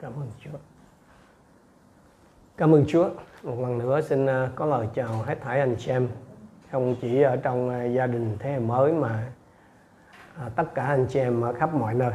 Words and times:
Cảm 0.00 0.12
ơn 0.12 0.30
Chúa. 0.44 0.58
Cảm 2.56 2.74
ơn 2.74 2.84
Chúa. 2.88 3.08
Một 3.42 3.60
lần 3.60 3.78
nữa 3.78 4.00
xin 4.00 4.26
à, 4.26 4.50
có 4.54 4.66
lời 4.66 4.88
chào 4.94 5.08
hết 5.22 5.38
thảy 5.40 5.60
anh 5.60 5.76
chị 5.78 5.90
em, 5.90 6.08
không 6.72 6.96
chỉ 7.00 7.22
ở 7.22 7.36
trong 7.36 7.70
à, 7.70 7.84
gia 7.84 8.06
đình 8.06 8.36
thế 8.38 8.52
hệ 8.52 8.58
mới 8.58 8.92
mà 8.92 9.28
à, 10.38 10.48
tất 10.56 10.74
cả 10.74 10.84
anh 10.84 11.06
chị 11.08 11.20
em 11.20 11.40
ở 11.40 11.52
khắp 11.52 11.74
mọi 11.74 11.94
nơi. 11.94 12.12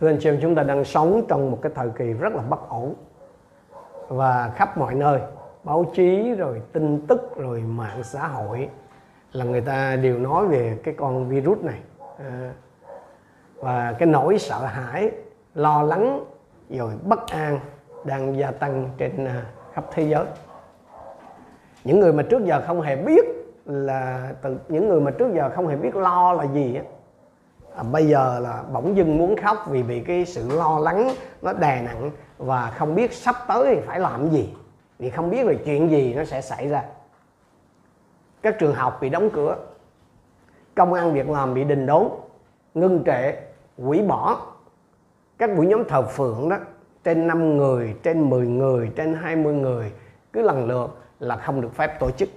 Thưa 0.00 0.08
anh 0.08 0.18
chị 0.20 0.28
em, 0.28 0.38
chúng 0.42 0.54
ta 0.54 0.62
đang 0.62 0.84
sống 0.84 1.24
trong 1.28 1.50
một 1.50 1.58
cái 1.62 1.72
thời 1.74 1.90
kỳ 1.90 2.12
rất 2.12 2.32
là 2.32 2.42
bất 2.42 2.68
ổn 2.68 2.94
và 4.08 4.52
khắp 4.54 4.78
mọi 4.78 4.94
nơi, 4.94 5.20
báo 5.64 5.90
chí 5.94 6.34
rồi 6.34 6.62
tin 6.72 7.06
tức 7.06 7.36
rồi 7.36 7.60
mạng 7.60 8.02
xã 8.02 8.26
hội 8.26 8.68
là 9.32 9.44
người 9.44 9.60
ta 9.60 9.96
đều 9.96 10.18
nói 10.18 10.46
về 10.46 10.78
cái 10.82 10.94
con 10.98 11.28
virus 11.28 11.58
này 11.58 11.80
và 13.54 13.92
cái 13.92 14.08
nỗi 14.08 14.38
sợ 14.38 14.66
hãi 14.66 15.10
lo 15.54 15.82
lắng 15.82 16.24
rồi 16.70 16.92
bất 17.02 17.30
an 17.30 17.60
đang 18.04 18.38
gia 18.38 18.50
tăng 18.50 18.90
trên 18.98 19.24
à, 19.24 19.44
khắp 19.72 19.84
thế 19.92 20.02
giới. 20.02 20.24
Những 21.84 22.00
người 22.00 22.12
mà 22.12 22.22
trước 22.22 22.44
giờ 22.44 22.62
không 22.66 22.80
hề 22.80 22.96
biết 22.96 23.24
là 23.64 24.32
từ 24.42 24.58
những 24.68 24.88
người 24.88 25.00
mà 25.00 25.10
trước 25.10 25.34
giờ 25.34 25.50
không 25.54 25.68
hề 25.68 25.76
biết 25.76 25.96
lo 25.96 26.32
là 26.32 26.44
gì 26.44 26.76
á 26.76 26.82
à, 27.76 27.82
bây 27.82 28.06
giờ 28.06 28.38
là 28.38 28.62
bỗng 28.72 28.96
dưng 28.96 29.18
muốn 29.18 29.36
khóc 29.36 29.56
vì 29.68 29.82
bị 29.82 30.00
cái 30.00 30.24
sự 30.24 30.48
lo 30.56 30.78
lắng 30.78 31.10
nó 31.42 31.52
đè 31.52 31.82
nặng 31.82 32.10
và 32.38 32.72
không 32.76 32.94
biết 32.94 33.12
sắp 33.12 33.36
tới 33.48 33.74
thì 33.74 33.80
phải 33.86 34.00
làm 34.00 34.30
gì. 34.30 34.54
Vì 34.98 35.10
không 35.10 35.30
biết 35.30 35.46
là 35.46 35.52
chuyện 35.64 35.90
gì 35.90 36.14
nó 36.14 36.24
sẽ 36.24 36.40
xảy 36.40 36.68
ra. 36.68 36.84
Các 38.42 38.58
trường 38.58 38.74
học 38.74 38.98
bị 39.00 39.08
đóng 39.08 39.30
cửa 39.30 39.56
công 40.74 40.92
an 40.92 41.12
việc 41.12 41.28
làm 41.28 41.54
bị 41.54 41.64
đình 41.64 41.86
đốn 41.86 42.08
ngưng 42.74 43.02
trệ 43.06 43.34
hủy 43.78 44.02
bỏ 44.02 44.40
các 45.38 45.56
buổi 45.56 45.66
nhóm 45.66 45.84
thờ 45.84 46.02
phượng 46.02 46.48
đó 46.48 46.56
trên 47.04 47.26
5 47.26 47.56
người, 47.56 47.94
trên 48.02 48.30
10 48.30 48.46
người, 48.46 48.90
trên 48.96 49.14
20 49.14 49.54
người 49.54 49.92
cứ 50.32 50.42
lần 50.42 50.66
lượt 50.66 50.98
là 51.20 51.36
không 51.36 51.60
được 51.60 51.74
phép 51.74 52.00
tổ 52.00 52.10
chức. 52.10 52.28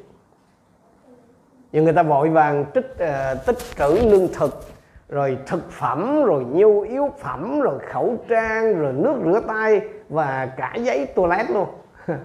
Nhưng 1.72 1.84
người 1.84 1.94
ta 1.94 2.04
vội 2.04 2.30
vàng 2.30 2.66
tích 2.74 2.92
uh, 2.94 3.46
tích 3.46 3.58
trữ 3.78 4.10
lương 4.10 4.28
thực 4.34 4.64
rồi 5.10 5.38
thực 5.48 5.72
phẩm 5.72 6.24
rồi 6.24 6.44
nhu 6.44 6.82
yếu 6.82 7.12
phẩm 7.20 7.62
rồi 7.62 7.80
khẩu 7.80 8.18
trang 8.30 8.80
rồi 8.80 8.94
nước 8.94 9.16
rửa 9.26 9.42
tay 9.48 9.82
và 10.10 10.52
cả 10.58 10.76
giấy 10.76 11.06
toilet 11.06 11.50
luôn. 11.52 11.68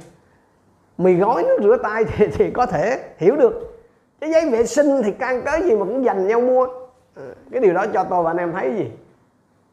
Mì 0.99 1.15
gói 1.15 1.43
nước 1.43 1.59
rửa 1.63 1.77
tay 1.83 2.05
thì, 2.05 2.27
thì 2.27 2.51
có 2.51 2.67
thể 2.67 2.99
hiểu 3.19 3.37
được. 3.37 3.83
Cái 4.21 4.31
giấy 4.31 4.51
vệ 4.51 4.67
sinh 4.67 5.03
thì 5.05 5.13
can 5.13 5.43
cớ 5.43 5.61
gì 5.65 5.77
mà 5.77 5.85
cũng 5.85 6.05
dành 6.05 6.27
nhau 6.27 6.41
mua. 6.41 6.67
Ờ, 7.15 7.35
cái 7.53 7.61
điều 7.61 7.75
đó 7.75 7.87
cho 7.95 8.05
tôi 8.05 8.23
và 8.23 8.31
anh 8.31 8.37
em 8.37 8.53
thấy 8.53 8.75
gì? 8.77 8.91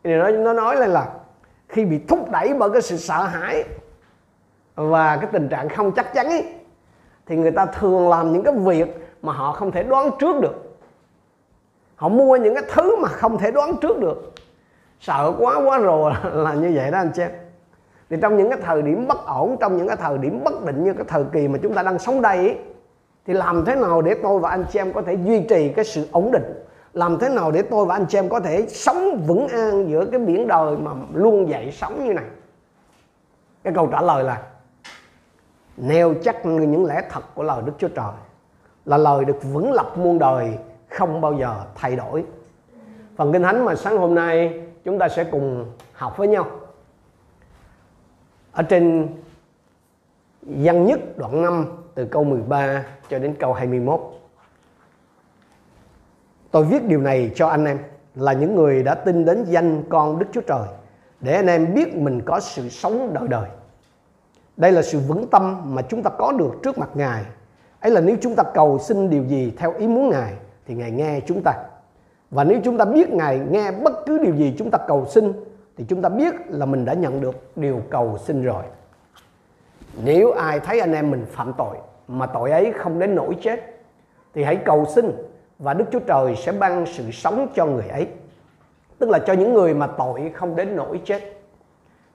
Thì 0.03 0.15
nó 0.15 0.29
nó 0.29 0.53
nói 0.53 0.75
lên 0.75 0.89
là 0.89 1.07
khi 1.69 1.85
bị 1.85 1.99
thúc 2.07 2.31
đẩy 2.31 2.53
bởi 2.53 2.69
cái 2.69 2.81
sự 2.81 2.97
sợ 2.97 3.23
hãi 3.23 3.63
và 4.75 5.17
cái 5.17 5.29
tình 5.31 5.49
trạng 5.49 5.69
không 5.69 5.91
chắc 5.91 6.13
chắn 6.13 6.25
ấy, 6.25 6.53
thì 7.25 7.35
người 7.35 7.51
ta 7.51 7.65
thường 7.65 8.09
làm 8.09 8.33
những 8.33 8.43
cái 8.43 8.53
việc 8.53 9.07
mà 9.21 9.33
họ 9.33 9.51
không 9.51 9.71
thể 9.71 9.83
đoán 9.83 10.09
trước 10.19 10.41
được. 10.41 10.77
Họ 11.95 12.09
mua 12.09 12.37
những 12.37 12.53
cái 12.55 12.63
thứ 12.73 12.95
mà 12.95 13.07
không 13.07 13.37
thể 13.37 13.51
đoán 13.51 13.75
trước 13.81 13.99
được. 13.99 14.33
Sợ 14.99 15.33
quá 15.39 15.61
quá 15.65 15.77
rồi 15.77 16.13
là 16.33 16.53
như 16.53 16.71
vậy 16.75 16.91
đó 16.91 16.97
anh 16.97 17.11
chị 17.15 17.23
thì 18.09 18.17
trong 18.21 18.37
những 18.37 18.49
cái 18.49 18.59
thời 18.61 18.81
điểm 18.81 19.07
bất 19.07 19.25
ổn 19.25 19.57
trong 19.59 19.77
những 19.77 19.87
cái 19.87 19.97
thời 19.97 20.17
điểm 20.17 20.43
bất 20.43 20.65
định 20.65 20.83
như 20.83 20.93
cái 20.93 21.05
thời 21.07 21.23
kỳ 21.33 21.47
mà 21.47 21.59
chúng 21.63 21.73
ta 21.73 21.83
đang 21.83 21.99
sống 21.99 22.21
đây 22.21 22.37
ấy, 22.37 22.57
thì 23.25 23.33
làm 23.33 23.65
thế 23.65 23.75
nào 23.75 24.01
để 24.01 24.15
tôi 24.23 24.39
và 24.39 24.49
anh 24.49 24.65
chị 24.71 24.79
em 24.79 24.93
có 24.93 25.01
thể 25.01 25.17
duy 25.25 25.45
trì 25.49 25.69
cái 25.69 25.85
sự 25.85 26.07
ổn 26.11 26.31
định? 26.31 26.62
Làm 26.93 27.19
thế 27.19 27.29
nào 27.29 27.51
để 27.51 27.61
tôi 27.61 27.85
và 27.85 27.95
anh 27.95 28.05
chị 28.09 28.17
em 28.17 28.29
có 28.29 28.39
thể 28.39 28.67
sống 28.67 29.23
vững 29.27 29.47
an 29.47 29.89
giữa 29.89 30.05
cái 30.05 30.19
biển 30.19 30.47
đời 30.47 30.77
mà 30.77 30.91
luôn 31.13 31.49
dậy 31.49 31.71
sống 31.71 32.05
như 32.05 32.13
này? 32.13 32.25
Cái 33.63 33.73
câu 33.73 33.87
trả 33.87 34.01
lời 34.01 34.23
là, 34.23 34.43
nêu 35.77 36.13
chắc 36.23 36.45
những 36.45 36.85
lẽ 36.85 37.01
thật 37.09 37.23
của 37.35 37.43
lời 37.43 37.61
Đức 37.65 37.73
Chúa 37.77 37.87
Trời, 37.87 38.13
là 38.85 38.97
lời 38.97 39.25
được 39.25 39.43
vững 39.43 39.71
lập 39.71 39.97
muôn 39.97 40.19
đời, 40.19 40.57
không 40.89 41.21
bao 41.21 41.33
giờ 41.33 41.55
thay 41.75 41.95
đổi. 41.95 42.23
Phần 43.15 43.33
kinh 43.33 43.43
thánh 43.43 43.65
mà 43.65 43.75
sáng 43.75 43.97
hôm 43.97 44.15
nay 44.15 44.61
chúng 44.83 44.99
ta 44.99 45.09
sẽ 45.09 45.23
cùng 45.23 45.65
học 45.93 46.17
với 46.17 46.27
nhau. 46.27 46.45
Ở 48.51 48.63
trên 48.63 49.07
văn 50.41 50.85
nhất 50.85 50.99
đoạn 51.17 51.41
5 51.41 51.65
từ 51.95 52.05
câu 52.05 52.23
13 52.23 52.83
cho 53.09 53.19
đến 53.19 53.35
câu 53.39 53.53
21 53.53 53.99
Tôi 56.53 56.63
viết 56.63 56.87
điều 56.87 57.01
này 57.01 57.31
cho 57.35 57.47
anh 57.47 57.65
em, 57.65 57.79
là 58.15 58.33
những 58.33 58.55
người 58.55 58.83
đã 58.83 58.95
tin 58.95 59.25
đến 59.25 59.43
danh 59.43 59.83
con 59.89 60.19
Đức 60.19 60.25
Chúa 60.31 60.41
Trời, 60.41 60.67
để 61.19 61.35
anh 61.35 61.47
em 61.47 61.73
biết 61.73 61.95
mình 61.95 62.21
có 62.25 62.39
sự 62.39 62.69
sống 62.69 63.13
đời 63.13 63.27
đời. 63.27 63.49
Đây 64.57 64.71
là 64.71 64.81
sự 64.81 64.99
vững 64.99 65.27
tâm 65.27 65.75
mà 65.75 65.81
chúng 65.81 66.03
ta 66.03 66.09
có 66.09 66.31
được 66.31 66.51
trước 66.63 66.77
mặt 66.77 66.89
Ngài. 66.93 67.23
Ấy 67.79 67.91
là 67.91 68.01
nếu 68.01 68.15
chúng 68.21 68.35
ta 68.35 68.43
cầu 68.43 68.79
xin 68.79 69.09
điều 69.09 69.23
gì 69.23 69.53
theo 69.57 69.73
ý 69.77 69.87
muốn 69.87 70.09
Ngài, 70.09 70.33
thì 70.65 70.73
Ngài 70.73 70.91
nghe 70.91 71.19
chúng 71.25 71.41
ta. 71.43 71.53
Và 72.31 72.43
nếu 72.43 72.59
chúng 72.63 72.77
ta 72.77 72.85
biết 72.85 73.09
Ngài 73.09 73.39
nghe 73.39 73.71
bất 73.71 74.05
cứ 74.05 74.17
điều 74.17 74.35
gì 74.35 74.55
chúng 74.57 74.71
ta 74.71 74.77
cầu 74.87 75.05
xin, 75.09 75.33
thì 75.77 75.85
chúng 75.87 76.01
ta 76.01 76.09
biết 76.09 76.33
là 76.47 76.65
mình 76.65 76.85
đã 76.85 76.93
nhận 76.93 77.21
được 77.21 77.35
điều 77.55 77.81
cầu 77.89 78.17
xin 78.17 78.43
rồi. 78.43 78.63
Nếu 80.03 80.31
ai 80.31 80.59
thấy 80.59 80.79
anh 80.79 80.93
em 80.93 81.11
mình 81.11 81.25
phạm 81.31 81.53
tội, 81.57 81.77
mà 82.07 82.25
tội 82.25 82.51
ấy 82.51 82.73
không 82.77 82.99
đến 82.99 83.15
nỗi 83.15 83.37
chết, 83.41 83.59
thì 84.33 84.43
hãy 84.43 84.55
cầu 84.55 84.85
xin 84.95 85.11
và 85.63 85.73
Đức 85.73 85.85
Chúa 85.91 85.99
Trời 85.99 86.35
sẽ 86.35 86.51
ban 86.51 86.85
sự 86.85 87.11
sống 87.11 87.47
cho 87.55 87.65
người 87.65 87.87
ấy. 87.87 88.07
Tức 88.99 89.09
là 89.09 89.19
cho 89.19 89.33
những 89.33 89.53
người 89.53 89.73
mà 89.73 89.87
tội 89.87 90.31
không 90.33 90.55
đến 90.55 90.75
nỗi 90.75 91.01
chết. 91.05 91.21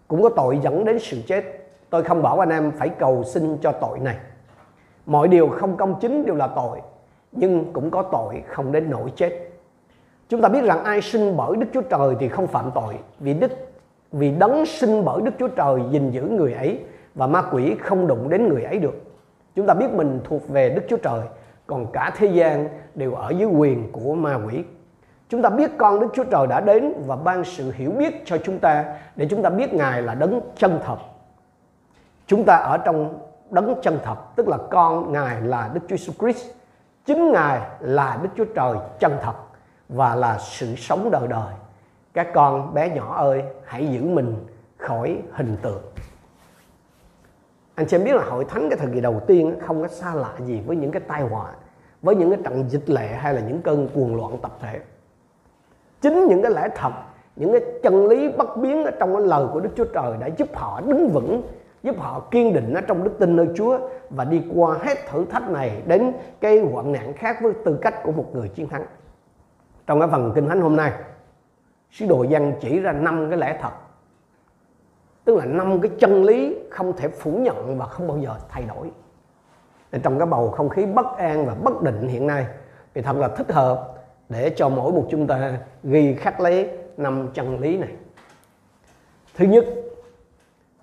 Cũng 0.09 0.23
có 0.23 0.29
tội 0.29 0.59
dẫn 0.63 0.85
đến 0.85 0.99
sự 0.99 1.23
chết. 1.27 1.45
Tôi 1.91 2.05
không 2.05 2.23
bảo 2.23 2.43
anh 2.43 2.49
em 2.49 2.71
phải 2.71 2.89
cầu 2.89 3.25
xin 3.25 3.59
cho 3.63 3.73
tội 3.73 3.99
này. 3.99 4.17
Mọi 5.07 5.29
điều 5.29 5.49
không 5.49 5.77
công 5.77 5.95
chính 6.01 6.27
đều 6.27 6.35
là 6.35 6.47
tội, 6.47 6.81
nhưng 7.33 7.73
cũng 7.73 7.91
có 7.91 8.03
tội 8.03 8.43
không 8.49 8.73
đến 8.73 8.91
nỗi 8.91 9.13
chết. 9.17 9.51
Chúng 10.29 10.43
ta 10.43 10.49
biết 10.49 10.65
rằng 10.65 10.85
ai 10.85 11.03
sinh 11.03 11.37
bởi 11.37 11.57
Đức 11.57 11.67
Chúa 11.75 11.83
Trời 11.83 12.17
thì 12.21 12.29
không 12.29 12.47
phạm 12.47 12.71
tội, 12.75 12.95
vì 13.21 13.35
Đức 13.35 13.53
vì 14.13 14.31
đấng 14.31 14.67
sinh 14.67 15.05
bởi 15.05 15.23
Đức 15.23 15.33
Chúa 15.39 15.49
Trời 15.49 15.81
gìn 15.91 16.11
giữ 16.11 16.23
người 16.23 16.53
ấy 16.53 16.81
và 17.15 17.27
ma 17.27 17.43
quỷ 17.53 17.75
không 17.81 18.07
đụng 18.07 18.29
đến 18.29 18.49
người 18.49 18.63
ấy 18.63 18.79
được. 18.79 19.03
Chúng 19.55 19.67
ta 19.67 19.75
biết 19.75 19.91
mình 19.93 20.21
thuộc 20.25 20.49
về 20.49 20.69
Đức 20.69 20.83
Chúa 20.89 20.97
Trời 20.97 21.21
còn 21.69 21.87
cả 21.93 22.13
thế 22.17 22.27
gian 22.27 22.69
đều 22.95 23.15
ở 23.15 23.31
dưới 23.31 23.49
quyền 23.49 23.93
của 23.93 24.15
ma 24.15 24.39
quỷ. 24.47 24.65
Chúng 25.29 25.43
ta 25.43 25.51
biết 25.51 25.71
con 25.79 26.01
đức 26.01 26.09
chúa 26.15 26.25
trời 26.25 26.47
đã 26.47 26.61
đến 26.61 26.93
và 27.07 27.17
ban 27.17 27.45
sự 27.45 27.73
hiểu 27.73 27.91
biết 27.91 28.23
cho 28.25 28.39
chúng 28.45 28.59
ta 28.59 28.85
để 29.17 29.27
chúng 29.31 29.43
ta 29.43 29.51
biết 29.51 29.75
ngài 29.75 30.03
là 30.03 30.15
đấng 30.15 30.41
chân 30.57 30.81
thật. 30.85 30.97
Chúng 32.27 32.45
ta 32.45 32.57
ở 32.57 32.79
trong 32.79 33.19
đấng 33.51 33.75
chân 33.83 33.99
thật, 34.05 34.17
tức 34.37 34.49
là 34.49 34.59
con 34.71 35.13
ngài 35.13 35.41
là 35.41 35.71
đức 35.75 35.81
chúa 35.89 35.97
jesus 35.97 36.13
christ. 36.19 36.47
Chính 37.05 37.33
ngài 37.33 37.61
là 37.81 38.19
đức 38.23 38.29
chúa 38.37 38.45
trời 38.45 38.77
chân 38.99 39.17
thật 39.23 39.35
và 39.89 40.15
là 40.15 40.39
sự 40.39 40.75
sống 40.77 41.11
đời 41.11 41.29
đời. 41.29 41.55
Các 42.15 42.29
con 42.35 42.75
bé 42.75 42.89
nhỏ 42.89 43.15
ơi, 43.17 43.43
hãy 43.65 43.87
giữ 43.87 44.03
mình 44.03 44.37
khỏi 44.77 45.23
hình 45.33 45.57
tượng 45.63 45.83
anh 47.79 47.87
chị 47.87 47.97
em 47.97 48.05
biết 48.05 48.15
là 48.15 48.25
hội 48.25 48.45
thánh 48.45 48.69
cái 48.71 48.79
thời 48.79 48.89
kỳ 48.95 49.01
đầu 49.01 49.21
tiên 49.27 49.55
không 49.61 49.83
có 49.83 49.89
xa 49.89 50.15
lạ 50.15 50.33
gì 50.39 50.61
với 50.67 50.77
những 50.77 50.91
cái 50.91 51.03
tai 51.09 51.23
họa, 51.23 51.51
với 52.03 52.15
những 52.15 52.31
cái 52.31 52.39
trận 52.45 52.65
dịch 52.69 52.91
lệ 52.91 53.09
hay 53.09 53.35
là 53.35 53.41
những 53.41 53.63
cơn 53.63 53.89
cuồng 53.95 54.17
loạn 54.17 54.39
tập 54.43 54.59
thể. 54.61 54.81
Chính 56.01 56.27
những 56.29 56.43
cái 56.43 56.53
lẽ 56.53 56.69
thật, 56.75 56.93
những 57.37 57.53
cái 57.53 57.61
chân 57.83 58.09
lý 58.09 58.29
bất 58.29 58.57
biến 58.57 58.85
ở 58.85 58.91
trong 58.91 59.17
cái 59.17 59.27
lời 59.27 59.47
của 59.53 59.61
Đức 59.61 59.71
Chúa 59.77 59.85
Trời 59.85 60.13
đã 60.21 60.27
giúp 60.27 60.49
họ 60.55 60.81
đứng 60.81 61.09
vững, 61.09 61.43
giúp 61.83 61.97
họ 61.99 62.21
kiên 62.31 62.53
định 62.53 62.75
ở 62.75 62.81
trong 62.81 63.05
đức 63.05 63.19
tin 63.19 63.37
nơi 63.37 63.49
Chúa 63.57 63.79
và 64.11 64.25
đi 64.25 64.43
qua 64.55 64.77
hết 64.83 64.99
thử 65.11 65.25
thách 65.25 65.51
này 65.51 65.83
đến 65.87 66.13
cái 66.41 66.59
hoạn 66.59 66.93
nạn 66.93 67.13
khác 67.13 67.39
với 67.43 67.53
tư 67.65 67.79
cách 67.81 68.03
của 68.03 68.13
một 68.13 68.27
người 68.33 68.49
chiến 68.49 68.69
thắng. 68.69 68.85
Trong 69.87 70.01
cái 70.01 70.09
phần 70.13 70.33
kinh 70.35 70.49
thánh 70.49 70.61
hôm 70.61 70.77
nay, 70.77 70.93
sứ 71.91 72.07
đồ 72.07 72.23
dân 72.23 72.53
chỉ 72.61 72.81
ra 72.81 72.93
năm 72.93 73.31
cái 73.31 73.39
lẽ 73.39 73.59
thật 73.63 73.73
tức 75.29 75.37
là 75.37 75.45
năm 75.45 75.81
cái 75.81 75.91
chân 75.99 76.25
lý 76.25 76.57
không 76.71 76.97
thể 76.97 77.09
phủ 77.09 77.31
nhận 77.31 77.79
và 77.79 77.87
không 77.87 78.09
bao 78.09 78.19
giờ 78.19 78.35
thay 78.49 78.63
đổi. 78.63 78.91
Trong 80.03 80.19
cái 80.19 80.27
bầu 80.27 80.51
không 80.51 80.69
khí 80.69 80.87
bất 80.87 81.07
an 81.17 81.47
và 81.47 81.55
bất 81.55 81.83
định 81.83 82.09
hiện 82.09 82.27
nay, 82.27 82.47
thì 82.95 83.03
thật 83.03 83.17
là 83.17 83.29
thích 83.29 83.53
hợp 83.53 83.95
để 84.29 84.51
cho 84.57 84.69
mỗi 84.69 84.93
một 84.93 85.07
chúng 85.11 85.27
ta 85.27 85.59
ghi 85.83 86.15
khắc 86.15 86.41
lấy 86.41 86.71
năm 86.97 87.29
chân 87.35 87.61
lý 87.61 87.79
này. 87.79 87.89
Thứ 89.37 89.45
nhất, 89.45 89.65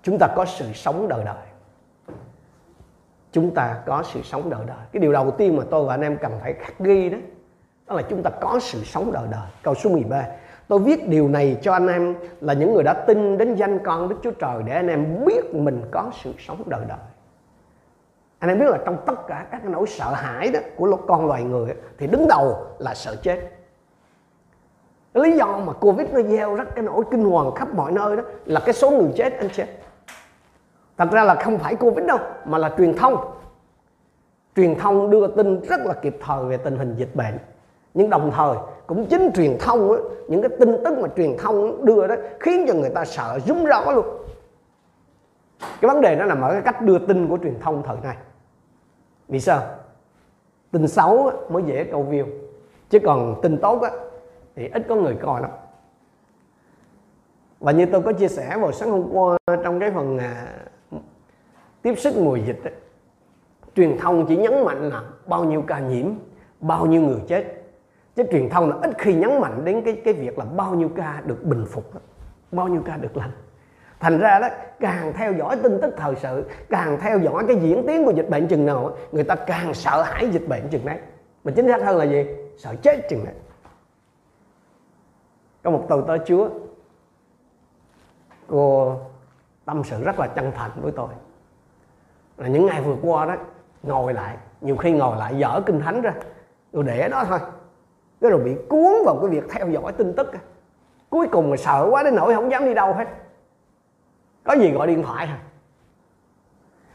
chúng 0.02 0.18
ta 0.18 0.26
có 0.36 0.44
sự 0.44 0.72
sống 0.74 1.08
đời 1.08 1.24
đời. 1.24 1.46
Chúng 3.32 3.54
ta 3.54 3.82
có 3.86 4.02
sự 4.12 4.22
sống 4.22 4.50
đời 4.50 4.64
đời. 4.66 4.86
Cái 4.92 5.00
điều 5.00 5.12
đầu 5.12 5.30
tiên 5.30 5.56
mà 5.56 5.64
tôi 5.70 5.84
và 5.86 5.94
anh 5.94 6.02
em 6.02 6.18
cần 6.18 6.32
phải 6.42 6.52
khắc 6.52 6.78
ghi 6.78 7.08
đó 7.08 7.18
đó 7.86 7.96
là 7.96 8.02
chúng 8.02 8.22
ta 8.22 8.30
có 8.30 8.58
sự 8.62 8.84
sống 8.84 9.12
đời 9.12 9.26
đời. 9.30 9.48
Câu 9.62 9.74
số 9.74 9.90
13 9.90 10.24
Tôi 10.68 10.78
viết 10.78 11.08
điều 11.08 11.28
này 11.28 11.58
cho 11.62 11.72
anh 11.72 11.88
em 11.88 12.14
là 12.40 12.52
những 12.52 12.74
người 12.74 12.82
đã 12.82 12.92
tin 12.92 13.38
đến 13.38 13.54
danh 13.54 13.78
con 13.84 14.08
Đức 14.08 14.16
Chúa 14.22 14.30
Trời 14.30 14.62
để 14.66 14.72
anh 14.72 14.88
em 14.88 15.24
biết 15.24 15.54
mình 15.54 15.82
có 15.90 16.10
sự 16.22 16.32
sống 16.38 16.62
đời 16.66 16.84
đời. 16.88 16.98
Anh 18.38 18.50
em 18.50 18.58
biết 18.58 18.66
là 18.68 18.78
trong 18.84 18.96
tất 19.06 19.26
cả 19.26 19.46
các 19.50 19.64
nỗi 19.64 19.86
sợ 19.86 20.12
hãi 20.14 20.50
đó 20.50 20.60
của 20.76 20.96
con 21.06 21.26
loài 21.26 21.44
người 21.44 21.74
thì 21.98 22.06
đứng 22.06 22.28
đầu 22.28 22.66
là 22.78 22.94
sợ 22.94 23.16
chết. 23.22 23.50
lý 25.14 25.36
do 25.36 25.58
mà 25.58 25.72
covid 25.72 26.06
nó 26.12 26.22
gieo 26.22 26.54
rất 26.54 26.74
cái 26.74 26.84
nỗi 26.84 27.04
kinh 27.10 27.24
hoàng 27.24 27.54
khắp 27.54 27.74
mọi 27.74 27.92
nơi 27.92 28.16
đó 28.16 28.22
là 28.46 28.60
cái 28.60 28.72
số 28.72 28.90
người 28.90 29.12
chết 29.16 29.38
anh 29.38 29.48
chết 29.50 29.66
thật 30.96 31.08
ra 31.12 31.24
là 31.24 31.34
không 31.34 31.58
phải 31.58 31.74
covid 31.74 32.06
đâu, 32.06 32.18
mà 32.44 32.58
là 32.58 32.74
truyền 32.78 32.94
thông 32.96 33.32
truyền 34.56 34.74
thông 34.74 35.10
đưa 35.10 35.26
tin 35.26 35.60
rất 35.60 35.80
là 35.80 35.94
kịp 35.94 36.16
thời 36.20 36.44
về 36.44 36.56
tình 36.56 36.78
hình 36.78 36.94
dịch 36.96 37.14
bệnh 37.14 37.38
nhưng 37.96 38.10
đồng 38.10 38.32
thời 38.34 38.56
cũng 38.86 39.06
chính 39.06 39.30
truyền 39.34 39.56
thông 39.60 39.90
ấy, 39.90 40.00
những 40.28 40.42
cái 40.42 40.50
tin 40.58 40.76
tức 40.84 40.98
mà 40.98 41.08
truyền 41.16 41.36
thông 41.38 41.84
đưa 41.84 42.06
đó 42.06 42.14
khiến 42.40 42.64
cho 42.68 42.74
người 42.74 42.90
ta 42.90 43.04
sợ 43.04 43.38
rúng 43.46 43.64
rõ 43.64 43.92
luôn. 43.92 44.06
Cái 45.60 45.88
vấn 45.88 46.00
đề 46.00 46.16
nó 46.16 46.24
nằm 46.24 46.40
ở 46.40 46.52
cái 46.52 46.62
cách 46.62 46.82
đưa 46.82 46.98
tin 46.98 47.28
của 47.28 47.38
truyền 47.42 47.60
thông 47.60 47.82
thời 47.82 47.96
này 48.02 48.16
vì 49.28 49.40
sao? 49.40 49.62
Tin 50.70 50.88
xấu 50.88 51.32
mới 51.48 51.62
dễ 51.62 51.84
câu 51.84 52.06
view. 52.10 52.26
Chứ 52.90 52.98
còn 53.04 53.40
tin 53.42 53.58
tốt 53.58 53.82
á, 53.82 53.90
thì 54.56 54.68
ít 54.68 54.82
có 54.88 54.94
người 54.94 55.16
coi 55.22 55.40
lắm. 55.40 55.50
Và 57.60 57.72
như 57.72 57.86
tôi 57.86 58.02
có 58.02 58.12
chia 58.12 58.28
sẻ 58.28 58.56
vào 58.60 58.72
sáng 58.72 58.90
hôm 58.90 59.08
qua 59.12 59.38
trong 59.64 59.80
cái 59.80 59.90
phần 59.90 60.18
à, 60.18 60.54
tiếp 61.82 61.94
sức 61.98 62.16
mùa 62.16 62.36
dịch 62.36 62.64
ấy, 62.64 62.72
truyền 63.76 63.98
thông 63.98 64.26
chỉ 64.26 64.36
nhấn 64.36 64.64
mạnh 64.64 64.90
là 64.90 65.02
bao 65.26 65.44
nhiêu 65.44 65.62
ca 65.66 65.78
nhiễm 65.78 66.06
bao 66.60 66.86
nhiêu 66.86 67.02
người 67.02 67.20
chết 67.28 67.55
chứ 68.16 68.22
truyền 68.30 68.48
thông 68.50 68.70
là 68.70 68.76
ít 68.82 68.90
khi 68.98 69.14
nhấn 69.14 69.40
mạnh 69.40 69.64
đến 69.64 69.82
cái 69.84 70.02
cái 70.04 70.14
việc 70.14 70.38
là 70.38 70.44
bao 70.44 70.74
nhiêu 70.74 70.90
ca 70.96 71.22
được 71.24 71.44
bình 71.44 71.66
phục 71.70 71.92
bao 72.52 72.68
nhiêu 72.68 72.82
ca 72.86 72.96
được 72.96 73.16
lành. 73.16 73.30
Thành 74.00 74.18
ra 74.18 74.38
đó, 74.38 74.48
càng 74.80 75.12
theo 75.12 75.32
dõi 75.32 75.58
tin 75.62 75.78
tức 75.82 75.94
thời 75.96 76.16
sự, 76.16 76.44
càng 76.70 76.98
theo 77.00 77.18
dõi 77.18 77.44
cái 77.48 77.56
diễn 77.56 77.84
tiến 77.86 78.04
của 78.04 78.10
dịch 78.10 78.28
bệnh 78.30 78.48
chừng 78.48 78.66
nào 78.66 78.96
người 79.12 79.24
ta 79.24 79.34
càng 79.34 79.74
sợ 79.74 80.02
hãi 80.02 80.28
dịch 80.28 80.48
bệnh 80.48 80.68
chừng 80.68 80.86
đấy. 80.86 80.98
Mà 81.44 81.52
chính 81.56 81.68
xác 81.68 81.82
hơn 81.82 81.96
là 81.96 82.04
gì? 82.04 82.26
Sợ 82.58 82.74
chết 82.82 83.06
chừng 83.10 83.24
đấy. 83.24 83.34
Có 85.62 85.70
một 85.70 85.86
từ 85.88 86.04
tới 86.06 86.18
chúa, 86.26 86.48
cô 88.46 88.94
tâm 89.64 89.84
sự 89.84 90.04
rất 90.04 90.18
là 90.18 90.26
chân 90.26 90.52
thành 90.54 90.70
với 90.80 90.92
tôi. 90.92 91.08
Là 92.36 92.48
những 92.48 92.66
ngày 92.66 92.82
vừa 92.82 92.96
qua 93.02 93.26
đó, 93.26 93.36
ngồi 93.82 94.14
lại, 94.14 94.36
nhiều 94.60 94.76
khi 94.76 94.92
ngồi 94.92 95.16
lại 95.16 95.38
dở 95.38 95.60
kinh 95.66 95.80
thánh 95.80 96.00
ra, 96.00 96.12
tôi 96.72 96.84
để 96.84 97.08
đó 97.08 97.24
thôi 97.28 97.38
cái 98.20 98.30
rồi 98.30 98.40
bị 98.40 98.56
cuốn 98.68 98.92
vào 99.04 99.18
cái 99.20 99.30
việc 99.30 99.44
theo 99.50 99.68
dõi 99.68 99.92
tin 99.92 100.12
tức 100.12 100.30
cuối 101.10 101.28
cùng 101.28 101.50
mà 101.50 101.56
sợ 101.56 101.88
quá 101.90 102.02
đến 102.02 102.14
nỗi 102.14 102.34
không 102.34 102.50
dám 102.50 102.64
đi 102.64 102.74
đâu 102.74 102.92
hết. 102.92 103.08
Có 104.44 104.52
gì 104.52 104.70
gọi 104.70 104.86
điện 104.86 105.02
thoại 105.02 105.26
hả? 105.26 105.38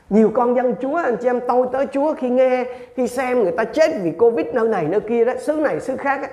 Nhiều 0.10 0.32
con 0.34 0.56
dân 0.56 0.76
chúa 0.82 0.96
anh 0.96 1.18
chị 1.18 1.28
em 1.28 1.40
tôi 1.48 1.68
tới 1.72 1.88
chúa 1.88 2.14
khi 2.14 2.30
nghe 2.30 2.66
khi 2.96 3.08
xem 3.08 3.44
người 3.44 3.52
ta 3.52 3.64
chết 3.64 3.92
vì 4.04 4.12
covid 4.12 4.46
nơi 4.54 4.68
này 4.68 4.86
nơi 4.86 5.00
kia 5.00 5.26
đó 5.26 5.34
xứ 5.40 5.54
này 5.56 5.80
xứ 5.80 5.98
khác 5.98 6.22
á, 6.22 6.30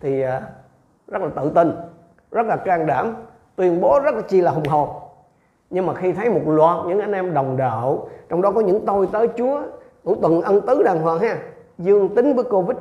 thì 0.00 0.22
à, 0.22 0.42
rất 1.08 1.22
là 1.22 1.28
tự 1.36 1.50
tin 1.54 1.72
rất 2.30 2.46
là 2.46 2.56
can 2.56 2.86
đảm 2.86 3.16
tuyên 3.56 3.80
bố 3.80 4.00
rất 4.00 4.14
là 4.14 4.20
chi 4.20 4.40
là 4.40 4.50
hùng 4.50 4.68
hồn. 4.68 4.88
Nhưng 5.70 5.86
mà 5.86 5.94
khi 5.94 6.12
thấy 6.12 6.30
một 6.30 6.40
loạt 6.46 6.86
những 6.86 6.98
anh 6.98 7.12
em 7.12 7.34
đồng 7.34 7.56
đạo 7.56 8.08
trong 8.28 8.42
đó 8.42 8.50
có 8.50 8.60
những 8.60 8.86
tôi 8.86 9.08
tới 9.12 9.28
chúa 9.36 9.62
của 10.04 10.14
tuần 10.14 10.42
ân 10.42 10.60
tứ 10.66 10.82
đàng 10.82 11.00
hoàng 11.00 11.18
ha 11.18 11.38
dương 11.78 12.14
tính 12.14 12.34
với 12.34 12.44
covid 12.44 12.76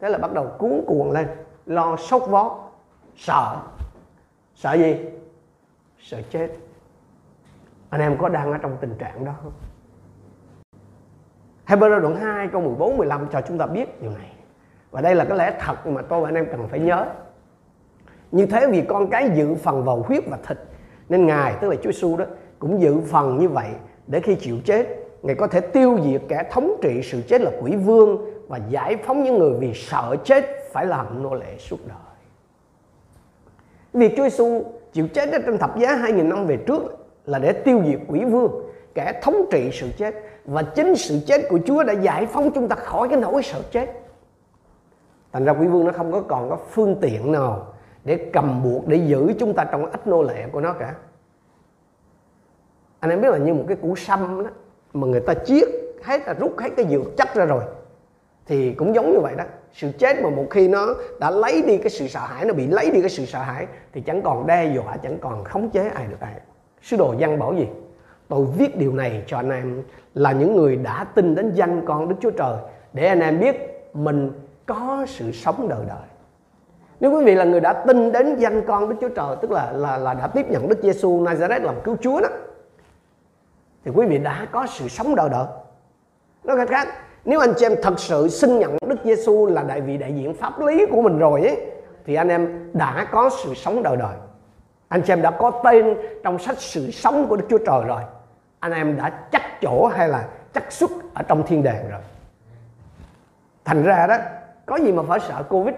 thế 0.00 0.08
là 0.08 0.18
bắt 0.18 0.32
đầu 0.32 0.46
cuốn 0.58 0.84
cuồng 0.86 1.10
lên, 1.10 1.26
lo 1.66 1.96
sốc 1.96 2.22
vó, 2.28 2.68
sợ 3.16 3.56
sợ 4.54 4.74
gì 4.74 4.96
sợ 5.98 6.22
chết 6.30 6.48
anh 7.90 8.00
em 8.00 8.16
có 8.18 8.28
đang 8.28 8.52
ở 8.52 8.58
trong 8.58 8.76
tình 8.80 8.94
trạng 8.98 9.24
đó 9.24 9.32
không 9.42 9.52
Hebrew 11.66 12.00
đoạn 12.00 12.16
2 12.16 12.48
câu 12.52 12.60
14 12.60 12.96
15 12.96 13.28
cho 13.32 13.40
chúng 13.40 13.58
ta 13.58 13.66
biết 13.66 14.02
điều 14.02 14.10
này. 14.10 14.32
Và 14.90 15.00
đây 15.00 15.14
là 15.14 15.24
cái 15.24 15.38
lẽ 15.38 15.58
thật 15.60 15.86
mà 15.86 16.02
tôi 16.02 16.20
và 16.20 16.28
anh 16.28 16.34
em 16.34 16.46
cần 16.50 16.68
phải 16.68 16.80
nhớ. 16.80 17.06
Như 18.30 18.46
thế 18.46 18.66
vì 18.66 18.82
con 18.88 19.10
cái 19.10 19.30
dự 19.34 19.54
phần 19.54 19.84
vào 19.84 20.02
huyết 20.02 20.24
và 20.30 20.38
thịt, 20.46 20.58
nên 21.08 21.26
Ngài, 21.26 21.54
tức 21.60 21.68
là 21.68 21.76
Chúa 21.76 21.92
Giêsu 21.92 22.16
đó, 22.16 22.24
cũng 22.58 22.80
dự 22.80 23.00
phần 23.00 23.38
như 23.38 23.48
vậy 23.48 23.68
để 24.06 24.20
khi 24.20 24.34
chịu 24.34 24.56
chết, 24.64 24.86
Ngài 25.22 25.36
có 25.36 25.46
thể 25.46 25.60
tiêu 25.60 25.98
diệt 26.04 26.22
kẻ 26.28 26.48
thống 26.50 26.76
trị 26.82 27.00
sự 27.02 27.22
chết 27.28 27.40
là 27.40 27.50
quỷ 27.62 27.76
vương 27.76 28.37
và 28.48 28.60
giải 28.68 28.96
phóng 28.96 29.22
những 29.22 29.38
người 29.38 29.52
vì 29.58 29.74
sợ 29.74 30.16
chết 30.24 30.44
phải 30.72 30.86
làm 30.86 31.22
nô 31.22 31.34
lệ 31.34 31.56
suốt 31.58 31.78
đời. 31.86 31.98
Việc 33.92 34.14
Chúa 34.16 34.22
Giêsu 34.22 34.64
chịu 34.92 35.08
chết 35.14 35.32
ở 35.32 35.38
trên 35.46 35.58
thập 35.58 35.78
giá 35.78 35.96
2.000 35.96 36.28
năm 36.28 36.46
về 36.46 36.56
trước 36.56 36.82
là 37.26 37.38
để 37.38 37.52
tiêu 37.52 37.82
diệt 37.86 38.00
quỷ 38.08 38.24
vương, 38.24 38.52
kẻ 38.94 39.20
thống 39.22 39.44
trị 39.50 39.70
sự 39.72 39.88
chết 39.98 40.14
và 40.44 40.62
chính 40.62 40.96
sự 40.96 41.20
chết 41.26 41.40
của 41.48 41.58
Chúa 41.66 41.84
đã 41.84 41.92
giải 41.92 42.26
phóng 42.26 42.50
chúng 42.54 42.68
ta 42.68 42.76
khỏi 42.76 43.08
cái 43.08 43.20
nỗi 43.20 43.42
sợ 43.42 43.62
chết. 43.70 43.86
Thành 45.32 45.44
ra 45.44 45.52
quỷ 45.52 45.66
vương 45.66 45.84
nó 45.84 45.92
không 45.92 46.12
có 46.12 46.20
còn 46.20 46.50
có 46.50 46.58
phương 46.70 46.96
tiện 47.00 47.32
nào 47.32 47.74
để 48.04 48.30
cầm 48.32 48.62
buộc 48.62 48.86
để 48.86 48.96
giữ 48.96 49.32
chúng 49.38 49.54
ta 49.54 49.64
trong 49.64 49.90
ách 49.90 50.06
nô 50.06 50.22
lệ 50.22 50.46
của 50.52 50.60
nó 50.60 50.72
cả. 50.72 50.94
Anh 53.00 53.10
em 53.10 53.20
biết 53.20 53.28
là 53.30 53.38
như 53.38 53.54
một 53.54 53.64
cái 53.68 53.76
củ 53.76 53.96
sâm 53.96 54.44
đó 54.44 54.50
mà 54.92 55.06
người 55.06 55.20
ta 55.20 55.34
chiết 55.34 55.68
hết 56.04 56.26
là 56.26 56.34
rút 56.34 56.58
hết 56.58 56.68
cái 56.76 56.86
dược 56.90 57.16
chất 57.16 57.34
ra 57.34 57.44
rồi 57.44 57.62
thì 58.48 58.72
cũng 58.72 58.94
giống 58.94 59.12
như 59.12 59.20
vậy 59.20 59.34
đó. 59.36 59.44
Sự 59.72 59.92
chết 59.98 60.22
mà 60.22 60.30
một 60.30 60.46
khi 60.50 60.68
nó 60.68 60.86
đã 61.20 61.30
lấy 61.30 61.62
đi 61.62 61.78
cái 61.78 61.90
sự 61.90 62.08
sợ 62.08 62.20
hãi, 62.20 62.44
nó 62.44 62.54
bị 62.54 62.66
lấy 62.66 62.90
đi 62.90 63.00
cái 63.00 63.10
sự 63.10 63.26
sợ 63.26 63.38
hãi, 63.38 63.66
thì 63.92 64.00
chẳng 64.00 64.22
còn 64.22 64.46
đe 64.46 64.72
dọa, 64.74 64.96
chẳng 65.02 65.18
còn 65.20 65.44
khống 65.44 65.70
chế 65.70 65.88
ai 65.88 66.06
được 66.06 66.20
ai. 66.20 66.34
Sứ 66.82 66.96
đồ 66.96 67.14
văn 67.18 67.38
bảo 67.38 67.54
gì? 67.54 67.68
Tôi 68.28 68.46
viết 68.58 68.76
điều 68.76 68.92
này 68.92 69.22
cho 69.26 69.36
anh 69.36 69.50
em 69.50 69.82
là 70.14 70.32
những 70.32 70.56
người 70.56 70.76
đã 70.76 71.04
tin 71.04 71.34
đến 71.34 71.52
danh 71.54 71.86
con 71.86 72.08
đức 72.08 72.16
chúa 72.20 72.30
trời, 72.30 72.56
để 72.92 73.06
anh 73.06 73.20
em 73.20 73.40
biết 73.40 73.56
mình 73.94 74.32
có 74.66 75.06
sự 75.08 75.32
sống 75.32 75.68
đời 75.68 75.84
đời. 75.88 75.98
Nếu 77.00 77.12
quý 77.12 77.24
vị 77.24 77.34
là 77.34 77.44
người 77.44 77.60
đã 77.60 77.72
tin 77.72 78.12
đến 78.12 78.36
danh 78.36 78.66
con 78.66 78.88
đức 78.88 78.96
chúa 79.00 79.08
trời, 79.08 79.36
tức 79.42 79.50
là 79.50 79.72
là 79.72 79.96
là 79.96 80.14
đã 80.14 80.26
tiếp 80.26 80.50
nhận 80.50 80.68
đức 80.68 80.78
giêsu 80.82 81.24
nazareth 81.24 81.62
làm 81.62 81.74
cứu 81.84 81.96
chúa 82.00 82.20
đó, 82.20 82.28
thì 83.84 83.90
quý 83.94 84.06
vị 84.06 84.18
đã 84.18 84.46
có 84.52 84.66
sự 84.66 84.88
sống 84.88 85.14
đời 85.14 85.28
đời. 85.28 85.46
Nói 86.44 86.56
cách 86.56 86.68
khác 86.68 86.88
nếu 87.28 87.40
anh 87.40 87.54
chị 87.56 87.66
em 87.66 87.76
thật 87.82 88.00
sự 88.00 88.28
xin 88.28 88.58
nhận 88.58 88.76
Đức 88.86 88.98
Giêsu 89.04 89.46
là 89.46 89.62
đại 89.62 89.80
vị 89.80 89.96
đại 89.96 90.12
diện 90.12 90.34
pháp 90.34 90.60
lý 90.60 90.86
của 90.86 91.02
mình 91.02 91.18
rồi 91.18 91.42
ấy, 91.42 91.56
thì 92.04 92.14
anh 92.14 92.28
em 92.28 92.70
đã 92.72 93.06
có 93.12 93.30
sự 93.44 93.54
sống 93.54 93.82
đời 93.82 93.96
đời. 93.96 94.16
Anh 94.88 95.02
chị 95.02 95.12
em 95.12 95.22
đã 95.22 95.30
có 95.30 95.50
tên 95.64 95.96
trong 96.24 96.38
sách 96.38 96.58
sự 96.58 96.90
sống 96.90 97.26
của 97.28 97.36
Đức 97.36 97.44
Chúa 97.50 97.58
Trời 97.58 97.84
rồi. 97.86 98.02
Anh 98.60 98.72
em 98.72 98.96
đã 98.96 99.10
chắc 99.32 99.42
chỗ 99.62 99.86
hay 99.86 100.08
là 100.08 100.28
chắc 100.54 100.72
xuất 100.72 100.90
ở 101.14 101.22
trong 101.22 101.42
thiên 101.46 101.62
đàng 101.62 101.90
rồi. 101.90 102.00
Thành 103.64 103.82
ra 103.82 104.06
đó, 104.06 104.16
có 104.66 104.76
gì 104.76 104.92
mà 104.92 105.02
phải 105.08 105.20
sợ 105.20 105.42
Covid. 105.48 105.74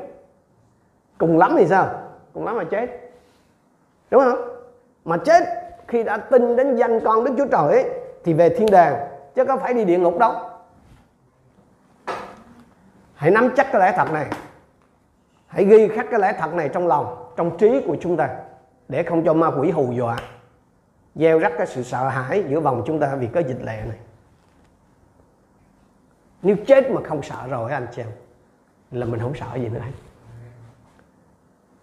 Cùng 1.19 1.39
lắm 1.39 1.55
thì 1.59 1.67
sao? 1.67 1.89
Cùng 2.33 2.45
lắm 2.45 2.57
mà 2.57 2.65
chết. 2.65 3.11
Đúng 4.11 4.23
không? 4.25 4.39
Mà 5.05 5.17
chết 5.17 5.45
khi 5.89 6.03
đã 6.03 6.17
tin 6.17 6.57
đến 6.57 6.77
danh 6.77 7.01
con 7.05 7.25
Đức 7.25 7.33
Chúa 7.39 7.47
Trời 7.47 7.73
ấy, 7.73 7.91
thì 8.25 8.33
về 8.33 8.49
thiên 8.49 8.71
đàng 8.71 9.07
chứ 9.35 9.45
có 9.45 9.57
phải 9.57 9.75
đi 9.75 9.85
địa 9.85 9.99
ngục 9.99 10.19
đâu 10.19 10.33
hãy 13.21 13.31
nắm 13.31 13.51
chắc 13.57 13.73
cái 13.73 13.81
lẽ 13.81 13.93
thật 13.97 14.13
này. 14.13 14.27
Hãy 15.47 15.65
ghi 15.65 15.89
khắc 15.89 16.07
cái 16.11 16.21
lẽ 16.21 16.33
thật 16.39 16.55
này 16.55 16.69
trong 16.69 16.87
lòng 16.87 17.33
trong 17.37 17.59
trí 17.59 17.81
của 17.87 17.97
chúng 18.01 18.17
ta 18.17 18.29
để 18.89 19.03
không 19.03 19.25
cho 19.25 19.35
ma 19.35 19.51
quỷ 19.61 19.71
hù 19.71 19.93
dọa 19.93 20.17
gieo 21.15 21.39
rắc 21.39 21.53
cái 21.59 21.67
sự 21.67 21.83
sợ 21.83 22.09
hãi 22.09 22.45
giữa 22.49 22.61
vòng 22.61 22.83
chúng 22.87 23.01
ta 23.01 23.15
vì 23.15 23.27
cái 23.33 23.45
dịch 23.45 23.63
lệ 23.65 23.83
này. 23.89 23.99
Nếu 26.43 26.57
chết 26.67 26.91
mà 26.91 27.01
không 27.05 27.23
sợ 27.23 27.47
rồi 27.51 27.73
anh 27.73 27.87
chị 27.97 28.03
em 28.03 28.09
là 28.91 29.07
mình 29.07 29.21
không 29.21 29.35
sợ 29.35 29.47
gì 29.55 29.69
nữa 29.69 29.81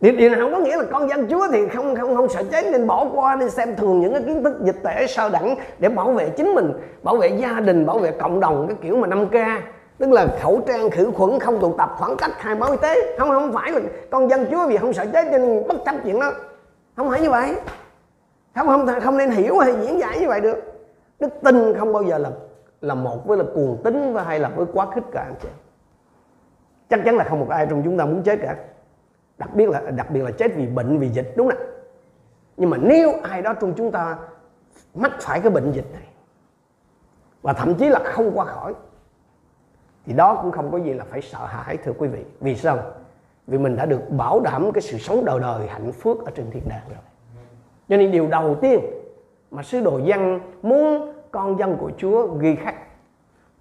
điều, 0.01 0.15
điều 0.15 0.29
này 0.29 0.39
không 0.39 0.51
có 0.51 0.59
nghĩa 0.59 0.77
là 0.77 0.83
con 0.91 1.09
dân 1.09 1.27
chúa 1.29 1.47
thì 1.51 1.67
không 1.67 1.95
không 1.95 2.15
không 2.15 2.29
sợ 2.29 2.43
chết 2.51 2.65
nên 2.71 2.87
bỏ 2.87 3.05
qua 3.13 3.35
nên 3.35 3.49
xem 3.49 3.75
thường 3.75 3.99
những 3.99 4.13
cái 4.13 4.21
kiến 4.21 4.43
thức 4.43 4.53
dịch 4.61 4.83
tễ 4.83 5.07
sơ 5.07 5.29
đẳng 5.29 5.55
để 5.79 5.89
bảo 5.89 6.11
vệ 6.11 6.29
chính 6.29 6.55
mình 6.55 6.73
bảo 7.03 7.15
vệ 7.15 7.27
gia 7.27 7.59
đình 7.59 7.85
bảo 7.85 7.99
vệ 7.99 8.11
cộng 8.11 8.39
đồng 8.39 8.67
cái 8.67 8.77
kiểu 8.81 8.97
mà 8.97 9.07
5 9.07 9.29
k 9.29 9.33
tức 9.97 10.11
là 10.11 10.27
khẩu 10.41 10.61
trang, 10.67 10.89
khử 10.89 11.11
khuẩn, 11.15 11.39
không 11.39 11.59
tụ 11.59 11.73
tập 11.77 11.95
khoảng 11.97 12.17
cách 12.17 12.31
khai 12.37 12.55
báo 12.55 12.71
y 12.71 12.77
tế. 12.81 13.17
Không 13.19 13.29
không 13.29 13.53
phải 13.53 13.71
là 13.71 13.79
con 14.11 14.29
dân 14.29 14.45
chúa 14.51 14.67
vì 14.67 14.77
không 14.77 14.93
sợ 14.93 15.05
chết 15.13 15.27
cho 15.31 15.37
nên 15.37 15.67
bất 15.67 15.77
chấp 15.85 15.95
chuyện 16.03 16.19
đó. 16.19 16.31
Không 16.95 17.09
phải 17.09 17.21
như 17.21 17.29
vậy. 17.29 17.55
Không 18.55 18.67
không 18.67 18.87
không 19.03 19.17
nên 19.17 19.29
hiểu 19.29 19.57
hay 19.57 19.73
diễn 19.81 19.99
giải 19.99 20.19
như 20.19 20.27
vậy 20.27 20.41
được. 20.41 20.57
Đức 21.19 21.29
tin 21.43 21.73
không 21.79 21.93
bao 21.93 22.03
giờ 22.03 22.17
là 22.17 22.29
là 22.81 22.93
một 22.93 23.27
với 23.27 23.37
là 23.37 23.43
cuồng 23.53 23.77
tính 23.83 24.13
và 24.13 24.23
hay 24.23 24.39
là 24.39 24.49
với 24.49 24.65
quá 24.73 24.87
khích 24.95 25.03
cả 25.11 25.21
anh 25.21 25.35
chị 25.41 25.47
chắc 26.89 26.99
chắn 27.05 27.15
là 27.15 27.23
không 27.23 27.39
một 27.39 27.49
ai 27.49 27.67
trong 27.69 27.81
chúng 27.85 27.97
ta 27.97 28.05
muốn 28.05 28.23
chết 28.23 28.39
cả. 28.41 28.55
Đặc 29.37 29.49
biệt 29.53 29.69
là, 29.69 29.79
đặc 29.79 30.11
biệt 30.11 30.21
là 30.21 30.31
chết 30.31 30.51
vì 30.55 30.67
bệnh, 30.67 30.99
vì 30.99 31.09
dịch, 31.09 31.33
đúng 31.35 31.49
không 31.49 31.59
nhưng 32.57 32.69
mà 32.69 32.77
nếu 32.81 33.13
ai 33.23 33.41
đó 33.41 33.53
trong 33.53 33.73
chúng 33.73 33.91
ta 33.91 34.17
mắc 34.93 35.11
phải 35.19 35.39
cái 35.39 35.51
bệnh 35.51 35.71
dịch 35.71 35.93
này, 35.93 36.07
và 37.41 37.53
thậm 37.53 37.75
chí 37.75 37.89
là 37.89 37.99
không 38.05 38.31
qua 38.33 38.45
khỏi 38.45 38.73
thì 40.07 40.13
đó 40.13 40.39
cũng 40.41 40.51
không 40.51 40.71
có 40.71 40.77
gì 40.77 40.93
là 40.93 41.03
phải 41.03 41.21
sợ 41.21 41.45
hãi, 41.45 41.77
thưa 41.77 41.93
quý 41.97 42.07
vị. 42.07 42.25
Vì 42.39 42.55
sao? 42.55 42.79
Vì 43.47 43.57
mình 43.57 43.75
đã 43.75 43.85
được 43.85 44.09
bảo 44.09 44.39
đảm 44.39 44.71
cái 44.71 44.81
sự 44.81 44.97
sống 44.97 45.25
đời 45.25 45.39
đời 45.39 45.67
hạnh 45.67 45.91
phúc 45.91 46.25
ở 46.25 46.31
trên 46.35 46.51
thiên 46.51 46.63
đàng 46.69 46.83
rồi. 46.89 46.97
Cho 47.89 47.97
nên 47.97 48.11
điều 48.11 48.27
đầu 48.27 48.55
tiên 48.61 48.79
mà 49.51 49.63
sứ 49.63 49.81
đồ 49.81 49.97
dân 49.97 50.39
muốn 50.61 51.13
con 51.31 51.59
dân 51.59 51.77
của 51.79 51.91
Chúa 51.97 52.27
ghi 52.27 52.55
khắc, 52.55 52.75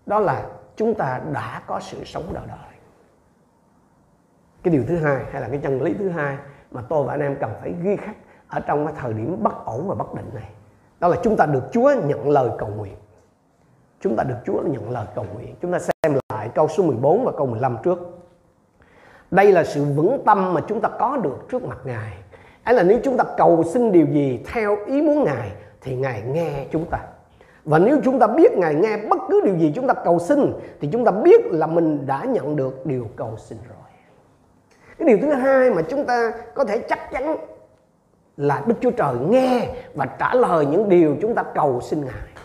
đó 0.06 0.18
là 0.18 0.46
chúng 0.76 0.94
ta 0.94 1.20
đã 1.32 1.62
có 1.66 1.80
sự 1.80 2.04
sống 2.04 2.24
đời 2.34 2.44
đời. 2.48 2.58
Cái 4.62 4.72
điều 4.72 4.84
thứ 4.88 4.96
hai 4.96 5.24
hay 5.32 5.42
là 5.42 5.48
cái 5.48 5.58
chân 5.62 5.82
lý 5.82 5.94
thứ 5.94 6.08
hai 6.08 6.36
mà 6.70 6.82
tôi 6.88 7.06
và 7.06 7.14
anh 7.14 7.20
em 7.20 7.36
cần 7.40 7.50
phải 7.60 7.74
ghi 7.82 7.96
khắc 7.96 8.16
ở 8.48 8.60
trong 8.60 8.86
cái 8.86 8.94
thời 8.98 9.12
điểm 9.12 9.42
bất 9.42 9.64
ổn 9.64 9.88
và 9.88 9.94
bất 9.94 10.14
định 10.14 10.30
này, 10.34 10.50
đó 11.00 11.08
là 11.08 11.16
chúng 11.22 11.36
ta 11.36 11.46
được 11.46 11.64
Chúa 11.72 11.94
nhận 12.04 12.28
lời 12.28 12.50
cầu 12.58 12.68
nguyện 12.68 12.94
chúng 14.08 14.16
ta 14.16 14.24
được 14.24 14.36
Chúa 14.46 14.62
nhận 14.62 14.90
lời 14.90 15.06
cầu 15.14 15.26
nguyện 15.34 15.54
chúng 15.62 15.72
ta 15.72 15.78
xem 15.78 16.18
lại 16.32 16.48
câu 16.54 16.68
số 16.68 16.82
14 16.82 17.24
và 17.24 17.32
câu 17.36 17.46
15 17.46 17.76
trước 17.84 17.98
đây 19.30 19.52
là 19.52 19.64
sự 19.64 19.84
vững 19.84 20.22
tâm 20.26 20.54
mà 20.54 20.60
chúng 20.68 20.80
ta 20.80 20.88
có 20.88 21.16
được 21.16 21.36
trước 21.50 21.64
mặt 21.64 21.78
Ngài 21.84 22.12
ấy 22.64 22.74
là 22.74 22.82
nếu 22.82 22.98
chúng 23.04 23.16
ta 23.16 23.24
cầu 23.36 23.64
xin 23.64 23.92
điều 23.92 24.06
gì 24.06 24.40
theo 24.52 24.76
ý 24.86 25.02
muốn 25.02 25.24
Ngài, 25.24 25.52
thì 25.80 25.96
Ngài 25.96 26.22
nghe 26.22 26.66
chúng 26.72 26.84
ta 26.84 26.98
và 27.64 27.78
nếu 27.78 28.00
chúng 28.04 28.18
ta 28.18 28.26
biết 28.26 28.52
Ngài 28.52 28.74
nghe 28.74 28.96
bất 28.96 29.18
cứ 29.28 29.40
điều 29.44 29.56
gì 29.56 29.72
chúng 29.74 29.86
ta 29.86 29.94
cầu 29.94 30.18
xin, 30.18 30.52
thì 30.80 30.88
chúng 30.92 31.04
ta 31.04 31.10
biết 31.10 31.46
là 31.46 31.66
mình 31.66 32.06
đã 32.06 32.24
nhận 32.24 32.56
được 32.56 32.86
điều 32.86 33.08
cầu 33.16 33.34
xin 33.38 33.58
rồi. 33.68 33.78
Cái 34.98 35.08
điều 35.08 35.18
thứ 35.22 35.32
hai 35.32 35.70
mà 35.70 35.82
chúng 35.82 36.06
ta 36.06 36.32
có 36.54 36.64
thể 36.64 36.78
chắc 36.78 37.10
chắn 37.12 37.36
là 38.36 38.62
Đức 38.66 38.74
Chúa 38.80 38.90
Trời 38.90 39.14
nghe 39.28 39.68
và 39.94 40.06
trả 40.06 40.34
lời 40.34 40.66
những 40.66 40.88
điều 40.88 41.16
chúng 41.20 41.34
ta 41.34 41.42
cầu 41.42 41.80
xin 41.80 42.04
Ngài. 42.04 42.35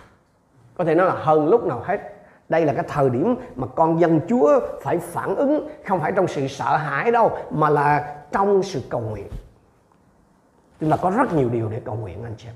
Có 0.82 0.86
thể 0.86 0.96
nói 0.96 1.08
là 1.08 1.14
hơn 1.14 1.48
lúc 1.48 1.66
nào 1.66 1.82
hết. 1.84 2.00
Đây 2.50 2.66
là 2.66 2.74
cái 2.74 2.84
thời 2.88 3.10
điểm 3.10 3.36
mà 3.56 3.68
con 3.68 4.00
dân 4.00 4.20
Chúa 4.28 4.60
phải 4.82 4.98
phản 4.98 5.36
ứng, 5.36 5.70
không 5.88 6.00
phải 6.00 6.12
trong 6.12 6.28
sự 6.28 6.48
sợ 6.48 6.78
hãi 6.78 7.12
đâu, 7.12 7.32
mà 7.50 7.70
là 7.70 8.16
trong 8.32 8.64
sự 8.64 8.82
cầu 8.90 9.02
nguyện. 9.02 9.28
Chúng 10.80 10.92
ta 10.92 10.98
có 10.98 11.10
rất 11.10 11.34
nhiều 11.34 11.50
điều 11.50 11.70
để 11.70 11.82
cầu 11.86 11.96
nguyện, 11.96 12.24
anh 12.24 12.34
chị 12.38 12.48
em. 12.48 12.56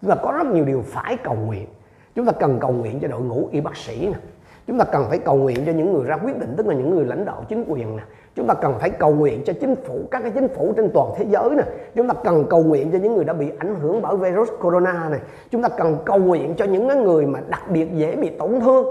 Chúng 0.00 0.10
ta 0.10 0.16
có 0.22 0.32
rất 0.32 0.46
nhiều 0.46 0.64
điều 0.64 0.82
phải 0.86 1.16
cầu 1.16 1.34
nguyện 1.34 1.66
chúng 2.14 2.26
ta 2.26 2.32
cần 2.32 2.58
cầu 2.60 2.72
nguyện 2.72 2.98
cho 3.00 3.08
đội 3.08 3.20
ngũ 3.20 3.48
y 3.52 3.60
bác 3.60 3.76
sĩ 3.76 4.06
nè 4.06 4.18
chúng 4.66 4.78
ta 4.78 4.84
cần 4.84 5.06
phải 5.08 5.18
cầu 5.18 5.36
nguyện 5.36 5.66
cho 5.66 5.72
những 5.72 5.92
người 5.92 6.04
ra 6.04 6.16
quyết 6.16 6.38
định, 6.38 6.54
tức 6.56 6.66
là 6.66 6.74
những 6.74 6.90
người 6.90 7.04
lãnh 7.04 7.24
đạo 7.24 7.44
chính 7.48 7.64
quyền 7.68 7.96
nè 7.96 8.02
chúng 8.34 8.46
ta 8.46 8.54
cần 8.54 8.74
phải 8.78 8.90
cầu 8.90 9.14
nguyện 9.14 9.42
cho 9.44 9.52
chính 9.60 9.76
phủ 9.76 10.00
các 10.10 10.22
cái 10.22 10.30
chính 10.30 10.48
phủ 10.48 10.72
trên 10.76 10.90
toàn 10.94 11.08
thế 11.16 11.24
giới 11.28 11.50
này 11.50 11.66
chúng 11.94 12.08
ta 12.08 12.14
cần 12.24 12.44
cầu 12.50 12.62
nguyện 12.62 12.92
cho 12.92 12.98
những 12.98 13.14
người 13.14 13.24
đã 13.24 13.32
bị 13.32 13.50
ảnh 13.58 13.74
hưởng 13.80 14.02
bởi 14.02 14.16
virus 14.16 14.48
corona 14.60 15.08
này. 15.08 15.20
Chúng 15.50 15.62
ta 15.62 15.68
cần 15.68 15.96
cầu 16.04 16.18
nguyện 16.18 16.54
cho 16.56 16.64
những 16.64 17.04
người 17.04 17.26
mà 17.26 17.40
đặc 17.48 17.70
biệt 17.70 17.88
dễ 17.94 18.16
bị 18.16 18.30
tổn 18.30 18.60
thương. 18.60 18.86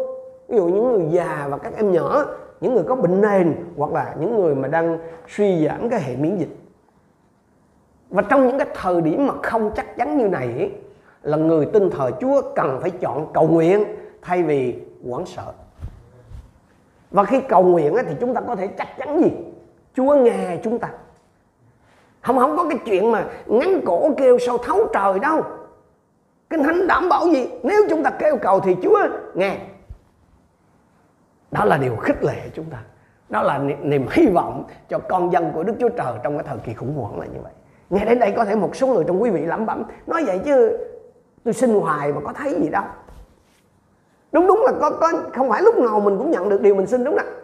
Ví 0.48 0.58
dụ 0.58 0.66
những 0.66 0.92
người 0.92 1.06
già 1.10 1.48
và 1.50 1.58
các 1.58 1.74
em 1.78 1.92
nhỏ 1.92 2.26
những 2.62 2.74
người 2.74 2.84
có 2.84 2.96
bệnh 2.96 3.22
nền 3.22 3.56
hoặc 3.78 3.92
là 3.92 4.16
những 4.20 4.42
người 4.42 4.56
mà 4.56 4.68
đang 4.68 5.00
suy 5.28 5.66
giảm 5.66 5.90
cái 5.90 6.02
hệ 6.02 6.16
miễn 6.16 6.38
dịch. 6.38 6.58
Và 8.10 8.22
trong 8.30 8.48
những 8.48 8.58
cái 8.58 8.68
thời 8.76 9.02
điểm 9.02 9.28
mà 9.28 9.34
không 9.44 9.72
chắc 9.76 9.98
chắn 9.98 10.18
như 10.18 10.28
này 10.28 10.48
ấy, 10.58 10.72
là 11.24 11.38
người 11.38 11.66
tin 11.66 11.90
thờ 11.90 12.12
Chúa 12.22 12.42
cần 12.56 12.80
phải 12.82 12.90
chọn 12.90 13.28
cầu 13.34 13.48
nguyện 13.48 13.84
thay 14.22 14.44
vì 14.44 14.76
hoảng 15.10 15.26
sợ. 15.26 15.54
Và 17.12 17.24
khi 17.24 17.42
cầu 17.50 17.64
nguyện 17.64 17.96
thì 18.08 18.16
chúng 18.20 18.34
ta 18.34 18.42
có 18.42 18.56
thể 18.56 18.68
chắc 18.68 18.88
chắn 18.98 19.22
gì? 19.22 19.32
Chúa 19.94 20.16
nghe 20.16 20.58
chúng 20.64 20.80
ta. 20.80 20.90
Không 22.22 22.40
không 22.40 22.58
có 22.58 22.66
cái 22.70 22.80
chuyện 22.86 23.12
mà 23.12 23.26
ngắn 23.46 23.82
cổ 23.86 24.12
kêu 24.18 24.40
sao 24.40 24.58
thấu 24.58 24.80
trời 24.94 25.20
đâu. 25.20 25.42
Kinh 26.50 26.64
Thánh 26.64 26.88
đảm 26.88 27.10
bảo 27.10 27.28
gì? 27.28 27.50
Nếu 27.64 27.82
chúng 27.90 28.04
ta 28.04 28.10
kêu 28.10 28.38
cầu 28.42 28.60
thì 28.60 28.76
Chúa 28.84 29.00
nghe. 29.34 29.58
Đó 31.52 31.66
là 31.66 31.78
điều 31.78 31.96
khích 31.96 32.24
lệ 32.24 32.50
chúng 32.54 32.66
ta. 32.66 32.78
Đó 33.30 33.44
là 33.44 33.58
niềm 33.82 34.06
hy 34.12 34.28
vọng 34.28 34.64
cho 34.90 35.00
con 35.00 35.32
dân 35.32 35.52
của 35.54 35.64
Đức 35.64 35.74
Chúa 35.80 35.90
Trời 35.90 36.14
trong 36.24 36.38
cái 36.38 36.48
thời 36.48 36.58
kỳ 36.58 36.74
khủng 36.74 36.94
hoảng 36.94 37.20
là 37.20 37.26
như 37.26 37.40
vậy. 37.44 37.54
Nghe 37.90 38.06
đến 38.06 38.20
đây 38.20 38.34
có 38.38 38.46
thể 38.46 38.56
một 38.56 38.76
số 38.76 38.88
người 38.88 39.04
trong 39.08 39.22
quý 39.22 39.30
vị 39.30 39.42
lẩm 39.42 39.66
bẩm, 39.66 39.84
nói 40.08 40.24
vậy 40.26 40.40
chứ 40.46 40.78
tôi 41.44 41.54
xin 41.54 41.74
hoài 41.74 42.14
mà 42.14 42.22
có 42.24 42.34
thấy 42.34 42.54
gì 42.62 42.70
đâu 42.70 42.84
đúng 44.32 44.48
đúng 44.48 44.62
là 44.66 44.72
có, 44.80 44.90
có 44.90 45.12
không 45.34 45.50
phải 45.50 45.62
lúc 45.62 45.78
nào 45.78 46.00
mình 46.00 46.18
cũng 46.18 46.32
nhận 46.32 46.50
được 46.50 46.62
điều 46.62 46.76
mình 46.76 46.88
xin 46.88 47.04
đúng 47.04 47.18
không 47.18 47.42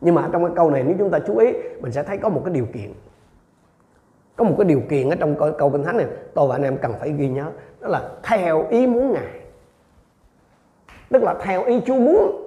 nhưng 0.00 0.14
mà 0.14 0.28
trong 0.32 0.44
cái 0.44 0.52
câu 0.56 0.70
này 0.70 0.82
nếu 0.82 0.96
chúng 0.98 1.10
ta 1.10 1.18
chú 1.18 1.38
ý 1.38 1.52
mình 1.80 1.92
sẽ 1.92 2.02
thấy 2.02 2.18
có 2.18 2.28
một 2.28 2.42
cái 2.44 2.54
điều 2.54 2.66
kiện. 2.72 2.92
Có 4.36 4.44
một 4.44 4.54
cái 4.58 4.64
điều 4.64 4.80
kiện 4.90 5.10
ở 5.10 5.16
trong 5.16 5.36
câu, 5.38 5.52
câu 5.58 5.70
kinh 5.70 5.84
thánh 5.84 5.96
này 5.96 6.06
tôi 6.34 6.48
và 6.48 6.54
anh 6.54 6.62
em 6.62 6.78
cần 6.78 6.92
phải 7.00 7.12
ghi 7.12 7.28
nhớ 7.28 7.46
đó 7.80 7.88
là 7.88 8.10
theo 8.22 8.66
ý 8.70 8.86
muốn 8.86 9.12
ngài. 9.12 9.40
Tức 11.10 11.22
là 11.22 11.34
theo 11.42 11.64
ý 11.64 11.80
chúa 11.86 11.94
muốn 11.94 12.44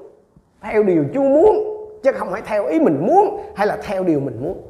theo 0.61 0.83
điều 0.83 1.05
chúa 1.13 1.21
muốn 1.21 1.77
chứ 2.03 2.11
không 2.11 2.31
phải 2.31 2.41
theo 2.45 2.65
ý 2.65 2.79
mình 2.79 3.07
muốn 3.07 3.43
hay 3.55 3.67
là 3.67 3.77
theo 3.83 4.03
điều 4.03 4.19
mình 4.19 4.43
muốn. 4.43 4.61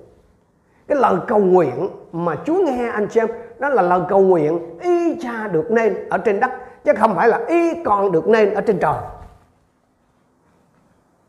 Cái 0.88 0.98
lời 0.98 1.16
cầu 1.28 1.40
nguyện 1.40 1.90
mà 2.12 2.36
chúa 2.46 2.64
nghe 2.66 2.88
anh 2.88 3.10
xem 3.10 3.28
đó 3.60 3.70
là 3.70 3.82
lời 3.82 4.02
cầu 4.10 4.20
nguyện 4.20 4.80
y 4.80 5.20
cha 5.22 5.48
được 5.48 5.72
nên 5.72 6.10
ở 6.10 6.18
trên 6.18 6.40
đất 6.40 6.52
chứ 6.84 6.92
không 7.00 7.16
phải 7.16 7.28
là 7.28 7.40
ý 7.48 7.84
con 7.84 8.12
được 8.12 8.28
nên 8.28 8.54
ở 8.54 8.62
trên 8.62 8.80
trời 8.80 8.96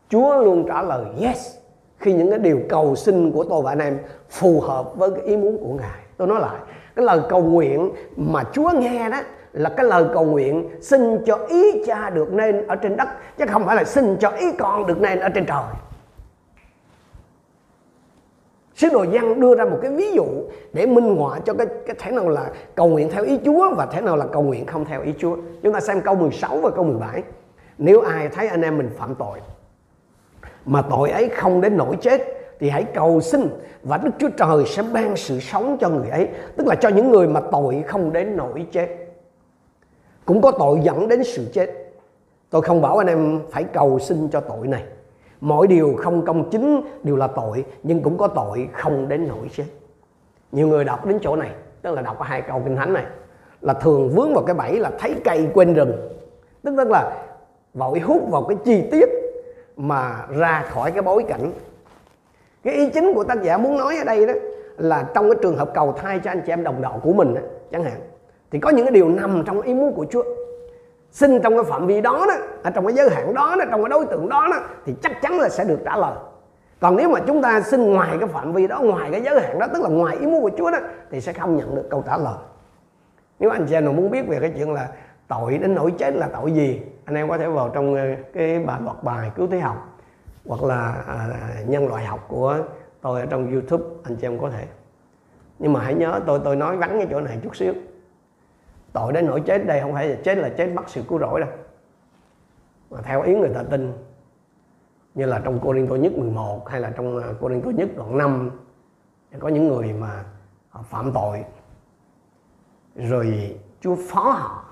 Chúa 0.09 0.43
luôn 0.43 0.65
trả 0.67 0.81
lời 0.81 1.05
yes 1.21 1.55
khi 1.99 2.13
những 2.13 2.29
cái 2.29 2.39
điều 2.39 2.59
cầu 2.69 2.95
xin 2.95 3.31
của 3.31 3.43
tôi 3.43 3.61
và 3.61 3.71
anh 3.71 3.79
em 3.79 3.99
phù 4.29 4.61
hợp 4.61 4.95
với 4.95 5.11
cái 5.11 5.21
ý 5.21 5.37
muốn 5.37 5.57
của 5.57 5.73
Ngài. 5.73 5.99
Tôi 6.17 6.27
nói 6.27 6.39
lại, 6.39 6.59
cái 6.95 7.05
lời 7.05 7.19
cầu 7.29 7.41
nguyện 7.43 7.91
mà 8.15 8.43
Chúa 8.53 8.71
nghe 8.75 9.09
đó 9.09 9.17
là 9.53 9.69
cái 9.69 9.85
lời 9.85 10.05
cầu 10.13 10.25
nguyện 10.25 10.69
xin 10.81 11.25
cho 11.25 11.35
ý 11.49 11.83
cha 11.85 12.09
được 12.09 12.33
nên 12.33 12.67
ở 12.67 12.75
trên 12.75 12.97
đất 12.97 13.07
chứ 13.37 13.45
không 13.49 13.65
phải 13.65 13.75
là 13.75 13.83
xin 13.83 14.17
cho 14.19 14.29
ý 14.29 14.51
con 14.51 14.87
được 14.87 15.01
nên 15.01 15.19
ở 15.19 15.29
trên 15.29 15.45
trời. 15.45 15.63
Sứ 18.83 18.89
đồ 18.89 19.03
Giăng 19.03 19.39
đưa 19.39 19.55
ra 19.55 19.65
một 19.65 19.77
cái 19.81 19.91
ví 19.91 20.11
dụ 20.11 20.25
để 20.73 20.85
minh 20.85 21.15
họa 21.15 21.39
cho 21.39 21.53
cái 21.53 21.67
cái 21.85 21.95
thế 21.99 22.11
nào 22.11 22.29
là 22.29 22.51
cầu 22.75 22.87
nguyện 22.87 23.09
theo 23.09 23.23
ý 23.23 23.39
Chúa 23.45 23.75
và 23.75 23.85
thế 23.85 24.01
nào 24.01 24.17
là 24.17 24.25
cầu 24.25 24.41
nguyện 24.41 24.65
không 24.65 24.85
theo 24.85 25.01
ý 25.01 25.13
Chúa. 25.17 25.37
Chúng 25.63 25.73
ta 25.73 25.79
xem 25.79 26.01
câu 26.01 26.15
16 26.15 26.57
và 26.57 26.69
câu 26.69 26.83
17. 26.83 27.23
Nếu 27.77 28.01
ai 28.01 28.29
thấy 28.29 28.47
anh 28.47 28.61
em 28.61 28.77
mình 28.77 28.89
phạm 28.97 29.15
tội 29.15 29.39
mà 30.65 30.81
tội 30.81 31.09
ấy 31.09 31.29
không 31.29 31.61
đến 31.61 31.77
nỗi 31.77 31.97
chết 32.01 32.21
thì 32.59 32.69
hãy 32.69 32.83
cầu 32.83 33.21
xin 33.21 33.49
và 33.83 33.97
Đức 33.97 34.11
Chúa 34.19 34.29
Trời 34.37 34.65
sẽ 34.67 34.83
ban 34.93 35.17
sự 35.17 35.39
sống 35.39 35.77
cho 35.81 35.89
người 35.89 36.09
ấy, 36.09 36.27
tức 36.57 36.67
là 36.67 36.75
cho 36.75 36.89
những 36.89 37.11
người 37.11 37.27
mà 37.27 37.41
tội 37.51 37.83
không 37.87 38.13
đến 38.13 38.37
nỗi 38.37 38.65
chết. 38.71 38.87
Cũng 40.25 40.41
có 40.41 40.51
tội 40.51 40.79
dẫn 40.83 41.07
đến 41.07 41.23
sự 41.23 41.45
chết. 41.53 41.93
Tôi 42.49 42.61
không 42.61 42.81
bảo 42.81 42.97
anh 42.97 43.07
em 43.07 43.39
phải 43.51 43.63
cầu 43.63 43.99
xin 43.99 44.27
cho 44.31 44.39
tội 44.39 44.67
này 44.67 44.83
mọi 45.43 45.67
điều 45.67 45.95
không 45.97 46.25
công 46.25 46.49
chính 46.49 46.81
đều 47.03 47.15
là 47.15 47.27
tội 47.27 47.65
nhưng 47.83 48.01
cũng 48.01 48.17
có 48.17 48.27
tội 48.27 48.67
không 48.73 49.09
đến 49.09 49.27
nỗi 49.27 49.49
chết. 49.55 49.63
Nhiều 50.51 50.67
người 50.67 50.85
đọc 50.85 51.05
đến 51.05 51.19
chỗ 51.21 51.35
này 51.35 51.49
tức 51.81 51.95
là 51.95 52.01
đọc 52.01 52.21
hai 52.21 52.41
câu 52.41 52.61
kinh 52.65 52.75
thánh 52.75 52.93
này 52.93 53.05
là 53.61 53.73
thường 53.73 54.09
vướng 54.09 54.33
vào 54.33 54.43
cái 54.43 54.55
bẫy 54.55 54.79
là 54.79 54.91
thấy 54.99 55.15
cây 55.23 55.47
quên 55.53 55.73
rừng. 55.73 55.91
Tức 56.63 56.73
tức 56.77 56.89
là 56.91 57.25
vội 57.73 57.99
hút 57.99 58.29
vào 58.31 58.43
cái 58.43 58.57
chi 58.65 58.83
tiết 58.91 59.09
mà 59.77 60.25
ra 60.29 60.65
khỏi 60.69 60.91
cái 60.91 61.01
bối 61.01 61.25
cảnh. 61.27 61.51
Cái 62.63 62.73
ý 62.73 62.89
chính 62.89 63.13
của 63.13 63.23
tác 63.23 63.43
giả 63.43 63.57
muốn 63.57 63.77
nói 63.77 63.97
ở 63.97 64.03
đây 64.03 64.25
đó 64.25 64.33
là 64.77 65.09
trong 65.15 65.29
cái 65.29 65.39
trường 65.41 65.57
hợp 65.57 65.71
cầu 65.73 65.91
thai 65.91 66.19
cho 66.19 66.31
anh 66.31 66.41
chị 66.45 66.51
em 66.51 66.63
đồng 66.63 66.81
đạo 66.81 66.99
của 67.03 67.13
mình 67.13 67.33
đó, 67.33 67.41
chẳng 67.71 67.83
hạn 67.83 67.99
thì 68.51 68.59
có 68.59 68.69
những 68.69 68.85
cái 68.85 68.93
điều 68.93 69.09
nằm 69.09 69.43
trong 69.45 69.61
ý 69.61 69.73
muốn 69.73 69.93
của 69.93 70.05
Chúa 70.09 70.23
xin 71.13 71.41
trong 71.41 71.55
cái 71.55 71.63
phạm 71.63 71.87
vi 71.87 72.01
đó 72.01 72.25
đó 72.27 72.33
ở 72.63 72.69
trong 72.69 72.85
cái 72.85 72.95
giới 72.95 73.09
hạn 73.09 73.33
đó, 73.33 73.55
đó 73.59 73.65
trong 73.71 73.83
cái 73.83 73.89
đối 73.89 74.05
tượng 74.05 74.29
đó, 74.29 74.47
đó 74.51 74.57
thì 74.85 74.95
chắc 75.03 75.21
chắn 75.21 75.39
là 75.39 75.49
sẽ 75.49 75.63
được 75.63 75.79
trả 75.85 75.97
lời. 75.97 76.13
Còn 76.79 76.95
nếu 76.95 77.09
mà 77.09 77.19
chúng 77.27 77.41
ta 77.41 77.61
xin 77.61 77.93
ngoài 77.93 78.17
cái 78.19 78.29
phạm 78.29 78.53
vi 78.53 78.67
đó 78.67 78.79
ngoài 78.79 79.11
cái 79.11 79.21
giới 79.21 79.41
hạn 79.41 79.59
đó 79.59 79.67
tức 79.73 79.81
là 79.81 79.89
ngoài 79.89 80.17
ý 80.19 80.25
muốn 80.25 80.41
của 80.41 80.51
Chúa 80.57 80.71
đó 80.71 80.77
thì 81.11 81.21
sẽ 81.21 81.33
không 81.33 81.57
nhận 81.57 81.75
được 81.75 81.87
câu 81.89 82.03
trả 82.07 82.17
lời. 82.17 82.35
Nếu 83.39 83.49
anh 83.49 83.65
chị 83.69 83.73
em 83.73 83.85
nào 83.85 83.93
muốn 83.93 84.11
biết 84.11 84.27
về 84.27 84.39
cái 84.39 84.53
chuyện 84.57 84.73
là 84.73 84.87
tội 85.27 85.57
đến 85.57 85.75
nỗi 85.75 85.93
chết 85.97 86.15
là 86.15 86.27
tội 86.27 86.51
gì 86.51 86.81
anh 87.05 87.15
em 87.15 87.29
có 87.29 87.37
thể 87.37 87.47
vào 87.47 87.69
trong 87.69 87.95
ờ, 87.95 88.01
cái 88.33 88.59
bài 88.59 88.79
loạt 88.83 89.03
bài 89.03 89.31
cứu 89.35 89.47
thế 89.51 89.59
học 89.59 89.87
hoặc 90.45 90.63
là 90.63 90.95
à, 91.07 91.27
nhân 91.67 91.87
loại 91.87 92.05
học 92.05 92.25
của 92.27 92.57
tôi 93.01 93.19
ở 93.19 93.25
trong 93.25 93.51
youtube 93.51 93.83
anh 94.03 94.15
chị 94.15 94.27
em 94.27 94.39
có 94.39 94.49
thể. 94.49 94.65
Nhưng 95.59 95.73
mà 95.73 95.79
hãy 95.79 95.93
nhớ 95.93 96.19
tôi 96.25 96.39
tôi 96.43 96.55
nói 96.55 96.77
vắng 96.77 96.97
cái 96.97 97.07
chỗ 97.11 97.21
này 97.21 97.39
chút 97.43 97.55
xíu 97.55 97.73
tội 98.93 99.13
đến 99.13 99.25
nỗi 99.25 99.41
chết 99.41 99.65
đây 99.65 99.81
không 99.81 99.93
phải 99.93 100.07
là 100.07 100.15
chết 100.23 100.37
là 100.37 100.49
chết 100.49 100.71
bắt 100.75 100.89
sự 100.89 101.03
cứu 101.07 101.19
rỗi 101.19 101.39
đâu. 101.39 101.49
Mà 102.89 103.01
theo 103.01 103.21
ý 103.21 103.35
người 103.35 103.51
ta 103.53 103.63
tin, 103.63 103.93
như 105.15 105.25
là 105.25 105.41
trong 105.45 105.59
Cô 105.63 105.73
Rinh 105.73 105.87
Tô 105.87 105.95
nhất 105.95 106.13
11 106.17 106.69
hay 106.69 106.81
là 106.81 106.89
trong 106.89 107.17
à, 107.17 107.29
Cô 107.41 107.49
Rinh 107.49 107.61
Tô 107.61 107.71
nhất 107.71 107.89
đoạn 107.95 108.17
5 108.17 108.51
có 109.39 109.47
những 109.47 109.67
người 109.67 109.93
mà 109.93 110.23
họ 110.69 110.81
phạm 110.81 111.11
tội. 111.13 111.45
Rồi 112.95 113.57
Chúa 113.81 113.95
phó 114.09 114.31
họ, 114.31 114.65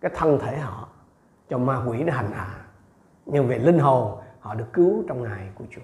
cái 0.00 0.12
thân 0.14 0.38
thể 0.38 0.58
họ 0.58 0.88
cho 1.48 1.58
ma 1.58 1.84
quỷ 1.86 2.02
để 2.02 2.12
hành 2.12 2.30
hạ. 2.32 2.64
Nhưng 3.26 3.48
về 3.48 3.58
linh 3.58 3.78
hồn, 3.78 4.20
họ 4.40 4.54
được 4.54 4.72
cứu 4.72 5.04
trong 5.08 5.22
ngày 5.22 5.48
của 5.54 5.64
Chúa. 5.70 5.80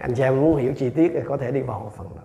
Anh 0.00 0.14
chị 0.14 0.22
em 0.22 0.40
muốn 0.40 0.56
hiểu 0.56 0.72
chi 0.76 0.90
tiết 0.90 1.10
thì 1.14 1.20
có 1.28 1.36
thể 1.36 1.50
đi 1.50 1.60
vào 1.60 1.92
phần 1.96 2.08
đó 2.16 2.22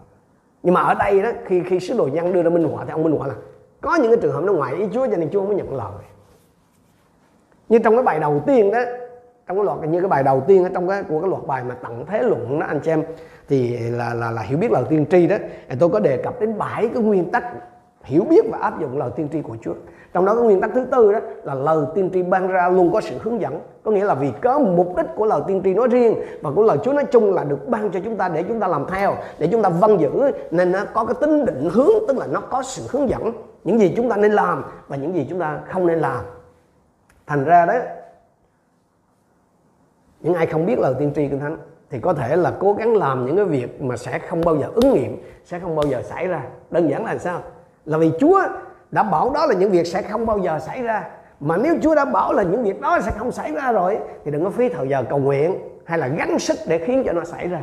nhưng 0.64 0.74
mà 0.74 0.82
ở 0.82 0.94
đây 0.94 1.22
đó, 1.22 1.30
khi 1.46 1.64
khi 1.64 1.80
sứ 1.80 1.98
đồ 1.98 2.10
nhân 2.14 2.34
đưa 2.34 2.44
ra 2.44 2.50
minh 2.50 2.64
họa 2.64 2.86
thì 2.86 2.92
ông 2.92 3.04
minh 3.04 3.18
họa 3.18 3.28
là, 3.28 3.34
có 3.82 3.96
những 3.96 4.12
cái 4.12 4.22
trường 4.22 4.34
hợp 4.34 4.44
nó 4.44 4.54
ngoài 4.54 4.74
ý 4.76 4.86
Chúa 4.94 5.08
cho 5.08 5.18
nên 5.18 5.30
Chúa 5.30 5.40
không 5.40 5.50
có 5.50 5.56
nhận 5.56 5.76
lời 5.76 5.92
như 7.70 7.80
trong 7.80 7.96
cái 7.96 8.04
bài 8.04 8.20
đầu 8.20 8.44
tiên 8.46 8.72
đó, 8.72 8.80
trong 9.48 9.58
cái 9.58 9.66
loạt, 9.66 9.90
như 9.90 10.00
cái 10.00 10.10
bài 10.10 10.24
đầu 10.24 10.44
tiên 10.48 10.64
ở 10.64 10.70
trong 10.74 10.88
cái, 10.88 11.04
của 11.04 11.22
cái 11.22 11.30
loạt 11.30 11.44
bài 11.48 11.64
mà 11.64 11.76
tặng 11.76 12.06
thế 12.08 12.22
luận 12.24 12.60
đó, 12.60 12.66
anh 12.66 12.80
chị 12.80 12.92
em, 12.92 13.04
thì 13.48 13.78
là 13.78 14.14
là 14.14 14.32
là 14.32 14.42
hiểu 14.42 14.58
biết 14.58 14.72
lời 14.72 14.84
tiên 14.90 15.06
tri 15.12 15.28
đó, 15.28 15.38
thì 15.70 15.76
tôi 15.80 15.90
có 15.90 16.00
đề 16.00 16.18
cập 16.18 16.40
đến 16.42 16.58
bảy 16.58 16.90
cái 16.94 17.04
nguyên 17.04 17.32
tắc 17.32 17.44
hiểu 18.04 18.24
biết 18.30 18.46
và 18.52 18.58
áp 18.62 18.80
dụng 18.80 18.98
lời 18.98 19.10
tiên 19.16 19.30
tri 19.32 19.42
của 19.42 19.58
Chúa. 19.62 19.74
Trong 20.14 20.26
đó 20.26 20.36
cái 20.36 20.44
nguyên 20.44 20.62
tắc 20.62 20.72
thứ 20.74 20.86
tư 20.92 21.14
đó 21.14 21.20
là 21.44 21.54
lời 21.54 21.86
tiên 21.96 22.10
tri 22.14 22.24
ban 22.24 22.48
ra 22.48 22.70
luôn 22.70 22.94
có 22.94 23.02
sự 23.02 23.16
hướng 23.22 23.42
dẫn. 23.42 23.60
Có 23.84 23.92
nghĩa 23.92 24.06
là 24.06 24.14
vì 24.14 24.32
có 24.42 24.60
mục 24.60 24.98
đích 24.98 25.06
của 25.16 25.26
lời 25.26 25.42
tiên 25.48 25.62
tri 25.64 25.74
nói 25.74 25.88
riêng 25.88 26.16
và 26.42 26.52
của 26.56 26.64
lời 26.64 26.78
Chúa 26.84 26.94
nói 26.94 27.06
chung 27.12 27.34
là 27.34 27.44
được 27.44 27.68
ban 27.68 27.92
cho 27.92 28.00
chúng 28.04 28.18
ta 28.18 28.30
để 28.30 28.44
chúng 28.48 28.60
ta 28.60 28.68
làm 28.68 28.86
theo, 28.90 29.16
để 29.40 29.48
chúng 29.52 29.62
ta 29.62 29.70
vâng 29.70 30.00
giữ, 30.00 30.32
nên 30.52 30.72
nó 30.72 30.80
có 30.94 31.06
cái 31.06 31.16
tính 31.22 31.46
định 31.46 31.70
hướng, 31.72 32.08
tức 32.08 32.18
là 32.18 32.28
nó 32.28 32.40
có 32.40 32.64
sự 32.64 32.84
hướng 32.90 33.10
dẫn. 33.10 33.34
Những 33.64 33.80
gì 33.80 33.94
chúng 33.98 34.10
ta 34.10 34.16
nên 34.16 34.32
làm 34.32 34.64
và 34.88 34.96
những 34.96 35.16
gì 35.16 35.28
chúng 35.30 35.40
ta 35.40 35.60
không 35.70 35.88
nên 35.88 36.00
làm. 36.00 36.26
Thành 37.28 37.44
ra 37.44 37.66
đó, 37.66 37.74
những 40.20 40.34
ai 40.34 40.46
không 40.46 40.66
biết 40.66 40.80
lời 40.80 40.94
tiên 41.00 41.12
tri 41.16 41.28
kinh 41.28 41.40
thánh 41.40 41.58
thì 41.90 42.00
có 42.00 42.14
thể 42.14 42.36
là 42.36 42.54
cố 42.60 42.74
gắng 42.74 42.96
làm 42.96 43.26
những 43.26 43.36
cái 43.36 43.46
việc 43.46 43.82
mà 43.82 43.98
sẽ 43.98 44.20
không 44.20 44.42
bao 44.46 44.56
giờ 44.56 44.68
ứng 44.76 44.94
nghiệm, 44.94 45.24
sẽ 45.46 45.60
không 45.60 45.76
bao 45.76 45.86
giờ 45.86 46.02
xảy 46.02 46.28
ra. 46.28 46.44
Đơn 46.72 46.90
giản 46.90 47.06
là 47.06 47.18
sao? 47.18 47.42
Là 47.86 47.98
vì 47.98 48.12
Chúa 48.20 48.42
đã 48.92 49.04
bảo 49.04 49.32
đó 49.34 49.46
là 49.46 49.56
những 49.56 49.72
việc 49.72 49.88
sẽ 49.88 50.02
không 50.02 50.26
bao 50.26 50.40
giờ 50.40 50.60
xảy 50.60 50.84
ra. 50.84 51.10
Mà 51.40 51.58
nếu 51.58 51.76
Chúa 51.82 51.96
đã 51.96 52.06
bảo 52.06 52.34
là 52.34 52.44
những 52.44 52.64
việc 52.64 52.82
đó 52.82 53.00
sẽ 53.02 53.12
không 53.18 53.32
xảy 53.32 53.52
ra 53.52 53.72
rồi 53.72 53.98
thì 54.26 54.32
đừng 54.32 54.44
có 54.44 54.50
phí 54.50 54.70
thời 54.70 54.88
giờ 54.88 55.04
cầu 55.10 55.20
nguyện 55.20 55.56
hay 55.86 55.98
là 55.98 56.08
gắng 56.08 56.40
sức 56.40 56.58
để 56.68 56.78
khiến 56.78 57.04
cho 57.06 57.14
nó 57.14 57.24
xảy 57.24 57.48
ra. 57.48 57.62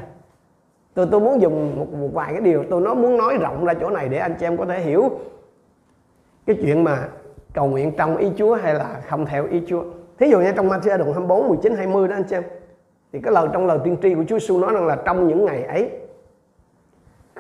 Tôi 0.95 1.07
tôi 1.11 1.21
muốn 1.21 1.41
dùng 1.41 1.77
một, 1.77 1.93
một 1.93 2.09
vài 2.13 2.33
cái 2.33 2.41
điều 2.41 2.65
tôi 2.71 2.81
nó 2.81 2.95
muốn 2.95 3.17
nói 3.19 3.39
rộng 3.41 3.65
ra 3.65 3.75
chỗ 3.75 3.91
này 3.91 4.09
để 4.09 4.19
anh 4.19 4.35
chị 4.41 4.47
em 4.47 4.57
có 4.57 4.65
thể 4.65 4.81
hiểu 4.81 5.11
cái 6.47 6.57
chuyện 6.63 6.85
mà 6.85 7.09
cầu 7.55 7.67
nguyện 7.67 7.93
trong 7.97 8.17
ý 8.17 8.31
Chúa 8.37 8.55
hay 8.55 8.75
là 8.75 9.01
không 9.09 9.27
theo 9.27 9.47
ý 9.47 9.63
Chúa. 9.67 9.83
Thí 10.19 10.31
dụ 10.31 10.41
như 10.41 10.53
trong 10.57 10.69
Matthew 10.69 10.99
đoạn 10.99 11.13
24 11.13 11.49
19 11.49 11.77
20 11.77 12.09
đó 12.09 12.15
anh 12.17 12.25
chị 12.25 12.37
em 12.37 12.43
thì 13.13 13.21
cái 13.23 13.33
lời 13.33 13.49
trong 13.53 13.67
lời 13.67 13.79
tiên 13.85 13.97
tri 14.03 14.15
của 14.15 14.25
Chúa 14.29 14.39
Giêsu 14.39 14.59
nói 14.59 14.73
rằng 14.75 14.87
là 14.87 14.97
trong 15.05 15.29
những 15.29 15.45
ngày 15.45 15.63
ấy 15.65 15.91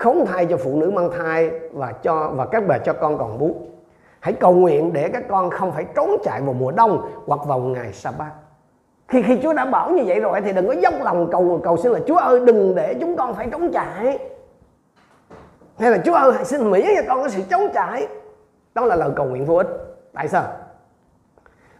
khống 0.00 0.26
thai 0.26 0.46
cho 0.46 0.56
phụ 0.56 0.76
nữ 0.76 0.90
mang 0.90 1.10
thai 1.18 1.50
và 1.72 1.92
cho, 1.92 2.30
và 2.34 2.46
các 2.46 2.62
bà 2.68 2.78
cho 2.78 2.92
con 2.92 3.18
còn 3.18 3.38
bú. 3.38 3.54
Hãy 4.20 4.32
cầu 4.32 4.52
nguyện 4.52 4.92
để 4.92 5.08
các 5.08 5.22
con 5.28 5.50
không 5.50 5.72
phải 5.72 5.84
trốn 5.94 6.10
chạy 6.24 6.40
vào 6.40 6.52
mùa 6.52 6.70
đông 6.70 7.10
hoặc 7.26 7.40
vào 7.46 7.58
ngày 7.58 7.92
sa 7.92 8.10
bát 8.18 8.30
khi 9.10 9.22
khi 9.22 9.38
Chúa 9.42 9.52
đã 9.52 9.64
bảo 9.64 9.90
như 9.90 10.02
vậy 10.06 10.20
rồi 10.20 10.40
thì 10.40 10.52
đừng 10.52 10.66
có 10.66 10.72
dốc 10.72 10.94
lòng 11.02 11.28
cầu 11.32 11.60
cầu 11.64 11.76
xin 11.76 11.92
là 11.92 12.00
Chúa 12.06 12.16
ơi, 12.16 12.40
đừng 12.46 12.74
để 12.74 12.94
chúng 13.00 13.16
con 13.16 13.34
phải 13.34 13.48
trốn 13.52 13.70
chạy. 13.72 14.18
Hay 15.78 15.90
là 15.90 15.98
Chúa 16.04 16.14
ơi, 16.14 16.32
hãy 16.34 16.44
xin 16.44 16.70
miễn 16.70 16.86
cho 16.96 17.02
con 17.08 17.22
có 17.22 17.28
sự 17.28 17.42
trốn 17.50 17.60
chạy. 17.74 18.08
Đó 18.74 18.84
là 18.84 18.96
lời 18.96 19.10
cầu 19.16 19.26
nguyện 19.26 19.44
vô 19.44 19.54
ích. 19.54 19.66
Tại 20.12 20.28
sao? 20.28 20.44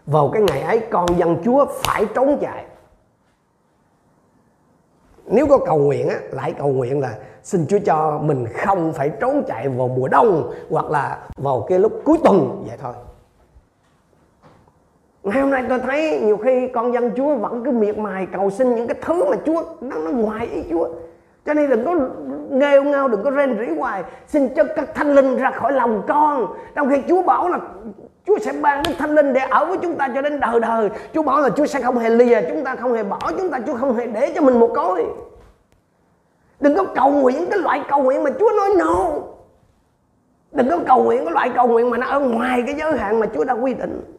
Vào 0.06 0.30
cái 0.32 0.42
ngày 0.42 0.60
ấy, 0.62 0.80
con 0.90 1.06
dân 1.18 1.36
Chúa 1.44 1.66
phải 1.82 2.06
trốn 2.14 2.38
chạy. 2.40 2.64
Nếu 5.26 5.46
có 5.46 5.58
cầu 5.58 5.78
nguyện 5.78 6.08
á, 6.08 6.16
lại 6.30 6.54
cầu 6.58 6.68
nguyện 6.68 7.00
là 7.00 7.14
xin 7.42 7.66
Chúa 7.68 7.78
cho 7.85 8.18
mình 8.23 8.47
không 8.54 8.92
phải 8.92 9.11
trốn 9.20 9.42
chạy 9.47 9.68
vào 9.68 9.88
mùa 9.88 10.09
đông 10.09 10.52
hoặc 10.70 10.90
là 10.90 11.18
vào 11.37 11.66
cái 11.68 11.78
lúc 11.78 11.92
cuối 12.04 12.18
tuần 12.25 12.64
vậy 12.68 12.76
thôi 12.82 12.94
ngày 15.23 15.40
hôm 15.40 15.50
nay 15.50 15.64
tôi 15.68 15.78
thấy 15.78 16.20
nhiều 16.20 16.37
khi 16.37 16.68
con 16.68 16.92
dân 16.92 17.11
Chúa 17.16 17.37
vẫn 17.37 17.64
cứ 17.64 17.70
miệt 17.70 17.99
mài 17.99 18.26
cầu 18.32 18.50
xin 18.50 18.75
những 18.75 18.87
cái 18.87 18.97
thứ 19.02 19.30
mà 19.30 19.37
Chúa 19.47 19.62
nó, 19.80 19.97
nó 19.97 20.11
ngoài 20.11 20.47
ý 20.47 20.62
Chúa 20.70 20.88
cho 21.47 21.54
nên 21.54 21.70
đừng 21.70 21.85
có 21.85 21.94
nghêu 22.50 22.82
ngao 22.85 23.09
đừng 23.09 23.23
có 23.23 23.30
rên 23.30 23.59
rỉ 23.59 23.75
hoài 23.75 24.04
xin 24.26 24.49
cho 24.56 24.64
các 24.76 24.94
thanh 24.94 25.14
linh 25.14 25.37
ra 25.37 25.50
khỏi 25.50 25.73
lòng 25.73 26.02
con 26.09 26.47
trong 26.75 26.90
khi 26.90 26.97
Chúa 27.09 27.23
bảo 27.23 27.49
là 27.49 27.59
Chúa 28.26 28.38
sẽ 28.38 28.52
ban 28.52 28.82
Đức 28.82 28.92
Thánh 28.99 29.14
Linh 29.14 29.32
để 29.32 29.40
ở 29.40 29.66
với 29.66 29.78
chúng 29.82 29.97
ta 29.97 30.09
cho 30.14 30.23
đến 30.23 30.40
đời 30.40 30.61
đời. 30.61 30.90
Chúa 31.14 31.23
bảo 31.23 31.40
là 31.40 31.50
Chúa 31.50 31.66
sẽ 31.66 31.80
không 31.80 31.99
hề 31.99 32.11
lìa 32.11 32.40
chúng 32.49 32.64
ta, 32.64 32.76
không 32.76 32.92
hề 32.92 33.02
bỏ 33.02 33.18
chúng 33.38 33.50
ta, 33.50 33.59
Chúa 33.66 33.75
không 33.75 33.94
hề 33.94 34.06
để 34.06 34.32
cho 34.35 34.40
mình 34.40 34.61
một 34.61 34.70
cối. 34.75 35.04
Đừng 36.60 36.76
có 36.76 36.84
cầu 36.94 37.10
nguyện 37.10 37.46
cái 37.50 37.58
loại 37.58 37.84
cầu 37.88 38.02
nguyện 38.02 38.22
mà 38.22 38.30
Chúa 38.38 38.50
nói 38.56 38.68
no. 38.78 39.10
Đừng 40.52 40.70
có 40.70 40.78
cầu 40.86 41.04
nguyện 41.04 41.24
cái 41.24 41.32
loại 41.32 41.50
cầu 41.54 41.68
nguyện 41.68 41.90
mà 41.90 41.98
nó 41.98 42.06
ở 42.06 42.20
ngoài 42.20 42.62
cái 42.66 42.74
giới 42.74 42.98
hạn 42.98 43.20
mà 43.20 43.26
Chúa 43.34 43.44
đã 43.44 43.52
quy 43.52 43.74
định. 43.74 44.16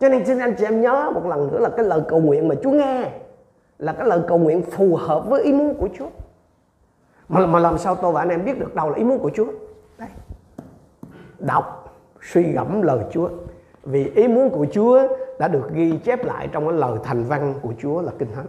Cho 0.00 0.08
nên 0.08 0.24
xin 0.24 0.38
anh 0.38 0.54
chị 0.58 0.64
em 0.64 0.80
nhớ 0.80 1.10
một 1.14 1.26
lần 1.26 1.48
nữa 1.52 1.58
là 1.58 1.68
cái 1.76 1.86
lời 1.86 2.00
cầu 2.08 2.20
nguyện 2.20 2.48
mà 2.48 2.54
Chúa 2.62 2.70
nghe 2.70 3.10
là 3.78 3.92
cái 3.92 4.06
lời 4.06 4.20
cầu 4.28 4.38
nguyện 4.38 4.62
phù 4.62 4.96
hợp 4.96 5.28
với 5.28 5.42
ý 5.42 5.52
muốn 5.52 5.74
của 5.74 5.88
Chúa. 5.98 6.08
Mà, 7.28 7.46
mà 7.46 7.58
làm 7.58 7.78
sao 7.78 7.94
tôi 7.94 8.12
và 8.12 8.20
anh 8.20 8.28
em 8.28 8.44
biết 8.44 8.58
được 8.58 8.74
đâu 8.74 8.90
là 8.90 8.96
ý 8.96 9.04
muốn 9.04 9.18
của 9.18 9.30
Chúa? 9.34 9.46
Đây. 9.98 10.08
Đọc 11.38 11.94
suy 12.22 12.42
gẫm 12.42 12.82
lời 12.82 13.04
Chúa 13.10 13.28
vì 13.82 14.10
ý 14.14 14.28
muốn 14.28 14.50
của 14.50 14.66
Chúa 14.72 15.02
đã 15.38 15.48
được 15.48 15.70
ghi 15.72 15.98
chép 16.04 16.24
lại 16.24 16.48
trong 16.52 16.68
cái 16.68 16.78
lời 16.78 16.98
thành 17.04 17.24
văn 17.24 17.54
của 17.62 17.72
Chúa 17.78 18.00
là 18.00 18.12
kinh 18.18 18.28
thánh 18.34 18.46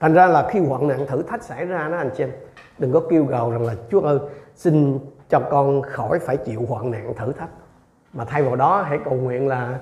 thành 0.00 0.14
ra 0.14 0.26
là 0.26 0.48
khi 0.50 0.60
hoạn 0.60 0.88
nạn 0.88 1.06
thử 1.06 1.22
thách 1.22 1.42
xảy 1.42 1.66
ra 1.66 1.88
đó, 1.88 1.96
anh 1.96 2.10
chị 2.16 2.24
em, 2.24 2.32
đừng 2.78 2.92
có 2.92 3.02
kêu 3.10 3.24
gào 3.24 3.50
rằng 3.50 3.62
là, 3.62 3.74
Chúa 3.90 4.00
ơi, 4.00 4.18
xin 4.54 4.98
cho 5.28 5.40
con 5.50 5.82
khỏi 5.82 6.18
phải 6.18 6.36
chịu 6.36 6.62
hoạn 6.68 6.90
nạn 6.90 7.14
thử 7.16 7.32
thách 7.32 7.50
mà 8.12 8.24
thay 8.24 8.42
vào 8.42 8.56
đó, 8.56 8.82
hãy 8.82 8.98
cầu 9.04 9.14
nguyện 9.14 9.48
là, 9.48 9.78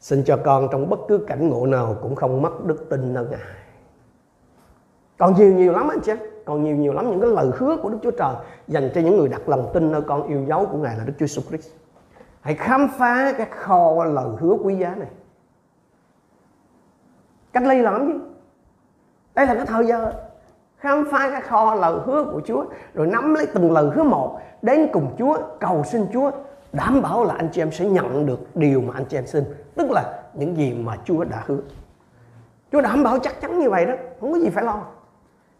xin 0.00 0.24
cho 0.24 0.38
con 0.44 0.68
trong 0.72 0.90
bất 0.90 1.00
cứ 1.08 1.18
cảnh 1.18 1.48
ngộ 1.48 1.66
nào 1.66 1.96
cũng 2.02 2.14
không 2.14 2.42
mất 2.42 2.64
đức 2.64 2.86
tin 2.90 3.14
nơi 3.14 3.26
ngài 3.30 3.40
còn 5.18 5.34
nhiều 5.34 5.52
nhiều 5.52 5.72
lắm 5.72 5.88
anh 5.88 6.00
chị 6.00 6.12
em 6.12 6.18
còn 6.44 6.64
nhiều 6.64 6.76
nhiều 6.76 6.92
lắm 6.92 7.10
những 7.10 7.20
cái 7.20 7.30
lời 7.30 7.50
hứa 7.56 7.76
của 7.82 7.88
Đức 7.88 7.98
Chúa 8.02 8.10
Trời 8.10 8.34
dành 8.68 8.90
cho 8.94 9.00
những 9.00 9.16
người 9.16 9.28
đặt 9.28 9.48
lòng 9.48 9.70
tin 9.74 9.92
nơi 9.92 10.02
con 10.02 10.28
yêu 10.28 10.44
dấu 10.48 10.66
của 10.66 10.78
Ngài 10.78 10.96
là 10.96 11.04
Đức 11.04 11.12
Chúa 11.18 11.26
Jesus 11.26 11.48
Christ. 11.48 11.70
Hãy 12.40 12.54
khám 12.54 12.88
phá 12.98 13.32
cái 13.38 13.46
kho 13.50 14.04
lời 14.04 14.28
hứa 14.40 14.54
quý 14.64 14.74
giá 14.74 14.94
này. 14.94 15.08
Cách 17.52 17.62
ly 17.62 17.82
làm 17.82 18.06
gì? 18.06 18.12
Đây 19.34 19.46
là 19.46 19.54
cái 19.54 19.66
thời 19.66 19.86
giờ 19.86 20.12
khám 20.78 21.08
phá 21.10 21.30
cái 21.30 21.40
kho 21.40 21.74
lời 21.74 22.00
hứa 22.04 22.24
của 22.32 22.40
Chúa, 22.44 22.64
rồi 22.94 23.06
nắm 23.06 23.34
lấy 23.34 23.46
từng 23.54 23.72
lời 23.72 23.90
hứa 23.94 24.02
một, 24.02 24.40
đến 24.62 24.88
cùng 24.92 25.14
Chúa, 25.18 25.38
cầu 25.60 25.84
xin 25.84 26.06
Chúa, 26.12 26.30
đảm 26.72 27.02
bảo 27.02 27.24
là 27.24 27.34
anh 27.34 27.48
chị 27.52 27.62
em 27.62 27.72
sẽ 27.72 27.84
nhận 27.84 28.26
được 28.26 28.56
điều 28.56 28.80
mà 28.80 28.94
anh 28.94 29.04
chị 29.04 29.18
em 29.18 29.26
xin, 29.26 29.44
tức 29.74 29.90
là 29.90 30.22
những 30.34 30.56
gì 30.56 30.74
mà 30.74 30.96
Chúa 31.04 31.24
đã 31.24 31.42
hứa. 31.46 31.60
Chúa 32.72 32.80
đảm 32.80 33.02
bảo 33.02 33.18
chắc 33.18 33.40
chắn 33.40 33.58
như 33.58 33.70
vậy 33.70 33.86
đó, 33.86 33.94
không 34.20 34.32
có 34.32 34.38
gì 34.38 34.50
phải 34.50 34.64
lo. 34.64 34.82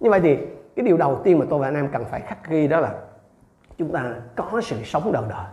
Như 0.00 0.10
vậy 0.10 0.20
thì 0.20 0.36
cái 0.76 0.86
điều 0.86 0.96
đầu 0.96 1.20
tiên 1.24 1.38
mà 1.38 1.46
tôi 1.50 1.58
và 1.58 1.66
anh 1.66 1.74
em 1.74 1.88
cần 1.92 2.04
phải 2.04 2.20
khắc 2.20 2.48
ghi 2.48 2.68
đó 2.68 2.80
là 2.80 2.94
chúng 3.78 3.92
ta 3.92 4.14
có 4.36 4.60
sự 4.60 4.76
sống 4.84 5.12
đời 5.12 5.22
đời. 5.28 5.46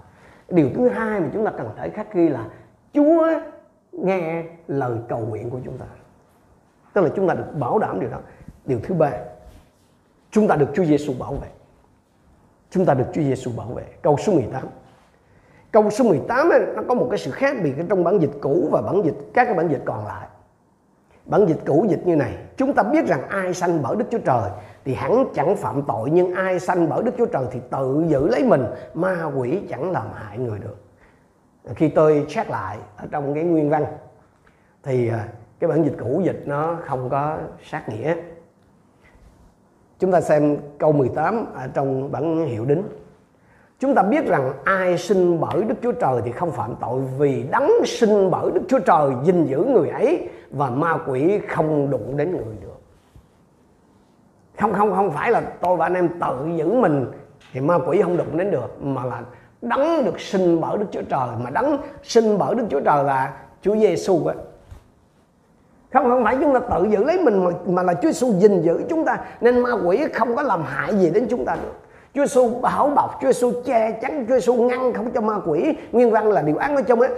Điều 0.49 0.69
thứ 0.75 0.89
hai 0.89 1.19
mà 1.19 1.27
chúng 1.33 1.45
ta 1.45 1.51
cần 1.57 1.69
phải 1.77 1.89
khắc 1.89 2.13
ghi 2.13 2.29
là 2.29 2.45
Chúa 2.93 3.27
nghe 3.91 4.43
lời 4.67 4.97
cầu 5.09 5.19
nguyện 5.19 5.49
của 5.49 5.59
chúng 5.65 5.77
ta 5.77 5.85
tức 6.93 7.01
là 7.01 7.09
chúng 7.15 7.27
ta 7.27 7.33
được 7.33 7.45
bảo 7.59 7.79
đảm 7.79 7.99
điều 7.99 8.09
đó. 8.09 8.17
Điều 8.65 8.79
thứ 8.83 8.95
ba 8.95 9.11
chúng 10.31 10.47
ta 10.47 10.55
được 10.55 10.67
Chúa 10.73 10.85
Giêsu 10.85 11.13
bảo 11.19 11.33
vệ. 11.33 11.47
Chúng 12.69 12.85
ta 12.85 12.93
được 12.93 13.05
Chúa 13.13 13.21
Giêsu 13.21 13.51
bảo 13.57 13.67
vệ. 13.67 13.83
Câu 14.01 14.17
số 14.17 14.33
18 14.33 14.67
câu 15.71 15.89
số 15.89 16.03
18 16.03 16.49
ấy, 16.49 16.59
nó 16.75 16.81
có 16.87 16.95
một 16.95 17.07
cái 17.09 17.19
sự 17.19 17.31
khác 17.31 17.55
biệt 17.63 17.73
trong 17.89 18.03
bản 18.03 18.19
dịch 18.21 18.31
cũ 18.41 18.69
và 18.71 18.81
bản 18.81 19.05
dịch 19.05 19.15
các 19.33 19.45
cái 19.45 19.53
bản 19.53 19.67
dịch 19.67 19.81
còn 19.85 20.05
lại. 20.05 20.27
Bản 21.25 21.45
dịch 21.47 21.59
cũ 21.65 21.85
dịch 21.89 22.07
như 22.07 22.15
này 22.15 22.37
chúng 22.57 22.73
ta 22.73 22.83
biết 22.83 23.07
rằng 23.07 23.29
ai 23.29 23.53
sanh 23.53 23.81
bởi 23.83 23.95
đức 23.95 24.05
chúa 24.11 24.17
trời 24.17 24.51
thì 24.85 24.93
hẳn 24.93 25.25
chẳng 25.35 25.55
phạm 25.55 25.81
tội 25.81 26.09
nhưng 26.09 26.33
ai 26.33 26.59
sanh 26.59 26.89
bởi 26.89 27.03
đức 27.03 27.11
chúa 27.17 27.25
trời 27.25 27.45
thì 27.51 27.59
tự 27.71 28.03
giữ 28.07 28.27
lấy 28.27 28.43
mình 28.43 28.65
ma 28.93 29.31
quỷ 29.35 29.61
chẳng 29.69 29.91
làm 29.91 30.07
hại 30.13 30.37
người 30.37 30.59
được. 30.59 30.75
Khi 31.75 31.89
tôi 31.89 32.25
check 32.29 32.49
lại 32.49 32.77
ở 32.97 33.07
trong 33.11 33.33
cái 33.33 33.43
nguyên 33.43 33.69
văn 33.69 33.85
thì 34.83 35.09
à, 35.09 35.27
cái 35.59 35.67
bản 35.67 35.83
dịch 35.83 35.95
cũ 35.99 36.21
dịch 36.25 36.43
nó 36.45 36.77
không 36.85 37.09
có 37.09 37.37
sát 37.63 37.89
nghĩa 37.89 38.15
chúng 39.99 40.11
ta 40.11 40.21
xem 40.21 40.57
câu 40.77 40.91
18 40.91 41.45
ở 41.55 41.67
trong 41.73 42.11
bản 42.11 42.45
hiệu 42.45 42.65
đính 42.65 42.83
Chúng 43.79 43.95
ta 43.95 44.03
biết 44.03 44.27
rằng 44.27 44.53
ai 44.63 44.97
sinh 44.97 45.39
bởi 45.39 45.63
Đức 45.63 45.75
Chúa 45.83 45.91
Trời 45.91 46.21
thì 46.25 46.31
không 46.31 46.51
phạm 46.51 46.75
tội, 46.81 47.01
vì 47.17 47.43
đấng 47.51 47.69
sinh 47.85 48.31
bởi 48.31 48.51
Đức 48.51 48.61
Chúa 48.67 48.79
Trời 48.79 49.11
gìn 49.23 49.45
giữ 49.45 49.63
người 49.63 49.89
ấy 49.89 50.29
và 50.51 50.69
ma 50.69 50.97
quỷ 51.07 51.39
không 51.47 51.89
đụng 51.89 52.17
đến 52.17 52.31
người 52.31 52.55
được. 52.61 52.81
Không 54.59 54.73
không 54.73 54.95
không 54.95 55.11
phải 55.11 55.31
là 55.31 55.41
tôi 55.61 55.77
và 55.77 55.85
anh 55.85 55.93
em 55.93 56.09
tự 56.19 56.49
giữ 56.57 56.73
mình 56.73 57.05
thì 57.53 57.59
ma 57.59 57.77
quỷ 57.87 58.01
không 58.01 58.17
đụng 58.17 58.37
đến 58.37 58.51
được, 58.51 58.83
mà 58.83 59.05
là 59.05 59.21
đấng 59.61 60.05
được 60.05 60.19
sinh 60.19 60.61
bởi 60.61 60.77
Đức 60.77 60.85
Chúa 60.91 61.03
Trời 61.09 61.29
mà 61.43 61.49
đấng 61.49 61.77
sinh 62.03 62.37
bởi 62.37 62.55
Đức 62.55 62.65
Chúa 62.69 62.79
Trời 62.79 63.03
là 63.03 63.33
Chúa 63.61 63.75
Giêsu 63.75 64.25
ấy. 64.25 64.35
Không 65.93 66.09
không 66.09 66.23
phải 66.23 66.37
chúng 66.41 66.53
ta 66.53 66.59
tự 66.59 66.85
giữ 66.89 67.03
lấy 67.03 67.21
mình 67.21 67.45
mà, 67.45 67.51
mà 67.65 67.83
là 67.83 67.93
Chúa 67.93 68.11
Giêsu 68.11 68.33
gìn 68.39 68.61
giữ 68.61 68.81
chúng 68.89 69.05
ta 69.05 69.17
nên 69.41 69.59
ma 69.59 69.71
quỷ 69.85 70.05
không 70.13 70.35
có 70.35 70.41
làm 70.41 70.63
hại 70.63 70.95
gì 70.95 71.09
đến 71.09 71.27
chúng 71.29 71.45
ta 71.45 71.55
được. 71.55 71.73
Chúa 72.13 72.25
Giêsu 72.25 72.49
bảo 72.61 72.89
bọc, 72.89 73.19
Chúa 73.21 73.27
Giêsu 73.27 73.51
che 73.65 73.91
chắn, 73.91 74.25
Chúa 74.27 74.33
Giêsu 74.33 74.53
ngăn 74.53 74.93
không 74.93 75.11
cho 75.11 75.21
ma 75.21 75.35
quỷ. 75.45 75.75
Nguyên 75.91 76.11
văn 76.11 76.31
là 76.31 76.41
điều 76.41 76.57
ác 76.57 76.71
nói 76.71 76.83
trong 76.83 76.99
ấy 76.99 77.09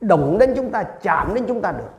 đụng 0.00 0.38
đến 0.38 0.52
chúng 0.56 0.70
ta, 0.70 0.82
chạm 0.82 1.34
đến 1.34 1.44
chúng 1.48 1.60
ta 1.60 1.72
được. 1.72 1.90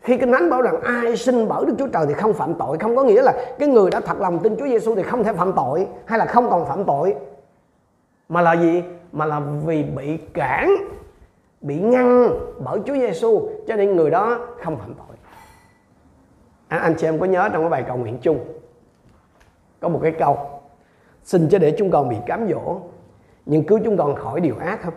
Khi 0.00 0.16
Kinh 0.18 0.32
Thánh 0.32 0.50
bảo 0.50 0.62
rằng 0.62 0.80
ai 0.80 1.16
sinh 1.16 1.48
bởi 1.48 1.64
Đức 1.66 1.74
Chúa 1.78 1.86
Trời 1.86 2.06
thì 2.08 2.14
không 2.14 2.34
phạm 2.34 2.54
tội, 2.54 2.78
không 2.78 2.96
có 2.96 3.04
nghĩa 3.04 3.22
là 3.22 3.32
cái 3.58 3.68
người 3.68 3.90
đã 3.90 4.00
thật 4.00 4.20
lòng 4.20 4.38
tin 4.38 4.56
Chúa 4.56 4.66
Giêsu 4.66 4.94
thì 4.94 5.02
không 5.02 5.24
thể 5.24 5.32
phạm 5.32 5.52
tội 5.52 5.86
hay 6.04 6.18
là 6.18 6.24
không 6.24 6.50
còn 6.50 6.66
phạm 6.66 6.84
tội. 6.84 7.14
Mà 8.28 8.40
là 8.40 8.52
gì? 8.52 8.82
Mà 9.12 9.24
là 9.24 9.40
vì 9.64 9.82
bị 9.82 10.16
cản, 10.16 10.76
bị 11.60 11.78
ngăn 11.80 12.30
bởi 12.64 12.80
Chúa 12.86 12.94
Giêsu 12.94 13.48
cho 13.68 13.76
nên 13.76 13.96
người 13.96 14.10
đó 14.10 14.38
không 14.62 14.78
phạm 14.78 14.94
tội. 14.94 15.16
À, 16.68 16.78
anh 16.78 16.94
chị 16.98 17.06
em 17.06 17.18
có 17.18 17.26
nhớ 17.26 17.48
trong 17.52 17.62
cái 17.62 17.70
bài 17.70 17.84
cầu 17.86 17.96
nguyện 17.96 18.18
chung 18.22 18.38
có 19.80 19.88
một 19.88 20.00
cái 20.02 20.12
câu 20.12 20.38
xin 21.24 21.48
cho 21.48 21.58
để 21.58 21.74
chúng 21.78 21.90
con 21.90 22.08
bị 22.08 22.16
cám 22.26 22.48
dỗ 22.50 22.80
nhưng 23.46 23.64
cứu 23.64 23.78
chúng 23.84 23.96
con 23.96 24.14
khỏi 24.14 24.40
điều 24.40 24.56
ác 24.56 24.82
không? 24.82 24.94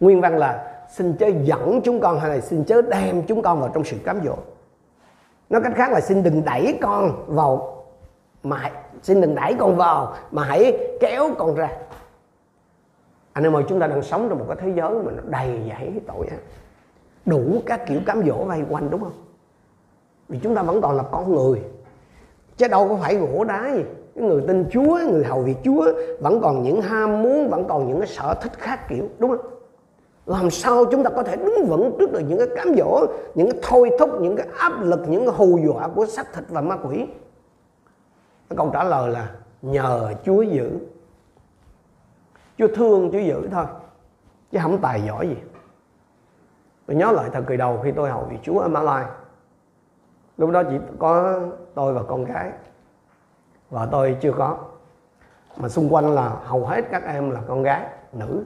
Nguyên 0.00 0.20
văn 0.20 0.38
là 0.38 0.82
xin 0.90 1.16
chớ 1.16 1.30
dẫn 1.42 1.80
chúng 1.84 2.00
con 2.00 2.20
hay 2.20 2.30
là 2.30 2.40
xin 2.40 2.64
chớ 2.64 2.82
đem 2.82 3.22
chúng 3.26 3.42
con 3.42 3.60
vào 3.60 3.70
trong 3.74 3.84
sự 3.84 3.96
cám 4.04 4.20
dỗ. 4.24 4.36
Nói 5.50 5.60
cách 5.64 5.72
khác 5.76 5.92
là 5.92 6.00
xin 6.00 6.22
đừng 6.22 6.44
đẩy 6.44 6.78
con 6.80 7.24
vào 7.26 7.84
mà 8.42 8.70
xin 9.02 9.20
đừng 9.20 9.34
đẩy 9.34 9.54
con 9.58 9.76
vào 9.76 10.14
mà 10.30 10.44
hãy 10.44 10.78
kéo 11.00 11.30
con 11.38 11.54
ra 11.54 11.68
anh 13.34 13.44
em 13.44 13.56
ơi, 13.56 13.64
chúng 13.68 13.80
ta 13.80 13.86
đang 13.86 14.02
sống 14.02 14.26
trong 14.28 14.38
một 14.38 14.44
cái 14.48 14.56
thế 14.60 14.72
giới 14.76 14.90
mà 14.90 15.12
nó 15.12 15.22
đầy 15.24 15.60
dẫy 15.68 16.00
tội 16.06 16.26
ác. 16.26 16.38
Đủ 17.26 17.62
các 17.66 17.86
kiểu 17.86 18.00
cám 18.06 18.26
dỗ 18.26 18.44
vây 18.44 18.62
quanh, 18.70 18.90
đúng 18.90 19.00
không? 19.00 19.12
Vì 20.28 20.38
chúng 20.42 20.54
ta 20.54 20.62
vẫn 20.62 20.80
còn 20.80 20.96
là 20.96 21.02
con 21.02 21.34
người. 21.34 21.60
Chứ 22.56 22.68
đâu 22.68 22.88
có 22.88 22.96
phải 22.96 23.16
gỗ 23.16 23.44
đá 23.44 23.74
gì. 23.74 23.82
Cái 24.14 24.24
người 24.24 24.42
tin 24.46 24.64
Chúa 24.70 24.98
người 25.10 25.24
hầu 25.24 25.40
việc 25.42 25.56
Chúa, 25.64 25.92
vẫn 26.20 26.40
còn 26.42 26.62
những 26.62 26.80
ham 26.82 27.22
muốn, 27.22 27.48
vẫn 27.48 27.64
còn 27.68 27.88
những 27.88 27.98
cái 27.98 28.08
sở 28.08 28.34
thích 28.42 28.52
khác 28.58 28.88
kiểu, 28.88 29.08
đúng 29.18 29.30
không? 29.30 29.46
Làm 30.26 30.50
sao 30.50 30.84
chúng 30.84 31.02
ta 31.02 31.10
có 31.10 31.22
thể 31.22 31.36
đứng 31.36 31.66
vững 31.66 31.96
trước 31.98 32.12
được 32.12 32.20
những 32.28 32.38
cái 32.38 32.48
cám 32.56 32.74
dỗ, 32.76 33.06
những 33.34 33.50
cái 33.50 33.60
thôi 33.62 33.90
thúc, 33.98 34.10
những 34.20 34.36
cái 34.36 34.46
áp 34.56 34.82
lực, 34.82 35.00
những 35.08 35.26
cái 35.26 35.34
hù 35.36 35.58
dọa 35.66 35.88
của 35.88 36.06
xác 36.06 36.34
thịt 36.34 36.44
và 36.48 36.60
ma 36.60 36.76
quỷ? 36.76 37.06
Câu 38.56 38.70
trả 38.72 38.84
lời 38.84 39.10
là 39.10 39.30
nhờ 39.62 40.12
Chúa 40.24 40.42
giữ. 40.42 40.70
Chúa 42.58 42.68
thương, 42.74 43.10
Chúa 43.12 43.18
giữ 43.18 43.48
thôi. 43.52 43.66
Chứ 44.50 44.58
không 44.62 44.78
tài 44.82 45.02
giỏi 45.02 45.28
gì. 45.28 45.36
Tôi 46.86 46.96
nhớ 46.96 47.12
lại 47.12 47.30
thời 47.32 47.42
kỳ 47.42 47.56
đầu 47.56 47.80
khi 47.84 47.92
tôi 47.92 48.10
hầu 48.10 48.24
vị 48.24 48.38
Chúa 48.42 48.58
ở 48.58 48.68
Mã 48.68 48.82
Lai 48.82 49.06
lúc 50.36 50.50
đó 50.50 50.62
chỉ 50.70 50.78
có 50.98 51.40
tôi 51.74 51.94
và 51.94 52.02
con 52.02 52.24
gái. 52.24 52.52
Và 53.70 53.86
tôi 53.86 54.16
chưa 54.20 54.32
có. 54.32 54.58
Mà 55.56 55.68
xung 55.68 55.94
quanh 55.94 56.14
là 56.14 56.28
hầu 56.28 56.66
hết 56.66 56.84
các 56.90 57.04
em 57.04 57.30
là 57.30 57.42
con 57.48 57.62
gái, 57.62 57.88
nữ. 58.12 58.44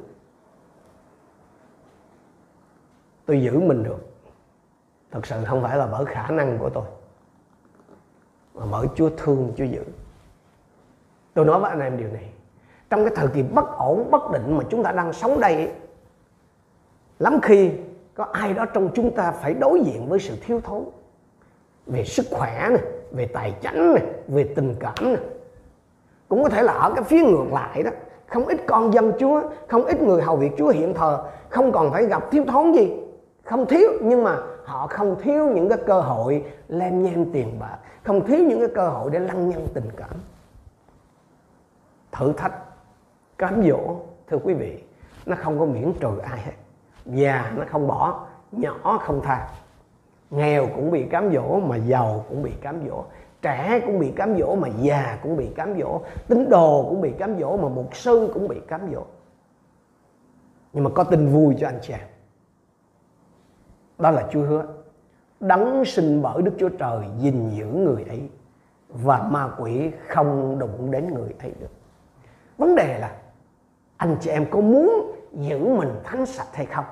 Tôi 3.27 3.42
giữ 3.42 3.61
mình 3.61 3.83
được. 3.83 3.99
Thật 5.11 5.27
sự 5.27 5.44
không 5.44 5.62
phải 5.62 5.77
là 5.77 5.87
bởi 5.87 6.05
khả 6.05 6.31
năng 6.31 6.59
của 6.59 6.71
tôi, 6.71 6.85
mà 8.55 8.66
bởi 8.71 8.87
Chúa 8.94 9.11
thương, 9.16 9.53
Chúa 9.57 9.64
giữ. 9.64 9.85
Tôi 11.35 11.44
nói 11.44 11.61
với 11.61 11.71
anh 11.71 11.81
em 11.81 11.97
điều 11.97 12.12
này 12.12 12.33
trong 12.90 13.05
cái 13.05 13.12
thời 13.16 13.29
kỳ 13.29 13.42
bất 13.42 13.79
ổn 13.79 14.11
bất 14.11 14.31
định 14.33 14.57
mà 14.57 14.64
chúng 14.70 14.83
ta 14.83 14.92
đang 14.92 15.12
sống 15.12 15.40
đây 15.40 15.70
lắm 17.18 17.40
khi 17.42 17.70
có 18.14 18.24
ai 18.24 18.55
đó 18.55 18.64
trong 18.64 18.90
chúng 18.94 19.11
ta 19.11 19.33
phải 19.33 19.55
đối 19.55 19.81
diện 19.81 20.09
với 20.09 20.18
sự 20.18 20.35
thiếu 20.46 20.61
thốn 20.64 20.85
về 21.87 22.05
sức 22.05 22.27
khỏe 22.31 22.68
này, 22.70 22.83
về 23.11 23.27
tài 23.27 23.55
chính 23.61 23.94
này, 23.94 24.03
về 24.29 24.53
tình 24.57 24.74
cảm 24.81 24.94
này. 25.01 25.22
cũng 26.29 26.42
có 26.42 26.48
thể 26.48 26.62
là 26.62 26.72
ở 26.72 26.92
cái 26.94 27.05
phía 27.05 27.22
ngược 27.22 27.53
lại 27.53 27.83
đó 27.83 27.90
không 28.27 28.46
ít 28.46 28.61
con 28.66 28.94
dân 28.94 29.12
Chúa 29.18 29.42
không 29.68 29.85
ít 29.85 30.03
người 30.03 30.22
hầu 30.22 30.37
việc 30.37 30.53
Chúa 30.59 30.68
hiện 30.68 30.94
thờ 30.94 31.24
không 31.48 31.72
còn 31.72 31.90
phải 31.90 32.07
gặp 32.07 32.31
thiếu 32.31 32.44
thốn 32.48 32.72
gì 32.72 32.96
không 33.44 33.66
thiếu 33.66 33.90
nhưng 34.03 34.24
mà 34.24 34.37
họ 34.64 34.87
không 34.87 35.16
thiếu 35.22 35.51
những 35.55 35.68
cái 35.68 35.79
cơ 35.87 36.01
hội 36.01 36.44
lem 36.68 37.03
nhem 37.03 37.33
tiền 37.33 37.59
bạc 37.59 37.79
không 38.05 38.27
thiếu 38.27 38.38
những 38.38 38.59
cái 38.61 38.68
cơ 38.74 38.88
hội 38.88 39.11
để 39.11 39.18
lăng 39.18 39.48
nhăng 39.48 39.66
tình 39.74 39.88
cảm 39.96 40.14
thử 42.12 42.33
thách 42.33 42.53
cám 43.38 43.62
dỗ, 43.68 43.96
thưa 44.27 44.38
quý 44.38 44.55
vị, 44.55 44.83
nó 45.27 45.37
không 45.40 45.59
có 45.59 45.64
miễn 45.64 45.92
trừ 46.01 46.18
ai 46.18 46.40
hết. 46.40 46.53
Già 47.07 47.53
nó 47.57 47.64
không 47.70 47.87
bỏ, 47.87 48.27
nhỏ 48.53 48.98
không 49.03 49.20
tha. 49.22 49.48
Nghèo 50.31 50.66
cũng 50.77 50.90
bị 50.90 51.05
cám 51.05 51.33
dỗ 51.35 51.61
mà 51.61 51.77
giàu 51.77 52.24
cũng 52.29 52.42
bị 52.42 52.53
cám 52.61 52.88
dỗ. 52.88 53.05
Trẻ 53.42 53.81
cũng 53.87 53.98
bị 53.98 54.12
cám 54.16 54.38
dỗ 54.38 54.55
mà 54.55 54.68
già 54.81 55.18
cũng 55.22 55.37
bị 55.37 55.48
cám 55.57 55.79
dỗ. 55.81 56.01
Tín 56.29 56.48
đồ 56.48 56.87
cũng 56.88 57.01
bị 57.01 57.12
cám 57.18 57.40
dỗ 57.40 57.57
mà 57.57 57.68
mục 57.68 57.96
sư 57.96 58.31
cũng 58.35 58.48
bị 58.48 58.61
cám 58.68 58.81
dỗ. 58.94 59.03
Nhưng 60.72 60.85
mà 60.85 60.90
có 60.94 61.05
tin 61.05 61.29
vui 61.29 61.57
cho 61.61 61.68
anh 61.68 61.79
chị 61.83 61.92
em. 61.92 62.09
Đó 63.98 64.11
là 64.11 64.29
Chúa 64.31 64.42
hứa. 64.42 64.66
Đấng 65.40 65.85
sinh 65.85 66.22
bởi 66.22 66.42
Đức 66.42 66.53
Chúa 66.59 66.68
Trời 66.68 67.05
gìn 67.18 67.51
giữ 67.51 67.66
người 67.66 68.05
ấy. 68.09 68.29
Và 68.88 69.22
ma 69.22 69.51
quỷ 69.59 69.90
không 70.09 70.59
đụng 70.59 70.90
đến 70.90 71.14
người 71.14 71.35
ấy 71.38 71.53
được. 71.61 71.70
Vấn 72.59 72.74
đề 72.74 72.98
là 72.98 73.16
anh 73.99 74.17
chị 74.21 74.31
em 74.31 74.47
có 74.51 74.61
muốn 74.61 75.13
giữ 75.33 75.59
mình 75.59 75.91
thánh 76.05 76.27
sạch 76.27 76.49
hay 76.53 76.67
không? 76.67 76.85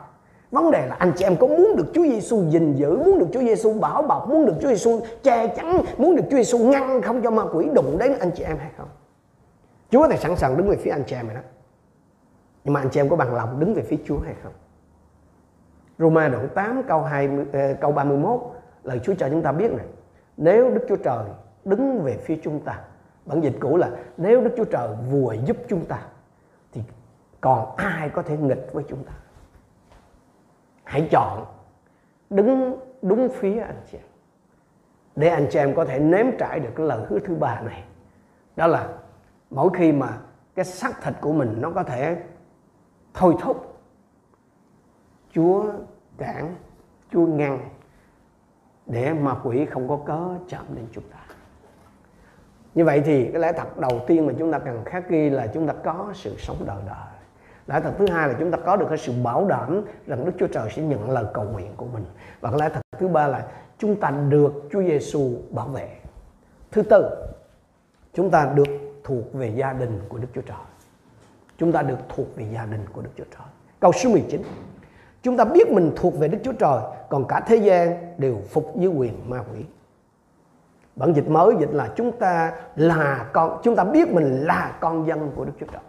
Vấn 0.50 0.70
đề 0.70 0.86
là 0.86 0.96
anh 0.98 1.12
chị 1.16 1.24
em 1.24 1.36
có 1.36 1.46
muốn 1.46 1.76
được 1.76 1.86
Chúa 1.94 2.02
Giêsu 2.02 2.44
gìn 2.50 2.74
giữ 2.74 2.96
muốn 2.96 3.18
được 3.18 3.26
Chúa 3.32 3.40
Giêsu 3.40 3.72
bảo 3.72 4.02
bọc 4.02 4.28
muốn 4.28 4.46
được 4.46 4.54
Chúa 4.60 4.68
Giêsu 4.68 5.00
che 5.22 5.46
chắn 5.46 5.82
muốn 5.98 6.16
được 6.16 6.22
Chúa 6.30 6.36
Giêsu 6.36 6.58
ngăn 6.58 7.02
không 7.02 7.22
cho 7.22 7.30
ma 7.30 7.42
quỷ 7.52 7.68
đụng 7.74 7.98
đến 7.98 8.18
anh 8.20 8.30
chị 8.34 8.42
em 8.42 8.58
hay 8.58 8.70
không? 8.76 8.88
Chúa 9.90 10.08
thì 10.08 10.16
sẵn 10.16 10.36
sàng 10.36 10.56
đứng 10.56 10.68
về 10.68 10.76
phía 10.76 10.90
anh 10.90 11.04
chị 11.06 11.16
em 11.16 11.26
rồi 11.26 11.34
đó. 11.34 11.40
Nhưng 12.64 12.74
mà 12.74 12.80
anh 12.80 12.90
chị 12.90 13.00
em 13.00 13.08
có 13.08 13.16
bằng 13.16 13.34
lòng 13.34 13.60
đứng 13.60 13.74
về 13.74 13.82
phía 13.82 13.96
Chúa 14.06 14.18
hay 14.18 14.34
không? 14.42 14.52
Roma 15.98 16.28
đoạn 16.28 16.48
8 16.54 16.82
câu 16.88 17.02
20, 17.02 17.44
ờ, 17.52 17.74
câu 17.80 17.92
31 17.92 18.40
lời 18.82 19.00
Chúa 19.04 19.14
cho 19.18 19.28
chúng 19.28 19.42
ta 19.42 19.52
biết 19.52 19.72
này. 19.72 19.86
Nếu 20.36 20.70
Đức 20.70 20.84
Chúa 20.88 20.96
Trời 20.96 21.24
đứng 21.64 22.02
về 22.02 22.16
phía 22.16 22.38
chúng 22.42 22.60
ta 22.60 22.78
bản 23.26 23.40
dịch 23.40 23.54
cũ 23.60 23.76
là 23.76 23.90
nếu 24.16 24.40
Đức 24.40 24.50
Chúa 24.56 24.64
Trời 24.64 24.88
vùi 25.10 25.38
giúp 25.46 25.56
chúng 25.68 25.84
ta 25.84 25.98
còn 27.40 27.76
ai 27.76 28.08
có 28.08 28.22
thể 28.22 28.36
nghịch 28.36 28.68
với 28.72 28.84
chúng 28.88 29.04
ta? 29.04 29.12
Hãy 30.84 31.08
chọn 31.10 31.44
đứng 32.30 32.80
đúng 33.02 33.28
phía 33.28 33.60
anh 33.60 33.82
chị 33.90 33.98
em. 33.98 34.06
Để 35.16 35.28
anh 35.28 35.46
chị 35.50 35.58
em 35.58 35.74
có 35.74 35.84
thể 35.84 35.98
nếm 35.98 36.26
trải 36.38 36.60
được 36.60 36.70
cái 36.76 36.86
lời 36.86 37.06
hứa 37.08 37.18
thứ 37.18 37.34
ba 37.34 37.60
này. 37.60 37.84
Đó 38.56 38.66
là 38.66 38.88
mỗi 39.50 39.70
khi 39.74 39.92
mà 39.92 40.18
cái 40.54 40.64
xác 40.64 41.02
thịt 41.02 41.14
của 41.20 41.32
mình 41.32 41.56
nó 41.60 41.70
có 41.70 41.82
thể 41.82 42.22
thôi 43.14 43.34
thúc, 43.40 43.80
Chúa 45.32 45.72
cản, 46.18 46.54
Chúa 47.12 47.26
ngăn, 47.26 47.68
để 48.86 49.12
ma 49.12 49.34
quỷ 49.44 49.66
không 49.66 49.88
có 49.88 49.98
cớ 50.06 50.44
chạm 50.48 50.64
đến 50.74 50.86
chúng 50.92 51.04
ta. 51.10 51.18
Như 52.74 52.84
vậy 52.84 53.02
thì 53.04 53.30
cái 53.32 53.40
lẽ 53.40 53.52
thật 53.52 53.78
đầu 53.78 54.00
tiên 54.06 54.26
mà 54.26 54.32
chúng 54.38 54.52
ta 54.52 54.58
cần 54.58 54.84
khắc 54.84 55.08
ghi 55.08 55.30
là 55.30 55.46
chúng 55.46 55.66
ta 55.66 55.74
có 55.84 56.10
sự 56.14 56.36
sống 56.38 56.56
đời 56.66 56.82
đời 56.86 57.15
lẽ 57.66 57.80
thật 57.80 57.92
thứ 57.98 58.06
hai 58.10 58.28
là 58.28 58.34
chúng 58.38 58.50
ta 58.50 58.58
có 58.58 58.76
được 58.76 58.86
cái 58.88 58.98
sự 58.98 59.12
bảo 59.22 59.46
đảm 59.46 59.84
rằng 60.06 60.24
Đức 60.24 60.32
Chúa 60.38 60.46
Trời 60.46 60.70
sẽ 60.76 60.82
nhận 60.82 61.10
lời 61.10 61.24
cầu 61.34 61.44
nguyện 61.44 61.72
của 61.76 61.86
mình. 61.92 62.04
Và 62.40 62.50
cái 62.50 62.60
lẽ 62.60 62.68
thật 62.74 62.80
thứ 62.98 63.08
ba 63.08 63.26
là 63.26 63.46
chúng 63.78 64.00
ta 64.00 64.10
được 64.10 64.52
Chúa 64.72 64.82
Giêsu 64.82 65.30
bảo 65.50 65.68
vệ. 65.68 65.88
Thứ 66.70 66.82
tư, 66.82 67.10
chúng 68.14 68.30
ta 68.30 68.52
được 68.54 69.00
thuộc 69.04 69.32
về 69.32 69.52
gia 69.56 69.72
đình 69.72 70.00
của 70.08 70.18
Đức 70.18 70.28
Chúa 70.34 70.42
Trời. 70.42 70.56
Chúng 71.58 71.72
ta 71.72 71.82
được 71.82 71.98
thuộc 72.08 72.36
về 72.36 72.44
gia 72.52 72.66
đình 72.66 72.84
của 72.92 73.02
Đức 73.02 73.10
Chúa 73.16 73.24
Trời. 73.24 73.46
Câu 73.80 73.92
số 73.92 74.10
19 74.10 74.42
chúng 75.26 75.36
ta 75.36 75.44
biết 75.44 75.72
mình 75.72 75.92
thuộc 75.96 76.18
về 76.18 76.28
Đức 76.28 76.38
Chúa 76.44 76.52
Trời, 76.52 76.80
còn 77.08 77.24
cả 77.28 77.40
thế 77.46 77.56
gian 77.56 78.14
đều 78.18 78.36
phục 78.50 78.76
dưới 78.76 78.92
quyền 78.92 79.30
ma 79.30 79.44
quỷ. 79.52 79.64
Bản 80.96 81.12
dịch 81.12 81.28
mới 81.28 81.54
dịch 81.60 81.70
là 81.72 81.92
chúng 81.96 82.12
ta 82.12 82.52
là 82.76 83.30
con, 83.32 83.60
chúng 83.62 83.76
ta 83.76 83.84
biết 83.84 84.08
mình 84.08 84.44
là 84.44 84.76
con 84.80 85.06
dân 85.06 85.30
của 85.36 85.44
Đức 85.44 85.52
Chúa 85.60 85.66
Trời 85.66 85.82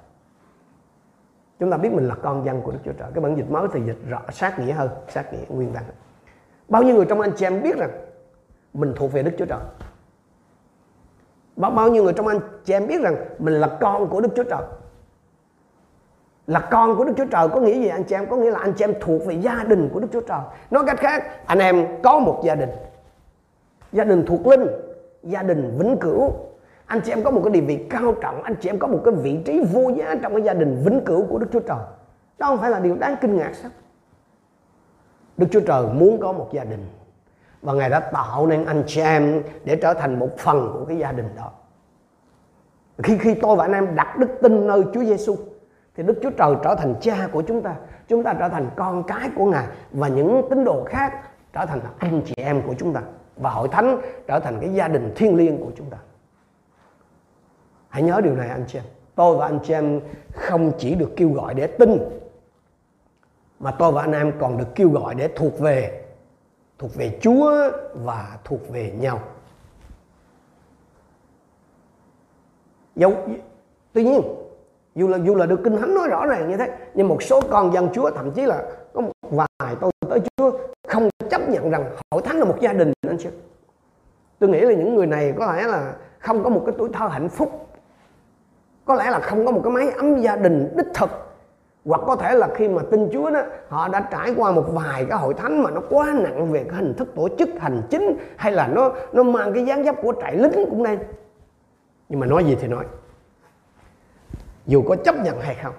chúng 1.59 1.71
ta 1.71 1.77
biết 1.77 1.91
mình 1.91 2.07
là 2.07 2.15
con 2.15 2.45
dân 2.45 2.61
của 2.61 2.71
Đức 2.71 2.79
Chúa 2.85 2.91
Trời. 2.91 3.07
Cái 3.13 3.23
bản 3.23 3.37
dịch 3.37 3.51
mới 3.51 3.67
thì 3.73 3.81
dịch 3.85 3.97
rõ, 4.09 4.21
sát 4.31 4.59
nghĩa 4.59 4.73
hơn, 4.73 4.89
sát 5.09 5.33
nghĩa 5.33 5.45
nguyên 5.49 5.73
văn 5.73 5.83
bao 6.69 6.83
nhiêu 6.83 6.95
người 6.95 7.05
trong 7.05 7.21
anh 7.21 7.31
chị 7.35 7.45
em 7.45 7.63
biết 7.63 7.77
rằng 7.77 7.89
mình 8.73 8.93
thuộc 8.95 9.11
về 9.11 9.23
Đức 9.23 9.31
Chúa 9.37 9.45
Trời? 9.45 9.59
Bao 11.55 11.71
bao 11.71 11.89
nhiêu 11.89 12.03
người 12.03 12.13
trong 12.13 12.27
anh 12.27 12.39
chị 12.65 12.73
em 12.73 12.87
biết 12.87 13.01
rằng 13.01 13.15
mình 13.39 13.53
là 13.53 13.77
con 13.81 14.09
của 14.09 14.21
Đức 14.21 14.29
Chúa 14.35 14.43
Trời? 14.43 14.61
Là 16.47 16.59
con 16.71 16.97
của 16.97 17.03
Đức 17.03 17.13
Chúa 17.17 17.25
Trời 17.25 17.47
có 17.49 17.59
nghĩa 17.59 17.73
gì 17.73 17.87
anh 17.87 18.03
chị 18.03 18.15
em? 18.15 18.29
Có 18.29 18.35
nghĩa 18.35 18.51
là 18.51 18.59
anh 18.59 18.73
chị 18.73 18.83
em 18.83 18.93
thuộc 19.01 19.25
về 19.25 19.33
gia 19.33 19.63
đình 19.63 19.89
của 19.93 19.99
Đức 19.99 20.07
Chúa 20.11 20.21
Trời. 20.21 20.39
Nói 20.71 20.83
cách 20.87 20.99
khác, 20.99 21.45
anh 21.45 21.59
em 21.59 22.01
có 22.03 22.19
một 22.19 22.41
gia 22.43 22.55
đình. 22.55 22.69
Gia 23.91 24.03
đình 24.03 24.25
thuộc 24.25 24.47
linh, 24.47 24.67
gia 25.23 25.43
đình 25.43 25.77
vĩnh 25.77 25.97
cửu 26.01 26.33
anh 26.87 27.01
chị 27.01 27.11
em 27.11 27.23
có 27.23 27.31
một 27.31 27.41
cái 27.43 27.53
địa 27.53 27.61
vị 27.61 27.85
cao 27.89 28.15
trọng, 28.21 28.43
anh 28.43 28.55
chị 28.61 28.69
em 28.69 28.79
có 28.79 28.87
một 28.87 29.01
cái 29.05 29.13
vị 29.13 29.39
trí 29.45 29.63
vô 29.73 29.89
giá 29.89 30.15
trong 30.21 30.33
cái 30.33 30.41
gia 30.41 30.53
đình 30.53 30.81
vĩnh 30.85 31.01
cửu 31.05 31.25
của 31.25 31.37
Đức 31.37 31.47
Chúa 31.51 31.59
Trời. 31.59 31.77
Đó 32.37 32.47
không 32.47 32.57
phải 32.57 32.71
là 32.71 32.79
điều 32.79 32.95
đáng 32.95 33.15
kinh 33.21 33.37
ngạc 33.37 33.51
sao? 33.55 33.71
Đức 35.37 35.47
Chúa 35.51 35.59
Trời 35.59 35.87
muốn 35.93 36.19
có 36.19 36.31
một 36.31 36.49
gia 36.51 36.63
đình 36.63 36.85
và 37.61 37.73
Ngài 37.73 37.89
đã 37.89 37.99
tạo 37.99 38.47
nên 38.47 38.65
anh 38.65 38.83
chị 38.87 39.01
em 39.01 39.43
để 39.63 39.75
trở 39.75 39.93
thành 39.93 40.19
một 40.19 40.37
phần 40.37 40.71
của 40.73 40.85
cái 40.85 40.97
gia 40.97 41.11
đình 41.11 41.29
đó. 41.35 41.51
Khi 43.03 43.17
khi 43.17 43.33
tôi 43.33 43.55
và 43.55 43.65
anh 43.65 43.73
em 43.73 43.95
đặt 43.95 44.17
đức 44.17 44.29
tin 44.41 44.67
nơi 44.67 44.83
Chúa 44.93 45.03
Giêsu 45.03 45.35
thì 45.95 46.03
Đức 46.03 46.19
Chúa 46.23 46.29
Trời 46.29 46.55
trở 46.63 46.75
thành 46.75 46.95
cha 47.01 47.27
của 47.31 47.41
chúng 47.41 47.61
ta 47.61 47.75
chúng 48.07 48.23
ta 48.23 48.33
trở 48.33 48.49
thành 48.49 48.69
con 48.75 49.03
cái 49.03 49.29
của 49.35 49.45
Ngài 49.45 49.65
và 49.91 50.07
những 50.07 50.41
tín 50.49 50.63
đồ 50.63 50.83
khác 50.83 51.13
trở 51.53 51.65
thành 51.65 51.79
anh 51.97 52.21
chị 52.25 52.33
em 52.37 52.61
của 52.61 52.73
chúng 52.77 52.93
ta. 52.93 53.01
Và 53.35 53.49
hội 53.49 53.67
thánh 53.67 54.01
trở 54.27 54.39
thành 54.39 54.57
cái 54.61 54.73
gia 54.73 54.87
đình 54.87 55.13
thiêng 55.15 55.35
liêng 55.35 55.57
của 55.57 55.71
chúng 55.75 55.89
ta 55.89 55.97
hãy 57.89 58.03
nhớ 58.03 58.21
điều 58.23 58.35
này, 58.35 58.49
anh 58.49 58.65
chị 58.67 58.79
em. 58.79 58.85
Tôi 59.15 59.37
và 59.37 59.45
anh 59.45 59.59
chị 59.63 59.73
em 59.73 60.01
không 60.33 60.71
chỉ 60.77 60.95
được 60.95 61.09
kêu 61.15 61.31
gọi 61.33 61.53
để 61.53 61.67
tin, 61.67 61.99
mà 63.59 63.71
tôi 63.71 63.91
và 63.91 64.01
anh 64.01 64.11
em 64.11 64.31
còn 64.39 64.57
được 64.57 64.67
kêu 64.75 64.89
gọi 64.89 65.15
để 65.15 65.29
thuộc 65.35 65.59
về 65.59 66.03
thuộc 66.77 66.95
về 66.95 67.19
Chúa 67.21 67.71
và 67.93 68.37
thuộc 68.43 68.69
về 68.69 68.91
nhau. 68.99 69.19
Dẫu 72.95 73.13
tuy 73.93 74.03
nhiên, 74.03 74.21
dù 74.95 75.07
là 75.07 75.17
dù 75.17 75.35
là 75.35 75.45
được 75.45 75.59
kinh 75.63 75.77
thánh 75.77 75.95
nói 75.95 76.07
rõ 76.07 76.25
ràng 76.25 76.49
như 76.49 76.57
thế, 76.57 76.77
nhưng 76.93 77.07
một 77.07 77.23
số 77.23 77.41
con 77.49 77.73
dân 77.73 77.89
chúa, 77.93 78.11
thậm 78.11 78.31
chí 78.31 78.41
là 78.41 78.63
có 78.93 79.01
một 79.01 79.11
vài 79.21 79.75
tôi 79.81 79.91
tới 80.09 80.19
chúa, 80.19 80.51
không 80.87 81.09
chấp 81.29 81.49
nhận 81.49 81.69
rằng 81.69 81.85
hội 82.11 82.21
thánh 82.21 82.37
là 82.37 82.45
một 82.45 82.57
gia 82.61 82.73
đình, 82.73 82.93
anh 83.07 83.17
chị 83.19 83.29
tôi 84.39 84.49
nghĩ 84.49 84.59
là 84.59 84.73
những 84.73 84.95
người 84.95 85.07
này 85.07 85.33
có 85.37 85.53
lẽ 85.53 85.63
là 85.63 85.93
không 86.19 86.43
có 86.43 86.49
một 86.49 86.63
cái 86.65 86.75
tuổi 86.77 86.89
thơ 86.93 87.07
hạnh 87.07 87.29
phúc 87.29 87.67
có 88.87 88.95
lẽ 88.95 89.09
là 89.09 89.19
không 89.19 89.45
có 89.45 89.51
một 89.51 89.61
cái 89.63 89.73
máy 89.73 89.91
ấm 89.91 90.17
gia 90.21 90.35
đình 90.35 90.73
đích 90.77 90.87
thực. 90.93 91.09
Hoặc 91.85 92.01
có 92.05 92.15
thể 92.15 92.35
là 92.35 92.47
khi 92.55 92.67
mà 92.67 92.81
tin 92.91 93.09
Chúa 93.13 93.29
đó, 93.29 93.41
họ 93.67 93.87
đã 93.87 94.07
trải 94.11 94.33
qua 94.37 94.51
một 94.51 94.65
vài 94.73 95.05
cái 95.09 95.19
hội 95.19 95.33
thánh 95.33 95.63
mà 95.63 95.71
nó 95.71 95.81
quá 95.89 96.13
nặng 96.19 96.51
về 96.51 96.63
cái 96.63 96.75
hình 96.75 96.93
thức 96.93 97.07
tổ 97.15 97.27
chức, 97.37 97.49
hành 97.59 97.81
chính, 97.89 98.17
hay 98.35 98.51
là 98.51 98.67
nó 98.67 98.93
nó 99.13 99.23
mang 99.23 99.53
cái 99.53 99.65
dáng 99.65 99.83
dấp 99.83 99.95
của 100.01 100.13
trại 100.21 100.35
lính 100.35 100.65
cũng 100.69 100.83
nên. 100.83 100.99
Nhưng 102.09 102.19
mà 102.19 102.27
nói 102.27 102.43
gì 102.43 102.57
thì 102.61 102.67
nói. 102.67 102.85
Dù 104.65 104.81
có 104.81 104.95
chấp 104.95 105.15
nhận 105.23 105.39
hay 105.41 105.55
không, 105.55 105.73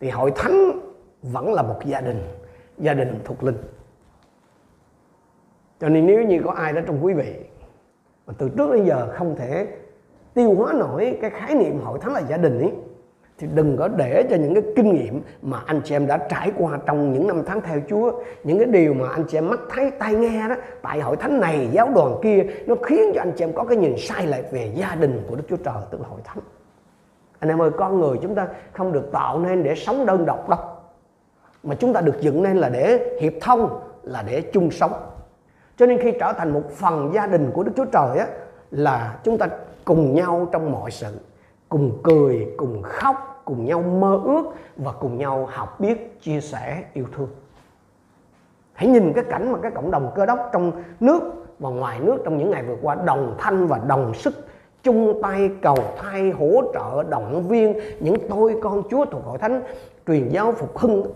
thì 0.00 0.10
hội 0.10 0.32
thánh 0.36 0.80
vẫn 1.22 1.52
là 1.52 1.62
một 1.62 1.78
gia 1.84 2.00
đình 2.00 2.28
gia 2.78 2.94
đình 2.94 3.20
thuộc 3.24 3.44
linh. 3.44 3.56
Cho 5.80 5.88
nên 5.88 6.06
nếu 6.06 6.22
như 6.22 6.42
có 6.44 6.52
ai 6.52 6.72
đó 6.72 6.80
trong 6.86 7.04
quý 7.04 7.14
vị 7.14 7.34
mà 8.26 8.34
từ 8.38 8.48
trước 8.48 8.72
đến 8.72 8.84
giờ 8.84 9.08
không 9.14 9.36
thể 9.36 9.66
tiêu 10.34 10.54
hóa 10.54 10.72
nổi 10.72 11.18
cái 11.20 11.30
khái 11.30 11.54
niệm 11.54 11.80
hội 11.84 11.98
thánh 11.98 12.12
là 12.12 12.20
gia 12.20 12.36
đình 12.36 12.60
ấy 12.60 12.72
thì 13.38 13.48
đừng 13.54 13.76
có 13.76 13.88
để 13.88 14.26
cho 14.30 14.36
những 14.36 14.54
cái 14.54 14.62
kinh 14.76 14.94
nghiệm 14.94 15.22
mà 15.42 15.62
anh 15.66 15.80
chị 15.84 15.94
em 15.94 16.06
đã 16.06 16.16
trải 16.16 16.52
qua 16.58 16.78
trong 16.86 17.12
những 17.12 17.26
năm 17.26 17.42
tháng 17.46 17.60
theo 17.60 17.80
Chúa, 17.88 18.12
những 18.44 18.58
cái 18.58 18.66
điều 18.66 18.94
mà 18.94 19.08
anh 19.08 19.24
chị 19.28 19.38
em 19.38 19.48
mắt 19.48 19.60
thấy, 19.70 19.90
tai 19.90 20.14
nghe 20.14 20.48
đó, 20.48 20.54
tại 20.82 21.00
hội 21.00 21.16
thánh 21.16 21.40
này, 21.40 21.68
giáo 21.72 21.88
đoàn 21.94 22.16
kia, 22.22 22.44
nó 22.66 22.74
khiến 22.82 23.12
cho 23.14 23.22
anh 23.22 23.32
chị 23.36 23.44
em 23.44 23.52
có 23.52 23.64
cái 23.64 23.76
nhìn 23.76 23.94
sai 23.98 24.26
lệch 24.26 24.52
về 24.52 24.72
gia 24.74 24.94
đình 24.94 25.22
của 25.28 25.36
Đức 25.36 25.42
Chúa 25.48 25.56
Trời, 25.56 25.74
tức 25.90 26.00
là 26.00 26.08
hội 26.08 26.20
thánh. 26.24 26.38
Anh 27.38 27.50
em 27.50 27.62
ơi, 27.62 27.70
con 27.78 28.00
người 28.00 28.18
chúng 28.22 28.34
ta 28.34 28.48
không 28.72 28.92
được 28.92 29.12
tạo 29.12 29.38
nên 29.38 29.62
để 29.62 29.74
sống 29.74 30.06
đơn 30.06 30.26
độc 30.26 30.48
đâu. 30.48 30.58
Mà 31.62 31.74
chúng 31.74 31.92
ta 31.92 32.00
được 32.00 32.20
dựng 32.20 32.42
nên 32.42 32.56
là 32.56 32.68
để 32.68 33.16
hiệp 33.20 33.32
thông, 33.40 33.80
là 34.02 34.24
để 34.26 34.40
chung 34.40 34.70
sống. 34.70 34.92
Cho 35.76 35.86
nên 35.86 35.98
khi 36.02 36.12
trở 36.20 36.32
thành 36.32 36.50
một 36.50 36.70
phần 36.70 37.10
gia 37.14 37.26
đình 37.26 37.50
của 37.54 37.62
Đức 37.62 37.72
Chúa 37.76 37.84
Trời 37.84 38.18
á, 38.18 38.26
là 38.70 39.18
chúng 39.24 39.38
ta 39.38 39.48
cùng 39.84 40.14
nhau 40.14 40.48
trong 40.52 40.72
mọi 40.72 40.90
sự, 40.90 41.20
cùng 41.68 42.00
cười, 42.02 42.54
cùng 42.56 42.82
khóc, 42.82 43.42
cùng 43.44 43.64
nhau 43.64 43.82
mơ 43.82 44.20
ước 44.24 44.44
và 44.76 44.92
cùng 44.92 45.18
nhau 45.18 45.48
học 45.50 45.80
biết, 45.80 46.20
chia 46.20 46.40
sẻ 46.40 46.84
yêu 46.92 47.06
thương. 47.16 47.28
Hãy 48.72 48.88
nhìn 48.88 49.12
cái 49.12 49.24
cảnh 49.30 49.52
mà 49.52 49.58
cái 49.62 49.70
cộng 49.70 49.90
đồng 49.90 50.12
cơ 50.14 50.26
đốc 50.26 50.50
trong 50.52 50.82
nước 51.00 51.20
và 51.58 51.70
ngoài 51.70 52.00
nước 52.00 52.18
trong 52.24 52.38
những 52.38 52.50
ngày 52.50 52.62
vừa 52.62 52.76
qua 52.82 52.94
đồng 52.94 53.34
thanh 53.38 53.66
và 53.66 53.78
đồng 53.78 54.14
sức, 54.14 54.34
chung 54.82 55.20
tay 55.22 55.50
cầu 55.62 55.76
thay 55.98 56.30
hỗ 56.30 56.62
trợ 56.74 57.02
động 57.02 57.48
viên 57.48 57.80
những 58.00 58.28
tôi 58.28 58.58
con 58.62 58.82
chúa 58.90 59.04
thuộc 59.04 59.24
hội 59.24 59.38
thánh 59.38 59.62
truyền 60.06 60.28
giáo 60.28 60.52
phục 60.52 60.78
hưng 60.78 61.06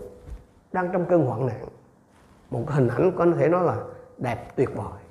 đang 0.71 0.89
trong 0.93 1.05
cơn 1.05 1.25
hoạn 1.25 1.47
nạn. 1.47 1.65
Một 2.51 2.63
hình 2.67 2.87
ảnh 2.87 3.11
có 3.17 3.25
thể 3.39 3.47
nói 3.47 3.63
là 3.63 3.75
đẹp 4.17 4.55
tuyệt 4.55 4.69
vời 4.75 5.06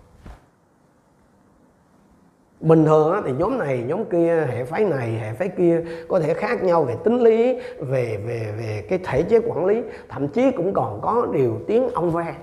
bình 2.61 2.85
thường 2.85 3.23
thì 3.27 3.33
nhóm 3.33 3.59
này, 3.59 3.85
nhóm 3.87 4.05
kia, 4.05 4.47
hệ 4.51 4.65
phái 4.65 4.85
này, 4.85 5.11
hệ 5.11 5.33
phái 5.33 5.49
kia 5.49 5.85
có 6.09 6.21
thể 6.21 6.35
khác 6.35 6.63
nhau 6.63 6.85
về 6.85 6.97
tính 7.05 7.21
lý, 7.23 7.61
về 7.79 8.17
về 8.27 8.55
về 8.59 8.87
cái 8.89 8.99
thể 9.05 9.23
chế 9.23 9.41
quản 9.41 9.67
lý. 9.67 9.83
Thậm 10.09 10.29
chí 10.29 10.51
cũng 10.51 10.73
còn 10.75 11.01
có 11.03 11.27
điều 11.33 11.61
tiếng 11.67 11.89
ông 11.89 12.11
ve. 12.11 12.35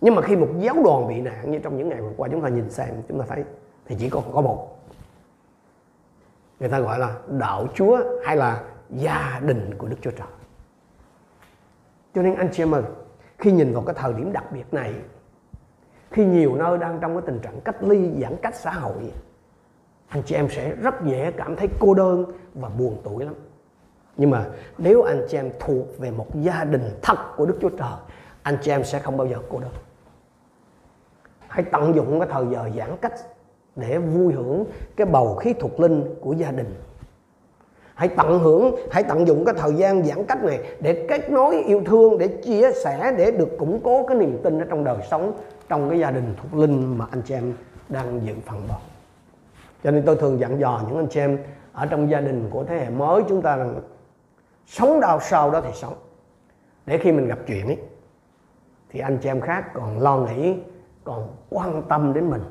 Nhưng 0.00 0.14
mà 0.14 0.22
khi 0.22 0.36
một 0.36 0.48
giáo 0.58 0.74
đoàn 0.84 1.08
bị 1.08 1.20
nạn, 1.20 1.50
như 1.50 1.58
trong 1.58 1.78
những 1.78 1.88
ngày 1.88 2.00
vừa 2.00 2.12
qua 2.16 2.28
chúng 2.32 2.42
ta 2.42 2.48
nhìn 2.48 2.70
xem, 2.70 2.88
chúng 3.08 3.20
ta 3.20 3.24
thấy 3.28 3.44
thì 3.86 3.96
chỉ 3.98 4.10
còn 4.10 4.32
có 4.32 4.40
một. 4.40 4.78
Người 6.60 6.68
ta 6.68 6.80
gọi 6.80 6.98
là 6.98 7.16
đạo 7.26 7.66
chúa 7.74 7.98
hay 8.24 8.36
là 8.36 8.62
gia 8.90 9.40
đình 9.44 9.74
của 9.78 9.86
đức 9.86 9.96
chúa 10.00 10.10
trời. 10.10 10.28
Cho 12.14 12.22
nên 12.22 12.34
anh 12.34 12.48
chị 12.52 12.62
em 12.62 12.74
ơi, 12.74 12.82
khi 13.38 13.52
nhìn 13.52 13.72
vào 13.72 13.82
cái 13.82 13.94
thời 13.98 14.12
điểm 14.12 14.32
đặc 14.32 14.52
biệt 14.52 14.74
này 14.74 14.94
khi 16.10 16.24
nhiều 16.24 16.56
nơi 16.56 16.78
đang 16.78 16.98
trong 17.00 17.14
cái 17.14 17.22
tình 17.26 17.38
trạng 17.38 17.60
cách 17.60 17.82
ly, 17.82 18.10
giãn 18.20 18.36
cách 18.42 18.54
xã 18.54 18.70
hội, 18.70 19.12
anh 20.08 20.22
chị 20.22 20.34
em 20.34 20.48
sẽ 20.48 20.74
rất 20.74 20.94
dễ 21.04 21.30
cảm 21.30 21.56
thấy 21.56 21.68
cô 21.78 21.94
đơn 21.94 22.24
và 22.54 22.68
buồn 22.68 22.96
tuổi 23.04 23.24
lắm. 23.24 23.34
Nhưng 24.16 24.30
mà 24.30 24.46
nếu 24.78 25.02
anh 25.02 25.26
chị 25.28 25.38
em 25.38 25.50
thuộc 25.60 25.98
về 25.98 26.10
một 26.10 26.26
gia 26.34 26.64
đình 26.64 26.90
thật 27.02 27.18
của 27.36 27.46
Đức 27.46 27.58
Chúa 27.60 27.68
Trời, 27.68 27.96
anh 28.42 28.58
chị 28.62 28.70
em 28.70 28.84
sẽ 28.84 28.98
không 28.98 29.16
bao 29.16 29.26
giờ 29.26 29.36
cô 29.50 29.58
đơn. 29.58 29.70
Hãy 31.48 31.64
tận 31.72 31.94
dụng 31.94 32.20
cái 32.20 32.28
thời 32.32 32.46
giờ 32.52 32.70
giãn 32.76 32.96
cách 33.00 33.12
để 33.76 33.98
vui 33.98 34.32
hưởng 34.32 34.64
cái 34.96 35.06
bầu 35.06 35.34
khí 35.34 35.54
thuộc 35.60 35.80
linh 35.80 36.14
của 36.20 36.32
gia 36.32 36.50
đình 36.50 36.74
hãy 37.98 38.08
tận 38.08 38.38
hưởng, 38.38 38.76
hãy 38.90 39.02
tận 39.02 39.26
dụng 39.26 39.44
cái 39.44 39.54
thời 39.58 39.74
gian 39.74 40.04
giãn 40.04 40.24
cách 40.24 40.44
này 40.44 40.58
để 40.80 41.06
kết 41.08 41.30
nối 41.30 41.62
yêu 41.62 41.82
thương, 41.86 42.18
để 42.18 42.28
chia 42.28 42.72
sẻ, 42.72 43.14
để 43.18 43.30
được 43.30 43.58
củng 43.58 43.80
cố 43.84 44.06
cái 44.06 44.16
niềm 44.16 44.38
tin 44.44 44.58
ở 44.58 44.66
trong 44.70 44.84
đời 44.84 44.98
sống, 45.10 45.32
trong 45.68 45.90
cái 45.90 45.98
gia 45.98 46.10
đình 46.10 46.34
thuộc 46.36 46.60
linh 46.60 46.98
mà 46.98 47.06
anh 47.10 47.22
chị 47.22 47.34
em 47.34 47.52
đang 47.88 48.26
dự 48.26 48.34
phần 48.46 48.62
bò 48.68 48.78
cho 49.84 49.90
nên 49.90 50.02
tôi 50.06 50.16
thường 50.16 50.40
dặn 50.40 50.60
dò 50.60 50.82
những 50.88 50.96
anh 50.96 51.08
chị 51.10 51.20
em 51.20 51.38
ở 51.72 51.86
trong 51.86 52.10
gia 52.10 52.20
đình 52.20 52.48
của 52.50 52.64
thế 52.64 52.78
hệ 52.78 52.90
mới 52.90 53.22
chúng 53.28 53.42
ta 53.42 53.56
rằng 53.56 53.80
sống 54.66 55.00
đau 55.00 55.20
sau 55.20 55.50
đó 55.50 55.60
thì 55.60 55.70
sống. 55.74 55.94
Để 56.86 56.98
khi 56.98 57.12
mình 57.12 57.28
gặp 57.28 57.38
chuyện 57.46 57.66
ấy, 57.66 57.78
thì 58.90 59.00
anh 59.00 59.18
chị 59.18 59.28
em 59.28 59.40
khác 59.40 59.74
còn 59.74 60.00
lo 60.00 60.16
nghĩ, 60.16 60.56
còn 61.04 61.28
quan 61.50 61.82
tâm 61.88 62.12
đến 62.12 62.30
mình. 62.30 62.42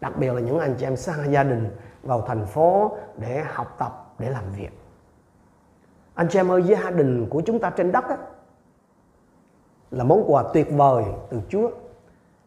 Đặc 0.00 0.12
biệt 0.18 0.32
là 0.32 0.40
những 0.40 0.58
anh 0.58 0.74
chị 0.78 0.86
em 0.86 0.96
xa 0.96 1.14
gia 1.30 1.42
đình 1.42 1.70
vào 2.02 2.24
thành 2.26 2.46
phố 2.46 2.96
để 3.16 3.42
học 3.46 3.76
tập, 3.78 4.14
để 4.18 4.30
làm 4.30 4.44
việc 4.56 4.70
anh 6.14 6.28
chị 6.28 6.38
em 6.38 6.50
ơi 6.50 6.62
gia 6.62 6.90
đình 6.90 7.26
của 7.30 7.42
chúng 7.46 7.58
ta 7.58 7.70
trên 7.70 7.92
đất 7.92 8.04
á, 8.08 8.16
là 9.90 10.04
món 10.04 10.24
quà 10.26 10.44
tuyệt 10.54 10.68
vời 10.72 11.04
từ 11.30 11.40
Chúa. 11.48 11.70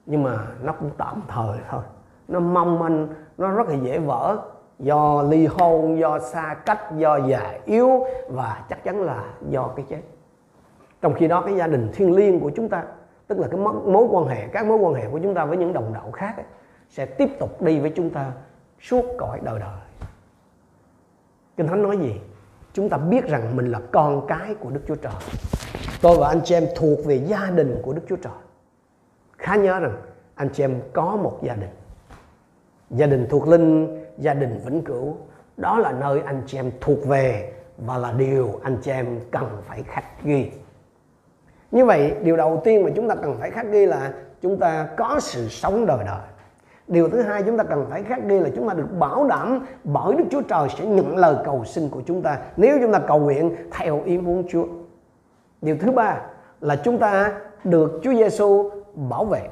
Nhưng 0.05 0.23
mà 0.23 0.37
nó 0.63 0.73
cũng 0.73 0.91
tạm 0.97 1.21
thời 1.27 1.57
thôi. 1.69 1.83
Nó 2.27 2.39
mong 2.39 2.79
manh 2.79 3.07
nó 3.37 3.51
rất 3.51 3.67
là 3.67 3.75
dễ 3.75 3.99
vỡ. 3.99 4.37
Do 4.79 5.21
ly 5.21 5.45
hôn 5.45 5.99
do 5.99 6.19
xa 6.19 6.55
cách 6.65 6.97
do 6.97 7.17
già 7.17 7.59
yếu 7.65 8.05
và 8.29 8.65
chắc 8.69 8.83
chắn 8.83 9.01
là 9.01 9.33
do 9.49 9.67
cái 9.75 9.85
chết. 9.89 10.01
Trong 11.01 11.13
khi 11.13 11.27
đó 11.27 11.41
cái 11.41 11.55
gia 11.55 11.67
đình 11.67 11.89
thiêng 11.93 12.15
liêng 12.15 12.39
của 12.39 12.51
chúng 12.55 12.69
ta 12.69 12.83
tức 13.27 13.39
là 13.39 13.47
cái 13.47 13.59
mối 13.85 14.07
quan 14.11 14.27
hệ 14.27 14.47
các 14.47 14.65
mối 14.65 14.77
quan 14.77 14.93
hệ 14.93 15.09
của 15.11 15.19
chúng 15.23 15.33
ta 15.33 15.45
với 15.45 15.57
những 15.57 15.73
đồng 15.73 15.93
đạo 15.93 16.11
khác 16.11 16.33
ấy, 16.37 16.45
sẽ 16.89 17.05
tiếp 17.05 17.29
tục 17.39 17.61
đi 17.61 17.79
với 17.79 17.93
chúng 17.95 18.09
ta 18.09 18.31
suốt 18.81 19.05
cõi 19.17 19.39
đời 19.43 19.59
đời. 19.59 19.77
Kinh 21.57 21.67
thánh 21.67 21.83
nói 21.83 21.97
gì? 21.97 22.21
Chúng 22.77 22.89
ta 22.89 22.97
biết 22.97 23.27
rằng 23.27 23.55
mình 23.55 23.71
là 23.71 23.79
con 23.91 24.27
cái 24.27 24.55
của 24.59 24.69
đức 24.69 24.81
chúa 24.87 24.95
trời. 24.95 25.13
Tôi 26.01 26.17
và 26.17 26.27
anh 26.27 26.41
chị 26.43 26.55
em 26.55 26.67
thuộc 26.75 27.05
về 27.05 27.15
gia 27.15 27.49
đình 27.55 27.79
của 27.83 27.93
đức 27.93 28.01
chúa 28.09 28.15
trời. 28.15 28.33
Khá 29.37 29.55
nhớ 29.55 29.79
rằng 29.79 29.95
anh 30.35 30.49
chị 30.53 30.63
em 30.63 30.81
có 30.93 31.15
một 31.15 31.39
gia 31.43 31.55
đình. 31.55 31.69
Gia 32.89 33.05
đình 33.05 33.27
thuộc 33.29 33.47
linh, 33.47 33.99
gia 34.17 34.33
đình 34.33 34.59
vĩnh 34.65 34.83
cửu. 34.83 35.17
Đó 35.57 35.79
là 35.79 35.91
nơi 35.91 36.21
anh 36.25 36.41
chị 36.45 36.57
em 36.57 36.71
thuộc 36.81 37.07
về 37.07 37.53
và 37.77 37.97
là 37.97 38.11
điều 38.11 38.59
anh 38.63 38.77
chị 38.81 38.91
em 38.91 39.19
cần 39.31 39.61
phải 39.67 39.83
khắc 39.83 40.23
ghi. 40.23 40.51
Như 41.71 41.85
vậy, 41.85 42.13
điều 42.23 42.37
đầu 42.37 42.61
tiên 42.63 42.83
mà 42.83 42.89
chúng 42.95 43.09
ta 43.09 43.15
cần 43.15 43.35
phải 43.39 43.51
khắc 43.51 43.65
ghi 43.71 43.85
là 43.85 44.13
chúng 44.41 44.59
ta 44.59 44.89
có 44.97 45.19
sự 45.19 45.47
sống 45.49 45.85
đời 45.85 46.03
đời 46.05 46.21
điều 46.87 47.09
thứ 47.09 47.21
hai 47.21 47.43
chúng 47.43 47.57
ta 47.57 47.63
cần 47.63 47.85
phải 47.89 48.03
khắc 48.03 48.23
ghi 48.27 48.39
là 48.39 48.49
chúng 48.55 48.67
ta 48.67 48.73
được 48.73 48.87
bảo 48.99 49.27
đảm 49.27 49.65
bởi 49.83 50.15
đức 50.15 50.23
chúa 50.31 50.41
trời 50.41 50.67
sẽ 50.77 50.85
nhận 50.85 51.17
lời 51.17 51.35
cầu 51.45 51.65
xin 51.65 51.89
của 51.89 52.01
chúng 52.05 52.21
ta 52.21 52.39
nếu 52.57 52.77
chúng 52.81 52.91
ta 52.91 52.99
cầu 52.99 53.19
nguyện, 53.19 53.55
theo 53.71 54.01
ý 54.05 54.17
muốn 54.17 54.43
chúa 54.49 54.65
điều 55.61 55.77
thứ 55.81 55.91
ba 55.91 56.21
là 56.61 56.75
chúng 56.75 56.97
ta 56.97 57.33
được 57.63 57.99
chúa 58.03 58.13
giêsu 58.13 58.69
bảo 58.95 59.25
vệ 59.25 59.49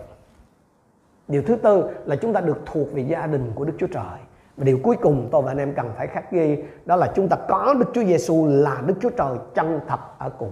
điều 1.28 1.42
thứ 1.42 1.56
tư 1.56 1.90
là 2.06 2.16
chúng 2.16 2.34
ta 2.34 2.42
được 2.42 2.58
thuộc 2.66 2.94
về 2.94 3.02
gia 3.02 3.28
đình 3.28 3.52
của 3.56 3.66
đức 3.66 3.74
chúa 3.78 3.88
trời 3.88 4.20
và 4.58 4.64
điều 4.64 4.80
cuối 4.84 4.98
cùng 5.02 5.30
tôi 5.32 5.42
và 5.42 5.52
anh 5.52 5.58
em 5.58 5.74
cần 5.74 5.92
phải 5.98 6.08
khắc 6.08 6.32
ghi 6.32 6.64
đó 6.86 6.96
là 6.96 7.12
chúng 7.16 7.30
ta 7.30 7.38
có 7.48 7.74
Đức 7.74 7.86
Chúa 7.94 8.04
Giêsu 8.04 8.46
là 8.48 8.82
Đức 8.86 8.94
Chúa 9.02 9.10
Trời 9.10 9.38
chân 9.56 9.80
thật 9.88 10.00
ở 10.18 10.30
cùng. 10.30 10.52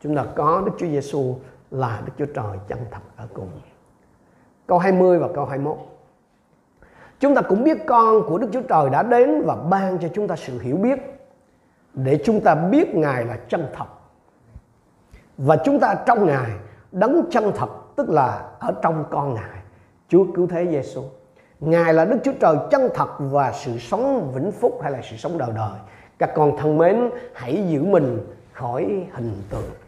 Chúng 0.00 0.16
ta 0.16 0.24
có 0.34 0.62
Đức 0.66 0.72
Chúa 0.78 0.86
Giêsu 0.86 1.34
là 1.70 2.02
Đức 2.06 2.12
Chúa 2.18 2.26
Trời 2.34 2.58
chân 2.68 2.78
thật 2.90 3.00
ở 3.16 3.28
cùng. 3.34 3.48
Câu 4.66 4.78
20 4.78 5.18
và 5.18 5.28
câu 5.34 5.44
21. 5.44 5.76
Chúng 7.20 7.34
ta 7.34 7.42
cũng 7.42 7.64
biết 7.64 7.78
con 7.86 8.22
của 8.26 8.38
Đức 8.38 8.48
Chúa 8.52 8.62
Trời 8.62 8.90
đã 8.90 9.02
đến 9.02 9.42
và 9.46 9.56
ban 9.56 9.98
cho 9.98 10.08
chúng 10.14 10.28
ta 10.28 10.36
sự 10.36 10.60
hiểu 10.60 10.76
biết 10.76 10.98
để 11.94 12.20
chúng 12.24 12.40
ta 12.40 12.54
biết 12.54 12.94
Ngài 12.94 13.24
là 13.24 13.36
chân 13.48 13.66
thật. 13.76 13.86
Và 15.38 15.56
chúng 15.64 15.80
ta 15.80 15.94
trong 16.06 16.26
Ngài 16.26 16.50
đấng 16.92 17.30
chân 17.30 17.52
thật 17.56 17.68
tức 17.96 18.10
là 18.10 18.48
ở 18.58 18.72
trong 18.82 19.04
con 19.10 19.34
Ngài, 19.34 19.60
Chúa 20.08 20.24
cứu 20.34 20.46
thế 20.46 20.66
Giêsu. 20.70 21.02
Ngài 21.60 21.94
là 21.94 22.04
Đức 22.04 22.18
Chúa 22.24 22.32
Trời 22.40 22.56
chân 22.70 22.88
thật 22.94 23.08
và 23.18 23.52
sự 23.52 23.78
sống 23.78 24.32
vĩnh 24.34 24.52
phúc 24.52 24.78
hay 24.82 24.92
là 24.92 25.00
sự 25.10 25.16
sống 25.16 25.38
đời 25.38 25.50
đời. 25.54 25.78
Các 26.18 26.30
con 26.34 26.56
thân 26.58 26.78
mến, 26.78 27.10
hãy 27.34 27.64
giữ 27.68 27.82
mình 27.82 28.18
khỏi 28.52 29.06
hình 29.12 29.42
tượng. 29.50 29.85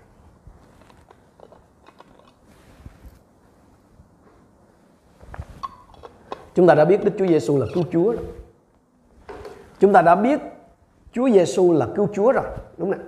Chúng 6.58 6.66
ta 6.66 6.74
đã 6.74 6.84
biết 6.84 7.04
Đức 7.04 7.12
Chúa 7.18 7.26
Giêsu 7.26 7.58
là 7.58 7.66
cứu 7.74 7.84
Chúa. 7.92 8.14
Chúng 9.80 9.92
ta 9.92 10.02
đã 10.02 10.14
biết 10.14 10.40
Chúa 11.12 11.30
Giêsu 11.30 11.72
là 11.72 11.86
cứu 11.96 12.08
Chúa 12.12 12.32
rồi, 12.32 12.44
đúng 12.76 12.92
không? 12.92 13.02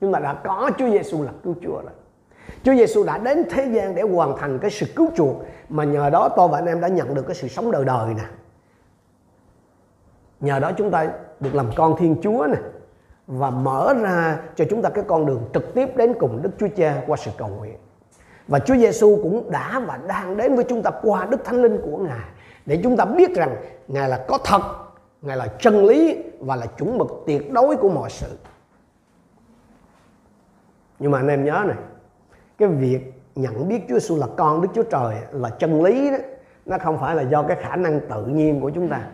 Chúng 0.00 0.12
ta 0.12 0.18
đã 0.18 0.34
có 0.44 0.70
Chúa 0.78 0.90
Giêsu 0.90 1.22
là 1.22 1.32
cứu 1.44 1.54
Chúa 1.62 1.72
rồi. 1.72 1.92
Chúa 2.62 2.74
Giêsu 2.74 3.04
đã 3.04 3.18
đến 3.18 3.44
thế 3.50 3.66
gian 3.72 3.94
để 3.94 4.02
hoàn 4.02 4.36
thành 4.38 4.58
cái 4.58 4.70
sự 4.70 4.86
cứu 4.96 5.10
chuộc 5.16 5.36
mà 5.68 5.84
nhờ 5.84 6.10
đó 6.10 6.28
tôi 6.36 6.48
và 6.48 6.58
anh 6.58 6.66
em 6.66 6.80
đã 6.80 6.88
nhận 6.88 7.14
được 7.14 7.26
cái 7.26 7.34
sự 7.34 7.48
sống 7.48 7.70
đời 7.70 7.84
đời 7.84 8.14
nè. 8.14 8.24
Nhờ 10.40 10.58
đó 10.58 10.72
chúng 10.76 10.90
ta 10.90 11.08
được 11.40 11.54
làm 11.54 11.70
con 11.76 11.96
Thiên 11.98 12.16
Chúa 12.22 12.46
nè 12.46 12.58
và 13.26 13.50
mở 13.50 13.94
ra 14.02 14.38
cho 14.56 14.64
chúng 14.70 14.82
ta 14.82 14.88
cái 14.88 15.04
con 15.08 15.26
đường 15.26 15.42
trực 15.54 15.74
tiếp 15.74 15.96
đến 15.96 16.14
cùng 16.20 16.42
Đức 16.42 16.50
Chúa 16.58 16.68
Cha 16.76 17.02
qua 17.06 17.16
sự 17.16 17.30
cầu 17.36 17.48
nguyện. 17.48 17.76
Và 18.48 18.58
Chúa 18.58 18.76
Giêsu 18.76 19.18
cũng 19.22 19.50
đã 19.50 19.82
và 19.86 19.98
đang 20.06 20.36
đến 20.36 20.54
với 20.54 20.64
chúng 20.64 20.82
ta 20.82 20.90
qua 21.02 21.26
Đức 21.30 21.44
Thánh 21.44 21.62
Linh 21.62 21.78
của 21.84 21.98
Ngài 21.98 22.28
để 22.66 22.80
chúng 22.82 22.96
ta 22.96 23.04
biết 23.04 23.34
rằng 23.34 23.56
Ngài 23.88 24.08
là 24.08 24.24
có 24.28 24.38
thật, 24.44 24.62
Ngài 25.22 25.36
là 25.36 25.46
chân 25.46 25.84
lý 25.84 26.16
và 26.40 26.56
là 26.56 26.66
chuẩn 26.66 26.98
mực 26.98 27.08
tuyệt 27.26 27.52
đối 27.52 27.76
của 27.76 27.88
mọi 27.88 28.10
sự. 28.10 28.38
Nhưng 30.98 31.10
mà 31.10 31.18
anh 31.18 31.28
em 31.28 31.44
nhớ 31.44 31.64
này, 31.66 31.76
cái 32.58 32.68
việc 32.68 33.12
nhận 33.34 33.68
biết 33.68 33.80
Chúa 33.88 33.94
Giêsu 33.94 34.16
là 34.16 34.26
con 34.36 34.62
Đức 34.62 34.68
Chúa 34.74 34.82
Trời 34.82 35.14
là 35.32 35.50
chân 35.50 35.82
lý 35.82 36.10
đó, 36.10 36.16
nó 36.66 36.78
không 36.78 36.98
phải 36.98 37.16
là 37.16 37.22
do 37.22 37.42
cái 37.42 37.56
khả 37.60 37.76
năng 37.76 38.00
tự 38.00 38.26
nhiên 38.26 38.60
của 38.60 38.70
chúng 38.70 38.88
ta 38.88 39.08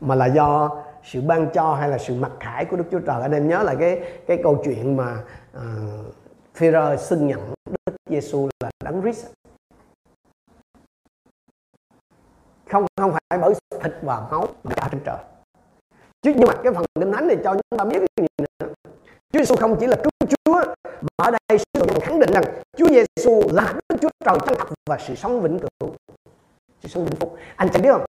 mà 0.00 0.14
là 0.14 0.26
do 0.26 0.70
sự 1.04 1.20
ban 1.20 1.50
cho 1.50 1.74
hay 1.74 1.88
là 1.88 1.98
sự 1.98 2.14
mặc 2.14 2.32
khải 2.40 2.64
của 2.64 2.76
Đức 2.76 2.84
Chúa 2.90 2.98
Trời. 2.98 3.22
Anh 3.22 3.32
em 3.32 3.48
nhớ 3.48 3.62
là 3.62 3.74
cái 3.74 4.00
cái 4.26 4.40
câu 4.42 4.62
chuyện 4.64 4.96
mà 4.96 5.16
ờ, 5.52 5.62
uh, 6.08 6.14
Phêrô 6.54 6.96
xưng 6.96 7.26
nhận 7.26 7.40
Đức 7.86 7.96
Giêsu 8.10 8.48
là 8.60 8.70
đấng 8.84 9.02
Christ. 9.02 9.26
Không 12.70 12.86
không 12.96 13.12
phải 13.12 13.38
bởi 13.38 13.54
thịt 13.82 13.92
và 14.02 14.26
máu 14.30 14.46
mà 14.64 14.74
cả 14.76 14.88
trên 14.92 15.00
trời. 15.04 15.16
Chứ 16.22 16.32
nhưng 16.36 16.48
mà 16.48 16.54
cái 16.64 16.72
phần 16.72 16.84
kinh 17.00 17.12
thánh 17.12 17.26
này 17.26 17.36
cho 17.44 17.52
chúng 17.52 17.78
ta 17.78 17.84
biết 17.84 17.98
cái 17.98 18.26
gì 18.26 18.44
nữa. 18.44 18.72
Chúa 19.32 19.38
Giêsu 19.38 19.56
không 19.56 19.76
chỉ 19.80 19.86
là 19.86 19.96
cứu 19.96 20.28
Chúa, 20.28 20.64
mà 20.84 21.08
ở 21.16 21.30
đây 21.30 21.58
sử 21.58 21.86
đồ 21.86 22.00
khẳng 22.00 22.20
định 22.20 22.30
rằng 22.32 22.44
Chúa 22.76 22.88
Giêsu 22.88 23.42
là 23.52 23.74
Đức 23.88 23.96
Chúa 24.00 24.08
Trời 24.24 24.38
chân 24.46 24.54
thật 24.58 24.68
và 24.86 24.98
sự 25.06 25.14
sống 25.14 25.40
vĩnh 25.40 25.58
cửu. 25.58 25.94
Sự 26.82 26.88
sống 26.88 27.04
vĩnh 27.04 27.16
phúc. 27.16 27.36
Anh 27.56 27.68
chị 27.72 27.80
biết 27.82 27.90
không? 27.92 28.04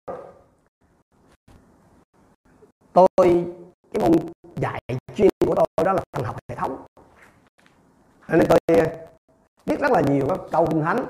tôi, 2.94 3.46
cái 3.94 4.02
môn 4.02 4.12
dạy 4.56 4.82
chuyên 5.16 5.30
của 5.48 5.56
tôi 5.56 5.86
đó 5.86 5.94
là 5.94 6.02
thần 6.12 6.26
học 6.26 6.36
hệ 6.50 6.56
thống 6.56 6.86
nên 8.28 8.48
tôi 8.50 8.60
biết 9.66 9.80
rất 9.80 9.92
là 9.92 10.02
nhiều 10.02 10.26
các 10.30 10.40
câu 10.52 10.66
kinh 10.66 10.82
thánh 10.82 11.06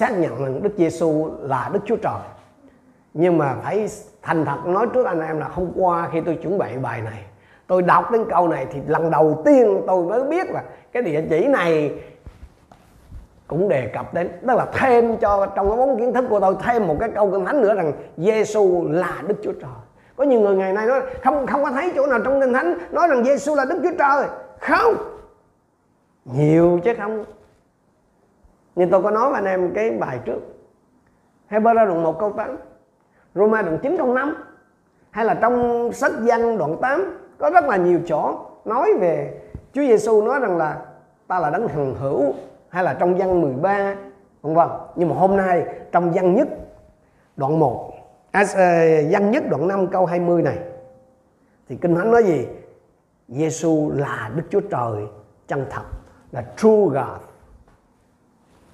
xác 0.00 0.18
nhận 0.18 0.44
rằng 0.44 0.62
Đức 0.62 0.70
Giêsu 0.76 1.30
là 1.40 1.70
Đức 1.72 1.80
Chúa 1.84 1.96
Trời. 1.96 2.20
Nhưng 3.14 3.38
mà 3.38 3.54
phải 3.62 3.88
thành 4.22 4.44
thật 4.44 4.66
nói 4.66 4.86
trước 4.94 5.06
anh 5.06 5.20
em 5.20 5.38
là 5.38 5.48
hôm 5.48 5.72
qua 5.76 6.08
khi 6.12 6.20
tôi 6.20 6.38
chuẩn 6.42 6.58
bị 6.58 6.66
bài 6.82 7.00
này, 7.00 7.24
tôi 7.66 7.82
đọc 7.82 8.10
đến 8.10 8.24
câu 8.30 8.48
này 8.48 8.66
thì 8.72 8.80
lần 8.86 9.10
đầu 9.10 9.42
tiên 9.44 9.82
tôi 9.86 10.04
mới 10.04 10.22
biết 10.24 10.50
là 10.50 10.62
cái 10.92 11.02
địa 11.02 11.24
chỉ 11.30 11.46
này 11.46 11.92
cũng 13.46 13.68
đề 13.68 13.86
cập 13.86 14.14
đến. 14.14 14.28
Tức 14.28 14.54
là 14.54 14.66
thêm 14.72 15.16
cho, 15.16 15.46
trong 15.46 15.68
cái 15.68 15.76
vốn 15.76 15.98
kiến 15.98 16.14
thức 16.14 16.24
của 16.30 16.40
tôi 16.40 16.56
thêm 16.62 16.86
một 16.86 16.96
cái 17.00 17.08
câu 17.14 17.30
kinh 17.30 17.44
thánh 17.44 17.60
nữa 17.60 17.74
rằng 17.74 17.92
Giêsu 18.16 18.88
là 18.90 19.22
Đức 19.26 19.36
Chúa 19.42 19.52
Trời. 19.52 19.70
Có 20.16 20.24
nhiều 20.24 20.40
người 20.40 20.56
ngày 20.56 20.72
nay 20.72 20.86
nói, 20.86 21.00
không 21.24 21.46
không 21.46 21.64
có 21.64 21.70
thấy 21.70 21.92
chỗ 21.96 22.06
nào 22.06 22.18
trong 22.24 22.40
kinh 22.40 22.52
thánh 22.52 22.78
nói 22.90 23.08
rằng 23.08 23.24
Giêsu 23.24 23.54
là 23.54 23.64
Đức 23.64 23.80
Chúa 23.82 23.96
Trời. 23.98 24.26
Không. 24.60 24.94
Nhiều 26.24 26.80
chứ 26.84 26.92
không 26.98 27.24
như 28.80 28.86
tôi 28.90 29.02
có 29.02 29.10
nói 29.10 29.30
với 29.30 29.34
anh 29.34 29.44
em 29.44 29.74
cái 29.74 29.90
bài 29.90 30.18
trước. 30.24 30.40
Hebrew 31.50 31.74
đoạn 31.74 32.02
1 32.02 32.18
câu 32.18 32.32
8 32.32 32.56
Roma 33.34 33.62
đoạn 33.62 33.78
9 33.82 33.96
câu 33.96 34.14
5 34.14 34.34
hay 35.10 35.24
là 35.24 35.34
trong 35.34 35.88
sách 35.92 36.12
văn 36.20 36.58
đoạn 36.58 36.76
8 36.80 37.18
có 37.38 37.50
rất 37.50 37.64
là 37.64 37.76
nhiều 37.76 38.00
chỗ 38.06 38.38
nói 38.64 38.92
về 39.00 39.40
Chúa 39.72 39.82
Giêsu 39.82 40.22
nói 40.22 40.40
rằng 40.40 40.56
là 40.56 40.78
ta 41.26 41.38
là 41.38 41.50
đấng 41.50 41.68
hằng 41.68 41.94
hữu 41.94 42.34
hay 42.68 42.84
là 42.84 42.94
trong 42.94 43.18
văn 43.18 43.40
13 43.40 43.94
vân 44.42 44.54
vân. 44.54 44.68
Nhưng 44.96 45.08
mà 45.08 45.14
hôm 45.14 45.36
nay 45.36 45.64
trong 45.92 46.12
văn 46.12 46.34
nhất 46.34 46.48
đoạn 47.36 47.58
1 47.58 47.92
à, 48.30 48.44
văn 49.10 49.12
ờ, 49.12 49.20
nhất 49.20 49.42
đoạn 49.50 49.68
5 49.68 49.86
câu 49.86 50.06
20 50.06 50.42
này 50.42 50.58
thì 51.68 51.76
kinh 51.76 51.94
thánh 51.94 52.10
nói 52.10 52.24
gì? 52.24 52.46
Giêsu 53.28 53.90
là 53.94 54.30
Đức 54.36 54.42
Chúa 54.50 54.60
Trời 54.60 55.06
chân 55.48 55.66
thật 55.70 55.84
là 56.32 56.44
true 56.56 56.84
God 56.84 57.29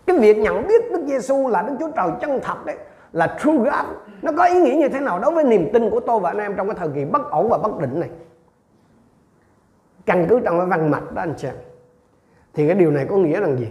cái 0.07 0.19
việc 0.19 0.39
nhận 0.39 0.67
biết 0.67 0.93
Đức 0.93 1.01
Giêsu 1.07 1.49
là 1.49 1.63
Đức 1.63 1.75
Chúa 1.81 1.91
Trời 1.97 2.09
chân 2.21 2.41
thật 2.43 2.67
đấy 2.67 2.77
là 3.13 3.37
true 3.41 3.53
God. 3.53 3.87
Nó 4.23 4.33
có 4.37 4.45
ý 4.45 4.61
nghĩa 4.61 4.75
như 4.75 4.89
thế 4.89 5.01
nào 5.01 5.19
đối 5.19 5.31
với 5.31 5.45
niềm 5.45 5.71
tin 5.73 5.91
của 5.91 6.01
tôi 6.01 6.21
và 6.21 6.31
anh 6.31 6.39
em 6.39 6.57
trong 6.57 6.69
cái 6.69 6.77
thời 6.79 6.89
kỳ 6.95 7.05
bất 7.05 7.31
ổn 7.31 7.49
và 7.49 7.59
bất 7.59 7.79
định 7.79 8.01
này? 8.01 8.11
Căn 10.07 10.27
cứ 10.29 10.41
trong 10.45 10.59
cái 10.59 10.67
văn 10.67 10.91
mạch 10.91 11.13
đó 11.13 11.23
anh 11.23 11.35
chị 11.37 11.49
thì 12.55 12.67
cái 12.67 12.77
điều 12.77 12.91
này 12.91 13.07
có 13.11 13.17
nghĩa 13.17 13.41
rằng 13.41 13.57
gì? 13.59 13.69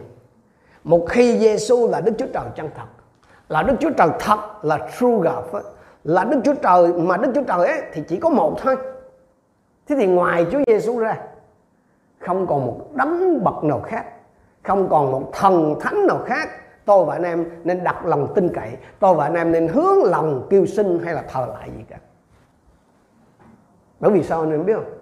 Một 0.84 1.06
khi 1.10 1.40
Giêsu 1.40 1.88
là 1.88 2.02
Đức 2.02 2.12
Chúa 2.18 2.28
Trời 2.34 2.44
chân 2.56 2.70
thật 2.76 2.86
là 3.50 3.64
Đức 3.64 3.76
Chúa 3.80 3.92
Trời 3.98 4.10
thật 4.20 4.40
là 4.62 4.78
true 4.78 5.16
God 5.16 5.52
ấy, 5.52 5.64
là 6.04 6.24
Đức 6.24 6.40
Chúa 6.44 6.54
Trời 6.54 6.94
mà 6.94 7.18
Đức 7.18 7.32
Chúa 7.36 7.44
Trời 7.44 7.68
ấy 7.68 7.82
thì 7.94 8.04
chỉ 8.08 8.18
có 8.18 8.30
một 8.30 8.56
thôi. 8.62 8.76
Thế 9.88 9.96
thì 9.96 10.06
ngoài 10.06 10.46
Chúa 10.52 10.60
Giêsu 10.68 11.00
ra 11.00 11.18
không 12.20 12.48
còn 12.48 12.66
một 12.66 12.82
đấng 12.94 13.44
bậc 13.44 13.64
nào 13.64 13.82
khác 13.82 14.06
không 14.68 14.90
còn 14.90 15.12
một 15.12 15.30
thần 15.34 15.76
thánh 15.80 16.08
nào 16.08 16.20
khác. 16.26 16.50
Tôi 16.86 17.06
và 17.06 17.14
anh 17.14 17.24
em 17.24 17.46
nên 17.64 17.84
đặt 17.84 18.06
lòng 18.06 18.34
tin 18.36 18.50
cậy. 18.54 18.70
Tôi 19.00 19.16
và 19.16 19.24
anh 19.24 19.34
em 19.34 19.52
nên 19.52 19.68
hướng 19.68 20.04
lòng 20.04 20.48
kêu 20.50 20.66
xin 20.66 21.00
hay 21.04 21.14
là 21.14 21.24
thờ 21.34 21.48
lại 21.54 21.70
gì 21.78 21.84
cả. 21.90 21.98
Bởi 24.00 24.12
vì 24.12 24.24
sao 24.24 24.40
anh 24.40 24.52
em 24.52 24.66
biết 24.66 24.74
không? 24.74 24.94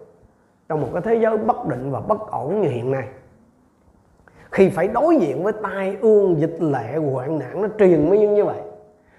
Trong 0.70 0.82
một 0.82 0.88
cái 0.94 1.02
thế 1.02 1.16
giới 1.16 1.38
bất 1.38 1.68
định 1.68 1.92
và 1.92 2.00
bất 2.00 2.32
ổn 2.32 2.62
như 2.62 2.70
hiện 2.70 2.92
nay, 2.92 3.08
khi 4.52 4.70
phải 4.70 4.88
đối 4.88 5.18
diện 5.18 5.44
với 5.44 5.54
tai 5.64 5.98
ương 6.02 6.40
dịch 6.40 6.58
lệ 6.60 6.98
hoạn 7.12 7.40
nạn 7.40 7.62
nó 7.62 7.68
truyền 7.80 8.10
mới 8.10 8.28
như 8.28 8.46
vậy, 8.46 8.62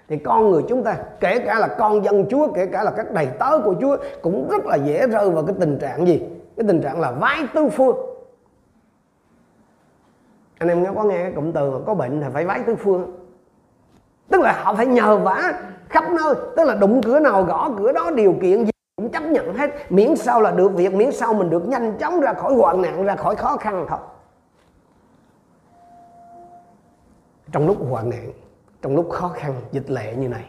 thì 0.07 0.17
con 0.17 0.51
người 0.51 0.63
chúng 0.69 0.83
ta, 0.83 0.97
kể 1.19 1.39
cả 1.39 1.59
là 1.59 1.67
con 1.67 2.03
dân 2.03 2.25
Chúa, 2.29 2.47
kể 2.53 2.65
cả 2.65 2.83
là 2.83 2.91
các 2.91 3.11
đầy 3.11 3.27
tớ 3.39 3.59
của 3.65 3.75
Chúa, 3.81 3.97
cũng 4.21 4.47
rất 4.49 4.65
là 4.65 4.75
dễ 4.75 5.07
rơi 5.07 5.29
vào 5.29 5.43
cái 5.45 5.55
tình 5.59 5.77
trạng 5.79 6.07
gì? 6.07 6.19
Cái 6.57 6.65
tình 6.67 6.81
trạng 6.81 6.99
là 6.99 7.11
vái 7.11 7.39
tứ 7.53 7.69
phương 7.69 8.14
anh 10.57 10.69
em 10.69 10.95
có 10.95 11.03
nghe 11.03 11.23
cái 11.23 11.31
cụm 11.35 11.51
từ 11.51 11.83
có 11.85 11.93
bệnh 11.93 12.21
thì 12.21 12.27
phải 12.33 12.45
vái 12.45 12.63
tứ 12.67 12.75
phương. 12.75 13.19
Tức 14.29 14.41
là 14.41 14.61
họ 14.63 14.75
phải 14.75 14.85
nhờ 14.85 15.17
vả 15.17 15.53
khắp 15.89 16.03
nơi, 16.11 16.35
tức 16.57 16.63
là 16.63 16.75
đụng 16.75 17.01
cửa 17.03 17.19
nào 17.19 17.43
gõ 17.43 17.69
cửa 17.77 17.91
đó, 17.91 18.11
điều 18.11 18.35
kiện 18.41 18.65
gì 18.65 18.71
cũng 18.95 19.09
chấp 19.09 19.23
nhận 19.23 19.53
hết. 19.53 19.69
Miễn 19.89 20.15
sao 20.15 20.41
là 20.41 20.51
được 20.51 20.71
việc, 20.75 20.93
miễn 20.93 21.11
sao 21.11 21.33
mình 21.33 21.49
được 21.49 21.67
nhanh 21.67 21.97
chóng 21.97 22.21
ra 22.21 22.33
khỏi 22.33 22.53
hoạn 22.53 22.81
nạn, 22.81 23.05
ra 23.05 23.15
khỏi 23.15 23.35
khó 23.35 23.57
khăn 23.57 23.85
thôi. 23.89 23.99
Trong 27.51 27.67
lúc 27.67 27.77
hoạn 27.89 28.09
nạn, 28.09 28.31
trong 28.81 28.95
lúc 28.95 29.09
khó 29.11 29.27
khăn, 29.27 29.53
dịch 29.71 29.89
lệ 29.89 30.15
như 30.15 30.27
này, 30.27 30.45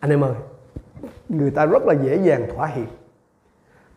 anh 0.00 0.10
em 0.10 0.24
ơi, 0.24 0.34
người 1.28 1.50
ta 1.50 1.66
rất 1.66 1.82
là 1.86 1.94
dễ 2.02 2.16
dàng 2.16 2.46
thỏa 2.54 2.66
hiệp. 2.66 2.88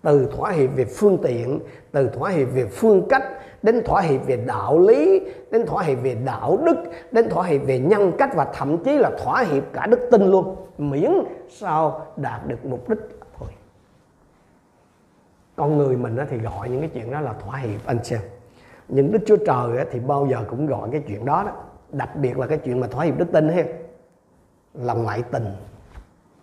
Từ 0.02 0.30
thỏa 0.38 0.52
hiệp 0.52 0.70
về 0.76 0.86
phương 0.86 1.18
tiện, 1.24 1.60
từ 1.92 2.10
thỏa 2.10 2.30
hiệp 2.30 2.48
về 2.54 2.66
phương 2.66 3.08
cách 3.10 3.24
đến 3.64 3.84
thỏa 3.86 4.02
hiệp 4.02 4.26
về 4.26 4.38
đạo 4.38 4.80
lý, 4.80 5.22
đến 5.52 5.66
thỏa 5.66 5.84
hiệp 5.84 5.98
về 6.04 6.16
đạo 6.26 6.58
đức, 6.66 6.76
đến 7.12 7.30
thỏa 7.30 7.46
hiệp 7.46 7.62
về 7.66 7.80
nhân 7.80 8.12
cách 8.18 8.36
và 8.36 8.48
thậm 8.54 8.84
chí 8.84 8.98
là 8.98 9.12
thỏa 9.24 9.44
hiệp 9.44 9.64
cả 9.74 9.86
đức 9.86 10.00
tin 10.12 10.22
luôn, 10.32 10.56
miễn 10.78 11.12
sao 11.50 12.06
đạt 12.16 12.48
được 12.48 12.66
mục 12.66 12.90
đích 12.90 13.00
thôi. 13.40 13.50
Con 15.56 15.78
người 15.78 15.98
mình 15.98 16.18
thì 16.30 16.38
gọi 16.38 16.70
những 16.70 16.80
cái 16.80 16.90
chuyện 16.94 17.12
đó 17.12 17.22
là 17.22 17.34
thỏa 17.34 17.58
hiệp, 17.58 17.86
anh 17.86 18.04
xem. 18.04 18.20
Những 18.88 19.12
đức 19.12 19.20
chúa 19.26 19.38
trời 19.38 19.86
thì 19.92 20.00
bao 20.00 20.28
giờ 20.32 20.38
cũng 20.50 20.68
gọi 20.68 20.90
cái 20.92 21.04
chuyện 21.08 21.26
đó 21.26 21.44
đó. 21.44 21.52
Đặc 21.92 22.16
biệt 22.16 22.38
là 22.38 22.48
cái 22.48 22.58
chuyện 22.58 22.80
mà 22.80 22.88
thỏa 22.88 23.06
hiệp 23.06 23.18
đức 23.18 23.32
tin 23.32 23.50
ha, 23.50 23.64
là 24.74 24.94
ngoại 24.94 25.24
tình. 25.32 25.46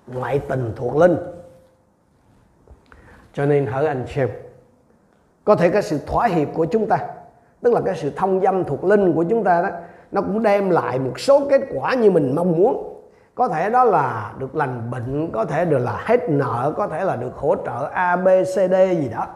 Ngoại 0.06 0.38
tình 0.38 0.72
thuộc 0.76 0.96
linh. 0.96 1.16
Cho 3.32 3.46
nên 3.46 3.66
hỡi 3.66 3.86
anh 3.86 4.06
xem 4.06 4.28
có 5.48 5.56
thể 5.56 5.70
cái 5.70 5.82
sự 5.82 5.98
thỏa 6.06 6.26
hiệp 6.26 6.48
của 6.54 6.64
chúng 6.64 6.86
ta, 6.86 6.98
tức 7.62 7.74
là 7.74 7.80
cái 7.84 7.94
sự 7.96 8.12
thông 8.16 8.40
dâm 8.40 8.64
thuộc 8.64 8.84
linh 8.84 9.12
của 9.12 9.24
chúng 9.28 9.44
ta 9.44 9.62
đó, 9.62 9.68
nó 10.12 10.20
cũng 10.20 10.42
đem 10.42 10.70
lại 10.70 10.98
một 10.98 11.20
số 11.20 11.46
kết 11.50 11.60
quả 11.74 11.94
như 11.94 12.10
mình 12.10 12.34
mong 12.34 12.52
muốn. 12.52 12.94
Có 13.34 13.48
thể 13.48 13.70
đó 13.70 13.84
là 13.84 14.34
được 14.38 14.56
lành 14.56 14.90
bệnh, 14.90 15.30
có 15.32 15.44
thể 15.44 15.64
được 15.64 15.78
là 15.78 16.02
hết 16.04 16.30
nợ, 16.30 16.72
có 16.76 16.86
thể 16.86 17.04
là 17.04 17.16
được 17.16 17.34
hỗ 17.36 17.54
trợ 17.66 17.90
a, 17.92 18.16
b, 18.16 18.28
c, 18.42 18.54
d 18.54 18.74
gì 19.00 19.08
đó. 19.16 19.26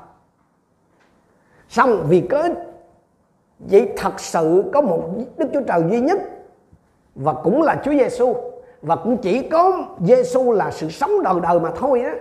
Xong, 1.69 2.05
vì 2.09 2.21
cớ 2.21 2.49
vậy 3.59 3.93
thật 3.97 4.21
sự 4.21 4.65
có 4.73 4.81
một 4.81 5.03
Đức 5.37 5.47
Chúa 5.53 5.63
Trời 5.63 5.83
duy 5.91 6.01
nhất, 6.01 6.19
và 7.15 7.33
cũng 7.33 7.63
là 7.63 7.77
Chúa 7.85 7.93
Giêsu 7.93 8.35
và 8.83 8.97
cũng 8.97 9.17
chỉ 9.17 9.49
có 9.49 9.85
Giêsu 10.01 10.53
là 10.53 10.71
sự 10.71 10.89
sống 10.89 11.23
đời 11.23 11.35
đời 11.43 11.61
mà 11.61 11.71
thôi 11.77 12.03
á 12.03 12.15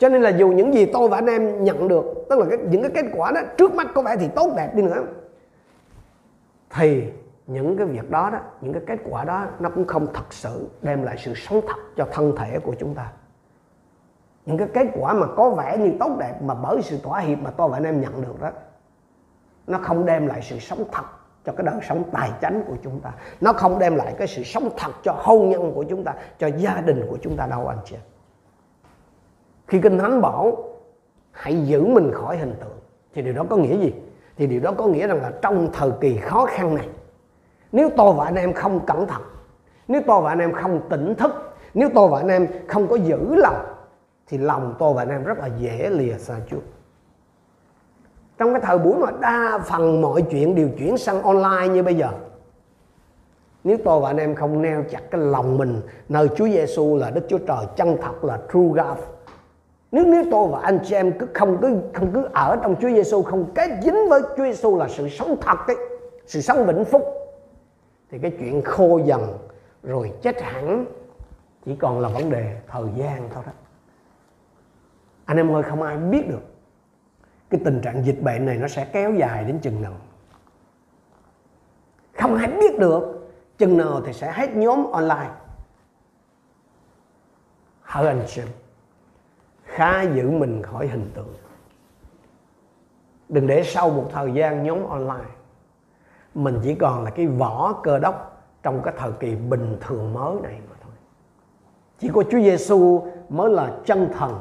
cho 0.00 0.08
nên 0.08 0.22
là 0.22 0.30
dù 0.30 0.48
những 0.48 0.74
gì 0.74 0.86
tôi 0.86 1.08
và 1.08 1.18
anh 1.18 1.26
em 1.26 1.64
nhận 1.64 1.88
được 1.88 2.04
tức 2.30 2.38
là 2.38 2.46
cái, 2.50 2.58
những 2.70 2.82
cái 2.82 2.90
kết 2.94 3.10
quả 3.16 3.32
đó 3.32 3.40
trước 3.58 3.74
mắt 3.74 3.86
có 3.94 4.02
vẻ 4.02 4.16
thì 4.20 4.28
tốt 4.28 4.52
đẹp 4.56 4.74
đi 4.74 4.82
nữa. 4.82 5.04
Thì 6.70 7.04
những 7.46 7.76
cái 7.76 7.86
việc 7.86 8.10
đó 8.10 8.30
đó 8.32 8.38
những 8.60 8.72
cái 8.72 8.82
kết 8.86 8.98
quả 9.10 9.24
đó 9.24 9.46
nó 9.60 9.68
cũng 9.68 9.86
không 9.86 10.06
thật 10.14 10.32
sự 10.32 10.68
đem 10.82 11.02
lại 11.02 11.16
sự 11.18 11.34
sống 11.34 11.60
thật 11.68 11.82
cho 11.96 12.06
thân 12.12 12.36
thể 12.36 12.58
của 12.58 12.74
chúng 12.78 12.94
ta. 12.94 13.12
Những 14.46 14.58
cái 14.58 14.68
kết 14.74 14.86
quả 14.94 15.12
mà 15.12 15.26
có 15.36 15.50
vẻ 15.50 15.78
như 15.78 15.92
tốt 16.00 16.16
đẹp 16.18 16.34
mà 16.42 16.54
bởi 16.54 16.82
sự 16.82 16.98
thỏa 17.02 17.20
hiệp 17.20 17.38
mà 17.38 17.50
tôi 17.50 17.68
và 17.68 17.76
anh 17.76 17.84
em 17.84 18.00
nhận 18.00 18.22
được 18.22 18.40
đó 18.40 18.50
nó 19.66 19.78
không 19.78 20.06
đem 20.06 20.26
lại 20.26 20.40
sự 20.42 20.58
sống 20.58 20.84
thật 20.92 21.04
cho 21.44 21.52
cái 21.52 21.66
đời 21.66 21.80
sống 21.88 22.04
tài 22.12 22.30
chánh 22.40 22.62
của 22.66 22.76
chúng 22.82 23.00
ta. 23.00 23.12
Nó 23.40 23.52
không 23.52 23.78
đem 23.78 23.96
lại 23.96 24.14
cái 24.18 24.26
sự 24.26 24.42
sống 24.42 24.70
thật 24.76 24.92
cho 25.02 25.12
hôn 25.18 25.48
nhân 25.48 25.72
của 25.74 25.84
chúng 25.88 26.04
ta 26.04 26.14
cho 26.38 26.46
gia 26.46 26.80
đình 26.80 27.06
của 27.10 27.18
chúng 27.22 27.36
ta 27.36 27.46
đâu 27.46 27.68
anh 27.68 27.78
chị 27.84 27.96
khi 29.70 29.80
kinh 29.80 29.98
thánh 29.98 30.20
bảo 30.20 30.64
hãy 31.30 31.66
giữ 31.66 31.86
mình 31.86 32.12
khỏi 32.14 32.36
hình 32.36 32.54
tượng, 32.60 32.78
thì 33.14 33.22
điều 33.22 33.34
đó 33.34 33.44
có 33.50 33.56
nghĩa 33.56 33.76
gì? 33.76 33.92
Thì 34.36 34.46
điều 34.46 34.60
đó 34.60 34.72
có 34.78 34.86
nghĩa 34.86 35.06
rằng 35.06 35.22
là 35.22 35.32
trong 35.42 35.68
thời 35.72 35.90
kỳ 36.00 36.16
khó 36.16 36.46
khăn 36.46 36.74
này, 36.74 36.88
nếu 37.72 37.90
tôi 37.96 38.14
và 38.14 38.24
anh 38.24 38.34
em 38.34 38.52
không 38.52 38.80
cẩn 38.86 39.06
thận, 39.06 39.22
nếu 39.88 40.02
tôi 40.06 40.22
và 40.22 40.28
anh 40.28 40.38
em 40.38 40.52
không 40.52 40.80
tỉnh 40.88 41.14
thức, 41.14 41.54
nếu 41.74 41.88
tôi 41.94 42.08
và 42.08 42.18
anh 42.18 42.28
em 42.28 42.46
không 42.68 42.86
có 42.86 42.96
giữ 42.96 43.34
lòng, 43.34 43.64
thì 44.26 44.38
lòng 44.38 44.74
tôi 44.78 44.94
và 44.94 45.02
anh 45.02 45.08
em 45.08 45.24
rất 45.24 45.38
là 45.38 45.46
dễ 45.58 45.90
lìa 45.90 46.18
xa 46.18 46.34
Chúa 46.50 46.60
trong 48.38 48.52
cái 48.52 48.62
thời 48.64 48.78
buổi 48.78 48.98
mà 48.98 49.10
đa 49.20 49.58
phần 49.66 50.00
mọi 50.00 50.22
chuyện 50.22 50.54
đều 50.54 50.68
chuyển 50.78 50.98
sang 50.98 51.22
online 51.22 51.68
như 51.68 51.82
bây 51.82 51.94
giờ, 51.94 52.08
nếu 53.64 53.76
tôi 53.84 54.00
và 54.00 54.10
anh 54.10 54.16
em 54.16 54.34
không 54.34 54.62
neo 54.62 54.84
chặt 54.90 55.10
cái 55.10 55.20
lòng 55.20 55.58
mình, 55.58 55.80
nơi 56.08 56.28
Chúa 56.28 56.48
Giêsu 56.48 56.96
là 56.96 57.10
Đức 57.10 57.26
Chúa 57.28 57.38
Trời 57.38 57.66
chân 57.76 57.96
thật 58.02 58.24
là 58.24 58.38
true 58.52 58.60
God 58.60 58.98
nếu 59.92 60.04
nếu 60.06 60.24
tôi 60.30 60.48
và 60.48 60.60
anh 60.60 60.78
chị 60.84 60.94
em 60.94 61.18
cứ 61.18 61.26
không 61.34 61.58
cứ 61.62 61.80
không 61.94 62.12
cứ 62.12 62.28
ở 62.34 62.58
trong 62.62 62.76
Chúa 62.80 62.88
Giêsu 62.88 63.22
không 63.22 63.50
kết 63.54 63.70
dính 63.82 64.08
với 64.08 64.22
Chúa 64.36 64.44
Giêsu 64.44 64.76
là 64.76 64.88
sự 64.88 65.08
sống 65.08 65.36
thật 65.40 65.58
ấy, 65.66 65.76
sự 66.26 66.40
sống 66.40 66.66
vĩnh 66.66 66.84
phúc 66.84 67.02
thì 68.10 68.18
cái 68.18 68.32
chuyện 68.38 68.62
khô 68.62 68.98
dần 69.04 69.38
rồi 69.82 70.12
chết 70.22 70.42
hẳn 70.42 70.86
chỉ 71.64 71.76
còn 71.76 72.00
là 72.00 72.08
vấn 72.08 72.30
đề 72.30 72.60
thời 72.68 72.84
gian 72.96 73.28
thôi 73.34 73.42
đó. 73.46 73.52
Anh 75.24 75.36
em 75.36 75.54
ơi 75.54 75.62
không 75.62 75.82
ai 75.82 75.96
biết 75.96 76.28
được. 76.28 76.42
Cái 77.50 77.60
tình 77.64 77.80
trạng 77.80 78.04
dịch 78.04 78.22
bệnh 78.22 78.46
này 78.46 78.56
nó 78.56 78.68
sẽ 78.68 78.84
kéo 78.92 79.14
dài 79.14 79.44
đến 79.44 79.58
chừng 79.58 79.82
nào. 79.82 79.94
Không 82.18 82.34
ai 82.34 82.46
biết 82.46 82.78
được. 82.78 83.30
Chừng 83.58 83.76
nào 83.76 84.00
thì 84.06 84.12
sẽ 84.12 84.32
hết 84.32 84.56
nhóm 84.56 84.92
online. 84.92 85.30
Hỡi 87.82 88.06
anh 88.06 88.22
chị 88.26 88.42
khá 89.80 90.02
giữ 90.02 90.30
mình 90.30 90.62
khỏi 90.62 90.88
hình 90.88 91.10
tượng. 91.14 91.34
Đừng 93.28 93.46
để 93.46 93.62
sau 93.64 93.90
một 93.90 94.08
thời 94.12 94.32
gian 94.32 94.62
nhóm 94.62 94.86
online, 94.86 95.30
mình 96.34 96.60
chỉ 96.62 96.74
còn 96.74 97.04
là 97.04 97.10
cái 97.10 97.26
vỏ 97.26 97.80
cơ 97.82 97.98
đốc 97.98 98.42
trong 98.62 98.82
cái 98.82 98.94
thời 98.98 99.12
kỳ 99.12 99.34
bình 99.34 99.76
thường 99.80 100.12
mới 100.12 100.36
này 100.42 100.60
mà 100.68 100.76
thôi. 100.82 100.92
Chỉ 101.98 102.10
có 102.14 102.22
Chúa 102.22 102.40
Giêsu 102.40 103.06
mới 103.28 103.50
là 103.50 103.72
chân 103.84 104.08
thần, 104.18 104.40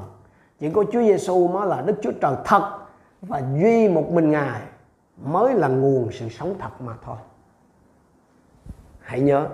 chỉ 0.59 0.69
có 0.69 0.83
Chúa 0.83 1.01
Giêsu 1.01 1.47
mới 1.47 1.67
là 1.67 1.81
Đức 1.81 1.95
Chúa 2.01 2.11
Trời 2.21 2.35
thật 2.45 2.79
và 3.21 3.41
duy 3.59 3.89
một 3.89 4.11
mình 4.11 4.31
Ngài 4.31 4.61
mới 5.25 5.53
là 5.53 5.67
nguồn 5.67 6.11
sự 6.11 6.29
sống 6.29 6.55
thật 6.59 6.81
mà 6.81 6.93
thôi. 7.05 7.17
Hãy 8.99 9.19
nhớ, 9.19 9.47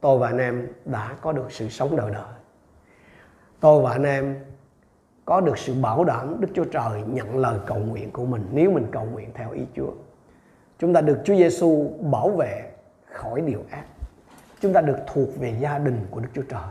tôi 0.00 0.18
và 0.18 0.26
anh 0.26 0.38
em 0.38 0.68
đã 0.84 1.16
có 1.20 1.32
được 1.32 1.52
sự 1.52 1.68
sống 1.68 1.96
đời 1.96 2.10
đời. 2.10 2.32
Tôi 3.60 3.82
và 3.82 3.92
anh 3.92 4.04
em 4.04 4.51
có 5.24 5.40
được 5.40 5.58
sự 5.58 5.74
bảo 5.80 6.04
đảm 6.04 6.40
Đức 6.40 6.48
Chúa 6.54 6.64
Trời 6.64 7.02
nhận 7.06 7.38
lời 7.38 7.58
cầu 7.66 7.78
nguyện 7.78 8.10
của 8.10 8.24
mình 8.24 8.48
nếu 8.52 8.70
mình 8.70 8.86
cầu 8.92 9.04
nguyện 9.04 9.30
theo 9.34 9.50
ý 9.50 9.62
Chúa. 9.76 9.92
Chúng 10.78 10.92
ta 10.92 11.00
được 11.00 11.18
Chúa 11.24 11.34
Giêsu 11.34 11.90
bảo 12.00 12.30
vệ 12.30 12.72
khỏi 13.12 13.40
điều 13.40 13.64
ác. 13.70 13.84
Chúng 14.60 14.72
ta 14.72 14.80
được 14.80 14.96
thuộc 15.06 15.28
về 15.38 15.58
gia 15.60 15.78
đình 15.78 16.06
của 16.10 16.20
Đức 16.20 16.28
Chúa 16.34 16.42
Trời. 16.42 16.68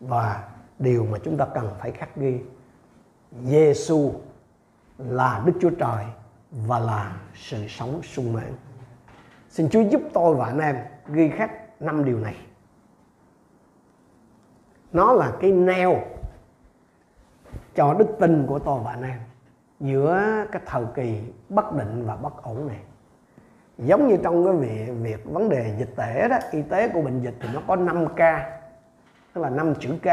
Và 0.00 0.48
điều 0.78 1.06
mà 1.10 1.18
chúng 1.24 1.36
ta 1.36 1.46
cần 1.54 1.70
phải 1.78 1.90
khắc 1.90 2.16
ghi 2.16 2.40
Giêsu 3.44 4.12
là 4.98 5.42
Đức 5.46 5.52
Chúa 5.60 5.70
Trời 5.70 6.04
và 6.50 6.78
là 6.78 7.16
sự 7.34 7.66
sống 7.68 8.00
sung 8.02 8.32
mãn. 8.32 8.52
Xin 9.48 9.68
Chúa 9.68 9.80
giúp 9.80 10.00
tôi 10.12 10.34
và 10.34 10.46
anh 10.46 10.58
em 10.58 10.76
ghi 11.08 11.28
khắc 11.28 11.50
năm 11.82 12.04
điều 12.04 12.18
này. 12.18 12.36
Nó 14.92 15.12
là 15.12 15.32
cái 15.40 15.52
neo 15.52 16.02
cho 17.74 17.94
đức 17.94 18.06
tin 18.20 18.46
của 18.46 18.58
tôi 18.58 18.80
và 18.84 18.90
anh 18.90 19.02
em 19.02 19.18
giữa 19.80 20.44
cái 20.52 20.62
thời 20.66 20.84
kỳ 20.94 21.20
bất 21.48 21.72
định 21.76 22.06
và 22.06 22.16
bất 22.16 22.42
ổn 22.42 22.66
này. 22.68 22.80
Giống 23.78 24.08
như 24.08 24.16
trong 24.22 24.44
cái 24.44 24.54
việc, 24.54 24.92
việc 25.02 25.24
vấn 25.24 25.48
đề 25.48 25.74
dịch 25.78 25.96
tễ 25.96 26.28
đó 26.28 26.36
y 26.50 26.62
tế 26.62 26.88
của 26.88 27.02
bệnh 27.02 27.20
dịch 27.20 27.34
thì 27.40 27.48
nó 27.54 27.60
có 27.66 27.76
5 27.76 28.06
k 28.08 28.18
tức 29.34 29.40
là 29.40 29.50
năm 29.50 29.74
chữ 29.74 29.90
k. 30.02 30.08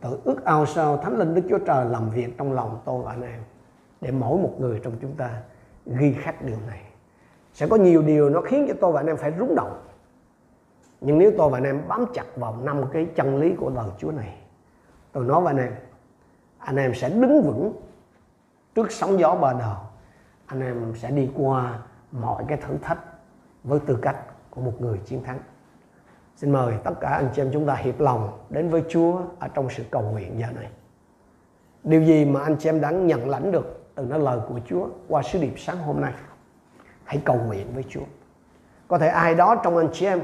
tôi 0.00 0.18
ước 0.24 0.44
ao 0.44 0.66
sao 0.66 0.96
thánh 0.96 1.18
linh 1.18 1.34
đức 1.34 1.42
chúa 1.48 1.58
trời 1.58 1.84
làm 1.84 2.10
việc 2.10 2.38
trong 2.38 2.52
lòng 2.52 2.80
tôi 2.84 3.02
và 3.02 3.10
anh 3.12 3.22
em 3.22 3.40
để 4.00 4.10
mỗi 4.10 4.38
một 4.38 4.52
người 4.58 4.80
trong 4.84 4.92
chúng 5.00 5.14
ta 5.16 5.30
ghi 5.86 6.12
khắc 6.12 6.42
điều 6.42 6.58
này. 6.66 6.82
Sẽ 7.52 7.66
có 7.66 7.76
nhiều 7.76 8.02
điều 8.02 8.30
nó 8.30 8.40
khiến 8.40 8.64
cho 8.68 8.74
tôi 8.80 8.92
và 8.92 9.00
anh 9.00 9.06
em 9.06 9.16
phải 9.16 9.32
rúng 9.38 9.54
động. 9.54 9.82
Nhưng 11.00 11.18
nếu 11.18 11.32
tôi 11.38 11.50
và 11.50 11.58
anh 11.58 11.64
em 11.64 11.82
bám 11.88 12.06
chặt 12.14 12.24
vào 12.36 12.56
năm 12.62 12.84
cái 12.92 13.06
chân 13.14 13.36
lý 13.36 13.54
của 13.54 13.70
lời 13.70 13.88
chúa 13.98 14.10
này 14.10 14.38
tôi 15.12 15.24
nói 15.24 15.40
với 15.40 15.50
anh 15.50 15.64
em 15.64 15.72
anh 16.66 16.76
em 16.76 16.94
sẽ 16.94 17.08
đứng 17.08 17.42
vững 17.42 17.72
trước 18.74 18.92
sóng 18.92 19.18
gió 19.18 19.34
bờ 19.34 19.52
đầu 19.52 19.76
anh 20.46 20.60
em 20.60 20.94
sẽ 20.96 21.10
đi 21.10 21.30
qua 21.34 21.78
mọi 22.12 22.44
cái 22.48 22.58
thử 22.58 22.78
thách 22.82 22.98
với 23.64 23.80
tư 23.86 23.98
cách 24.02 24.16
của 24.50 24.60
một 24.60 24.72
người 24.80 24.98
chiến 24.98 25.22
thắng. 25.24 25.38
Xin 26.36 26.52
mời 26.52 26.74
tất 26.84 26.90
cả 27.00 27.08
anh 27.08 27.28
chị 27.34 27.42
em 27.42 27.50
chúng 27.52 27.66
ta 27.66 27.74
hiệp 27.74 28.00
lòng 28.00 28.38
đến 28.50 28.68
với 28.68 28.82
Chúa 28.88 29.20
ở 29.38 29.48
trong 29.48 29.70
sự 29.70 29.84
cầu 29.90 30.02
nguyện 30.02 30.38
giờ 30.38 30.46
này. 30.54 30.68
Điều 31.84 32.02
gì 32.02 32.24
mà 32.24 32.42
anh 32.42 32.56
chị 32.58 32.68
em 32.68 32.80
đã 32.80 32.90
nhận 32.90 33.28
lãnh 33.28 33.52
được 33.52 33.86
từ 33.94 34.04
nơi 34.04 34.18
lời 34.18 34.40
của 34.48 34.60
Chúa 34.68 34.88
qua 35.08 35.22
sứ 35.22 35.38
điệp 35.38 35.54
sáng 35.56 35.78
hôm 35.78 36.00
nay? 36.00 36.12
Hãy 37.04 37.22
cầu 37.24 37.36
nguyện 37.36 37.66
với 37.74 37.84
Chúa. 37.88 38.04
Có 38.88 38.98
thể 38.98 39.08
ai 39.08 39.34
đó 39.34 39.60
trong 39.64 39.76
anh 39.76 39.88
chị 39.92 40.06
em 40.06 40.20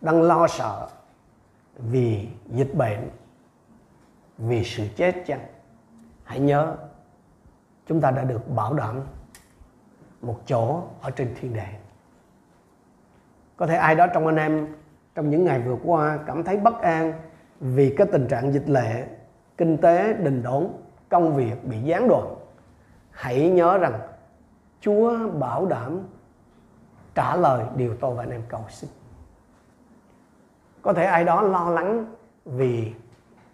đang 0.00 0.22
lo 0.22 0.46
sợ 0.46 0.88
vì 1.78 2.28
dịch 2.46 2.74
bệnh 2.74 3.10
vì 4.38 4.64
sự 4.64 4.86
chết 4.96 5.22
chăng? 5.26 5.46
Hãy 6.24 6.40
nhớ, 6.40 6.76
chúng 7.86 8.00
ta 8.00 8.10
đã 8.10 8.24
được 8.24 8.48
bảo 8.54 8.74
đảm 8.74 9.00
một 10.22 10.40
chỗ 10.46 10.82
ở 11.00 11.10
trên 11.10 11.34
thiên 11.40 11.54
đàng. 11.54 11.74
Có 13.56 13.66
thể 13.66 13.76
ai 13.76 13.94
đó 13.94 14.06
trong 14.06 14.26
anh 14.26 14.36
em, 14.36 14.74
trong 15.14 15.30
những 15.30 15.44
ngày 15.44 15.60
vừa 15.60 15.76
qua 15.84 16.18
cảm 16.26 16.44
thấy 16.44 16.56
bất 16.56 16.80
an 16.80 17.12
vì 17.60 17.94
cái 17.96 18.06
tình 18.12 18.28
trạng 18.28 18.52
dịch 18.52 18.68
lệ, 18.68 19.06
kinh 19.56 19.76
tế 19.76 20.12
đình 20.12 20.42
đốn, 20.42 20.68
công 21.08 21.34
việc 21.34 21.64
bị 21.64 21.78
gián 21.78 22.08
đoạn. 22.08 22.34
Hãy 23.10 23.50
nhớ 23.50 23.78
rằng 23.78 24.00
chúa 24.80 25.28
bảo 25.28 25.66
đảm 25.66 26.00
trả 27.14 27.36
lời 27.36 27.64
điều 27.76 27.96
tôi 27.96 28.14
và 28.14 28.22
anh 28.22 28.30
em 28.30 28.42
cầu 28.48 28.64
xin. 28.68 28.90
Có 30.82 30.92
thể 30.92 31.04
ai 31.04 31.24
đó 31.24 31.42
lo 31.42 31.70
lắng 31.70 32.14
vì 32.44 32.92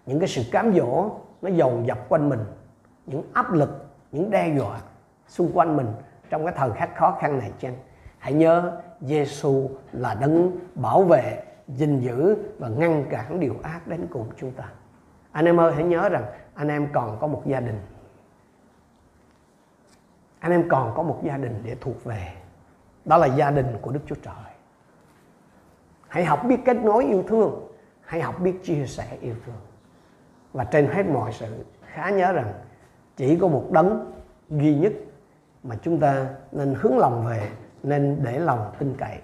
những 0.06 0.18
cái 0.18 0.28
sự 0.28 0.42
cám 0.52 0.74
dỗ 0.74 1.10
nó 1.42 1.48
dồn 1.48 1.86
dập 1.86 1.98
quanh 2.08 2.28
mình. 2.28 2.40
Những 3.06 3.22
áp 3.32 3.52
lực, 3.52 3.86
những 4.12 4.30
đe 4.30 4.54
dọa 4.58 4.80
xung 5.26 5.52
quanh 5.54 5.76
mình 5.76 5.86
trong 6.30 6.44
cái 6.44 6.54
thời 6.56 6.70
khắc 6.70 6.96
khó 6.96 7.16
khăn 7.20 7.38
này 7.38 7.52
chăng? 7.58 7.76
Hãy 8.18 8.32
nhớ 8.32 8.80
Giêsu 9.00 9.70
là 9.92 10.14
đấng 10.14 10.58
bảo 10.74 11.02
vệ, 11.02 11.42
gìn 11.68 12.00
giữ 12.00 12.36
và 12.58 12.68
ngăn 12.68 13.04
cản 13.10 13.40
điều 13.40 13.56
ác 13.62 13.86
đến 13.86 14.06
cùng 14.10 14.26
chúng 14.36 14.50
ta. 14.50 14.64
Anh 15.32 15.44
em 15.44 15.60
ơi, 15.60 15.72
hãy 15.74 15.84
nhớ 15.84 16.08
rằng 16.08 16.24
anh 16.54 16.68
em 16.68 16.88
còn 16.92 17.18
có 17.20 17.26
một 17.26 17.42
gia 17.46 17.60
đình. 17.60 17.80
Anh 20.38 20.52
em 20.52 20.68
còn 20.68 20.92
có 20.94 21.02
một 21.02 21.20
gia 21.24 21.36
đình 21.36 21.60
để 21.64 21.76
thuộc 21.80 22.04
về. 22.04 22.32
Đó 23.04 23.16
là 23.16 23.26
gia 23.26 23.50
đình 23.50 23.66
của 23.82 23.92
đức 23.92 24.00
chúa 24.06 24.14
trời. 24.22 24.34
Hãy 26.08 26.24
học 26.24 26.44
biết 26.44 26.56
kết 26.64 26.76
nối 26.76 27.04
yêu 27.04 27.24
thương. 27.28 27.68
Hãy 28.00 28.20
học 28.20 28.40
biết 28.40 28.64
chia 28.64 28.86
sẻ 28.86 29.16
yêu 29.20 29.34
thương 29.46 29.54
và 30.52 30.64
trên 30.64 30.86
hết 30.86 31.06
mọi 31.06 31.32
sự, 31.32 31.64
khá 31.86 32.10
nhớ 32.10 32.32
rằng 32.32 32.52
chỉ 33.16 33.38
có 33.38 33.48
một 33.48 33.68
đấng 33.70 34.12
duy 34.50 34.74
nhất 34.74 34.92
mà 35.62 35.76
chúng 35.82 36.00
ta 36.00 36.26
nên 36.52 36.74
hướng 36.78 36.98
lòng 36.98 37.26
về, 37.26 37.50
nên 37.82 38.18
để 38.24 38.38
lòng 38.38 38.72
tin 38.78 38.94
cậy. 38.98 39.18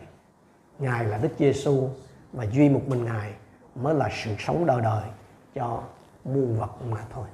Ngài 0.78 1.04
là 1.04 1.18
đức 1.22 1.28
giêsu 1.38 1.88
và 2.32 2.46
duy 2.46 2.68
một 2.68 2.80
mình 2.86 3.04
ngài 3.04 3.32
mới 3.74 3.94
là 3.94 4.08
sự 4.12 4.30
sống 4.38 4.66
đời 4.66 4.80
đời 4.80 5.04
cho 5.54 5.82
muôn 6.24 6.58
vật 6.58 6.70
mà 6.90 6.98
thôi. 7.10 7.26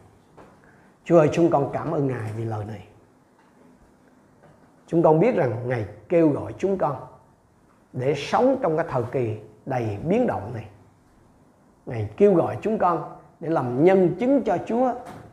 Chúa 1.04 1.18
ơi, 1.18 1.30
chúng 1.32 1.50
con 1.50 1.70
cảm 1.72 1.90
ơn 1.90 2.06
ngài 2.06 2.32
vì 2.36 2.44
lời 2.44 2.64
này. 2.64 2.86
Chúng 4.86 5.02
con 5.02 5.20
biết 5.20 5.36
rằng 5.36 5.68
ngài 5.68 5.86
kêu 6.08 6.28
gọi 6.28 6.54
chúng 6.58 6.78
con 6.78 6.96
để 7.92 8.14
sống 8.16 8.58
trong 8.62 8.76
cái 8.76 8.86
thời 8.90 9.02
kỳ 9.12 9.38
đầy 9.66 9.98
biến 10.04 10.26
động 10.26 10.50
này. 10.54 10.66
Ngài 11.86 12.08
kêu 12.16 12.34
gọi 12.34 12.58
chúng 12.62 12.78
con 12.78 13.16
để 13.44 13.50
làm 13.50 13.84
nhân 13.84 14.14
chứng 14.18 14.42
cho 14.42 14.58
Chúa 14.66 14.92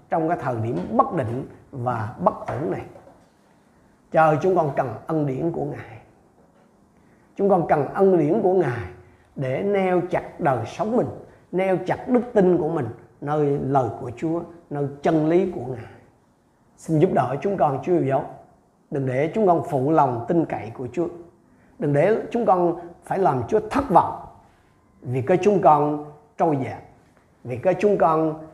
trong 0.09 0.29
cái 0.29 0.37
thời 0.41 0.55
điểm 0.63 0.77
bất 0.91 1.13
định 1.13 1.45
và 1.71 2.15
bất 2.19 2.47
ổn 2.47 2.71
này. 2.71 2.81
Trời 4.11 4.37
chúng 4.41 4.55
con 4.55 4.71
cần 4.75 4.93
ân 5.07 5.25
điển 5.25 5.51
của 5.51 5.65
Ngài. 5.65 5.97
Chúng 7.35 7.49
con 7.49 7.67
cần 7.67 7.87
ân 7.93 8.17
điển 8.17 8.41
của 8.41 8.53
Ngài 8.53 8.87
để 9.35 9.63
neo 9.63 10.01
chặt 10.09 10.39
đời 10.39 10.65
sống 10.65 10.97
mình, 10.97 11.07
neo 11.51 11.77
chặt 11.85 12.07
đức 12.07 12.21
tin 12.33 12.57
của 12.57 12.69
mình 12.69 12.87
nơi 13.21 13.59
lời 13.63 13.89
của 14.01 14.11
Chúa, 14.17 14.41
nơi 14.69 14.87
chân 15.01 15.29
lý 15.29 15.51
của 15.51 15.65
Ngài. 15.65 15.91
Xin 16.77 16.99
giúp 16.99 17.09
đỡ 17.13 17.35
chúng 17.41 17.57
con 17.57 17.79
Chúa 17.83 17.93
yêu 17.93 18.05
dấu. 18.05 18.23
Đừng 18.91 19.05
để 19.05 19.31
chúng 19.33 19.47
con 19.47 19.63
phụ 19.69 19.91
lòng 19.91 20.25
tin 20.27 20.45
cậy 20.45 20.71
của 20.73 20.87
Chúa. 20.93 21.07
Đừng 21.79 21.93
để 21.93 22.17
chúng 22.31 22.45
con 22.45 22.79
phải 23.03 23.19
làm 23.19 23.41
Chúa 23.47 23.59
thất 23.69 23.89
vọng 23.89 24.21
vì 25.01 25.21
cái 25.21 25.37
chúng 25.41 25.61
con 25.61 26.05
trôi 26.37 26.57
dạt, 26.63 26.81
vì 27.43 27.57
cái 27.57 27.75
chúng 27.79 27.97
con 27.97 28.47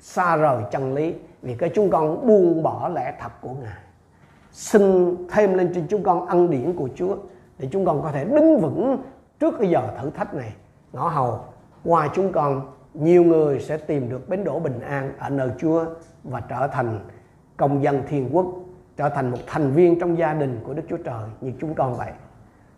xa 0.00 0.36
rời 0.36 0.62
chân 0.70 0.94
lý, 0.94 1.14
vì 1.42 1.54
cái 1.54 1.70
chúng 1.74 1.90
con 1.90 2.26
buông 2.26 2.62
bỏ 2.62 2.88
lẽ 2.94 3.14
thật 3.20 3.32
của 3.40 3.54
Ngài. 3.62 3.78
Xin 4.52 5.16
thêm 5.30 5.54
lên 5.54 5.72
trên 5.74 5.86
chúng 5.88 6.02
con 6.02 6.26
ân 6.26 6.50
điển 6.50 6.76
của 6.76 6.88
Chúa 6.94 7.16
để 7.58 7.68
chúng 7.72 7.84
con 7.84 8.02
có 8.02 8.12
thể 8.12 8.24
đứng 8.24 8.60
vững 8.60 9.02
trước 9.40 9.54
cái 9.60 9.70
giờ 9.70 9.82
thử 10.00 10.10
thách 10.10 10.34
này. 10.34 10.52
Ngõ 10.92 11.08
hầu 11.08 11.40
qua 11.84 12.08
chúng 12.14 12.32
con 12.32 12.72
nhiều 12.94 13.24
người 13.24 13.60
sẽ 13.60 13.76
tìm 13.76 14.08
được 14.08 14.28
bến 14.28 14.44
đỗ 14.44 14.58
bình 14.58 14.80
an 14.80 15.12
ở 15.18 15.30
nơi 15.30 15.50
Chúa 15.58 15.84
và 16.24 16.40
trở 16.40 16.66
thành 16.66 17.00
công 17.56 17.82
dân 17.82 18.02
thiên 18.08 18.28
quốc, 18.32 18.46
trở 18.96 19.08
thành 19.08 19.30
một 19.30 19.38
thành 19.46 19.72
viên 19.72 20.00
trong 20.00 20.18
gia 20.18 20.34
đình 20.34 20.60
của 20.66 20.74
Đức 20.74 20.82
Chúa 20.88 20.96
Trời 20.96 21.28
như 21.40 21.52
chúng 21.60 21.74
con 21.74 21.94
vậy. 21.94 22.12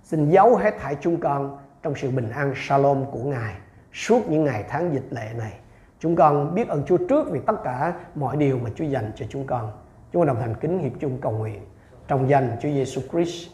Xin 0.02 0.30
giấu 0.30 0.56
hết 0.56 0.74
thảy 0.80 0.96
chúng 1.00 1.20
con 1.20 1.58
trong 1.82 1.94
sự 1.96 2.10
bình 2.10 2.30
an 2.30 2.52
shalom 2.56 3.04
của 3.10 3.18
Ngài 3.24 3.54
suốt 3.92 4.28
những 4.28 4.44
ngày 4.44 4.64
tháng 4.68 4.94
dịch 4.94 5.06
lệ 5.10 5.30
này. 5.38 5.52
Chúng 5.98 6.16
con 6.16 6.54
biết 6.54 6.68
ơn 6.68 6.82
Chúa 6.86 6.96
trước 6.96 7.30
vì 7.30 7.40
tất 7.46 7.54
cả 7.64 7.94
mọi 8.14 8.36
điều 8.36 8.58
mà 8.58 8.70
Chúa 8.74 8.84
dành 8.84 9.12
cho 9.16 9.26
chúng 9.28 9.46
con. 9.46 9.72
Chúng 10.12 10.20
con 10.20 10.26
đồng 10.26 10.40
hành 10.40 10.54
kính 10.60 10.78
hiệp 10.78 10.92
chung 11.00 11.18
cầu 11.20 11.32
nguyện 11.32 11.60
trong 12.08 12.28
danh 12.28 12.56
Chúa 12.62 12.68
Giêsu 12.68 13.00
Christ 13.10 13.50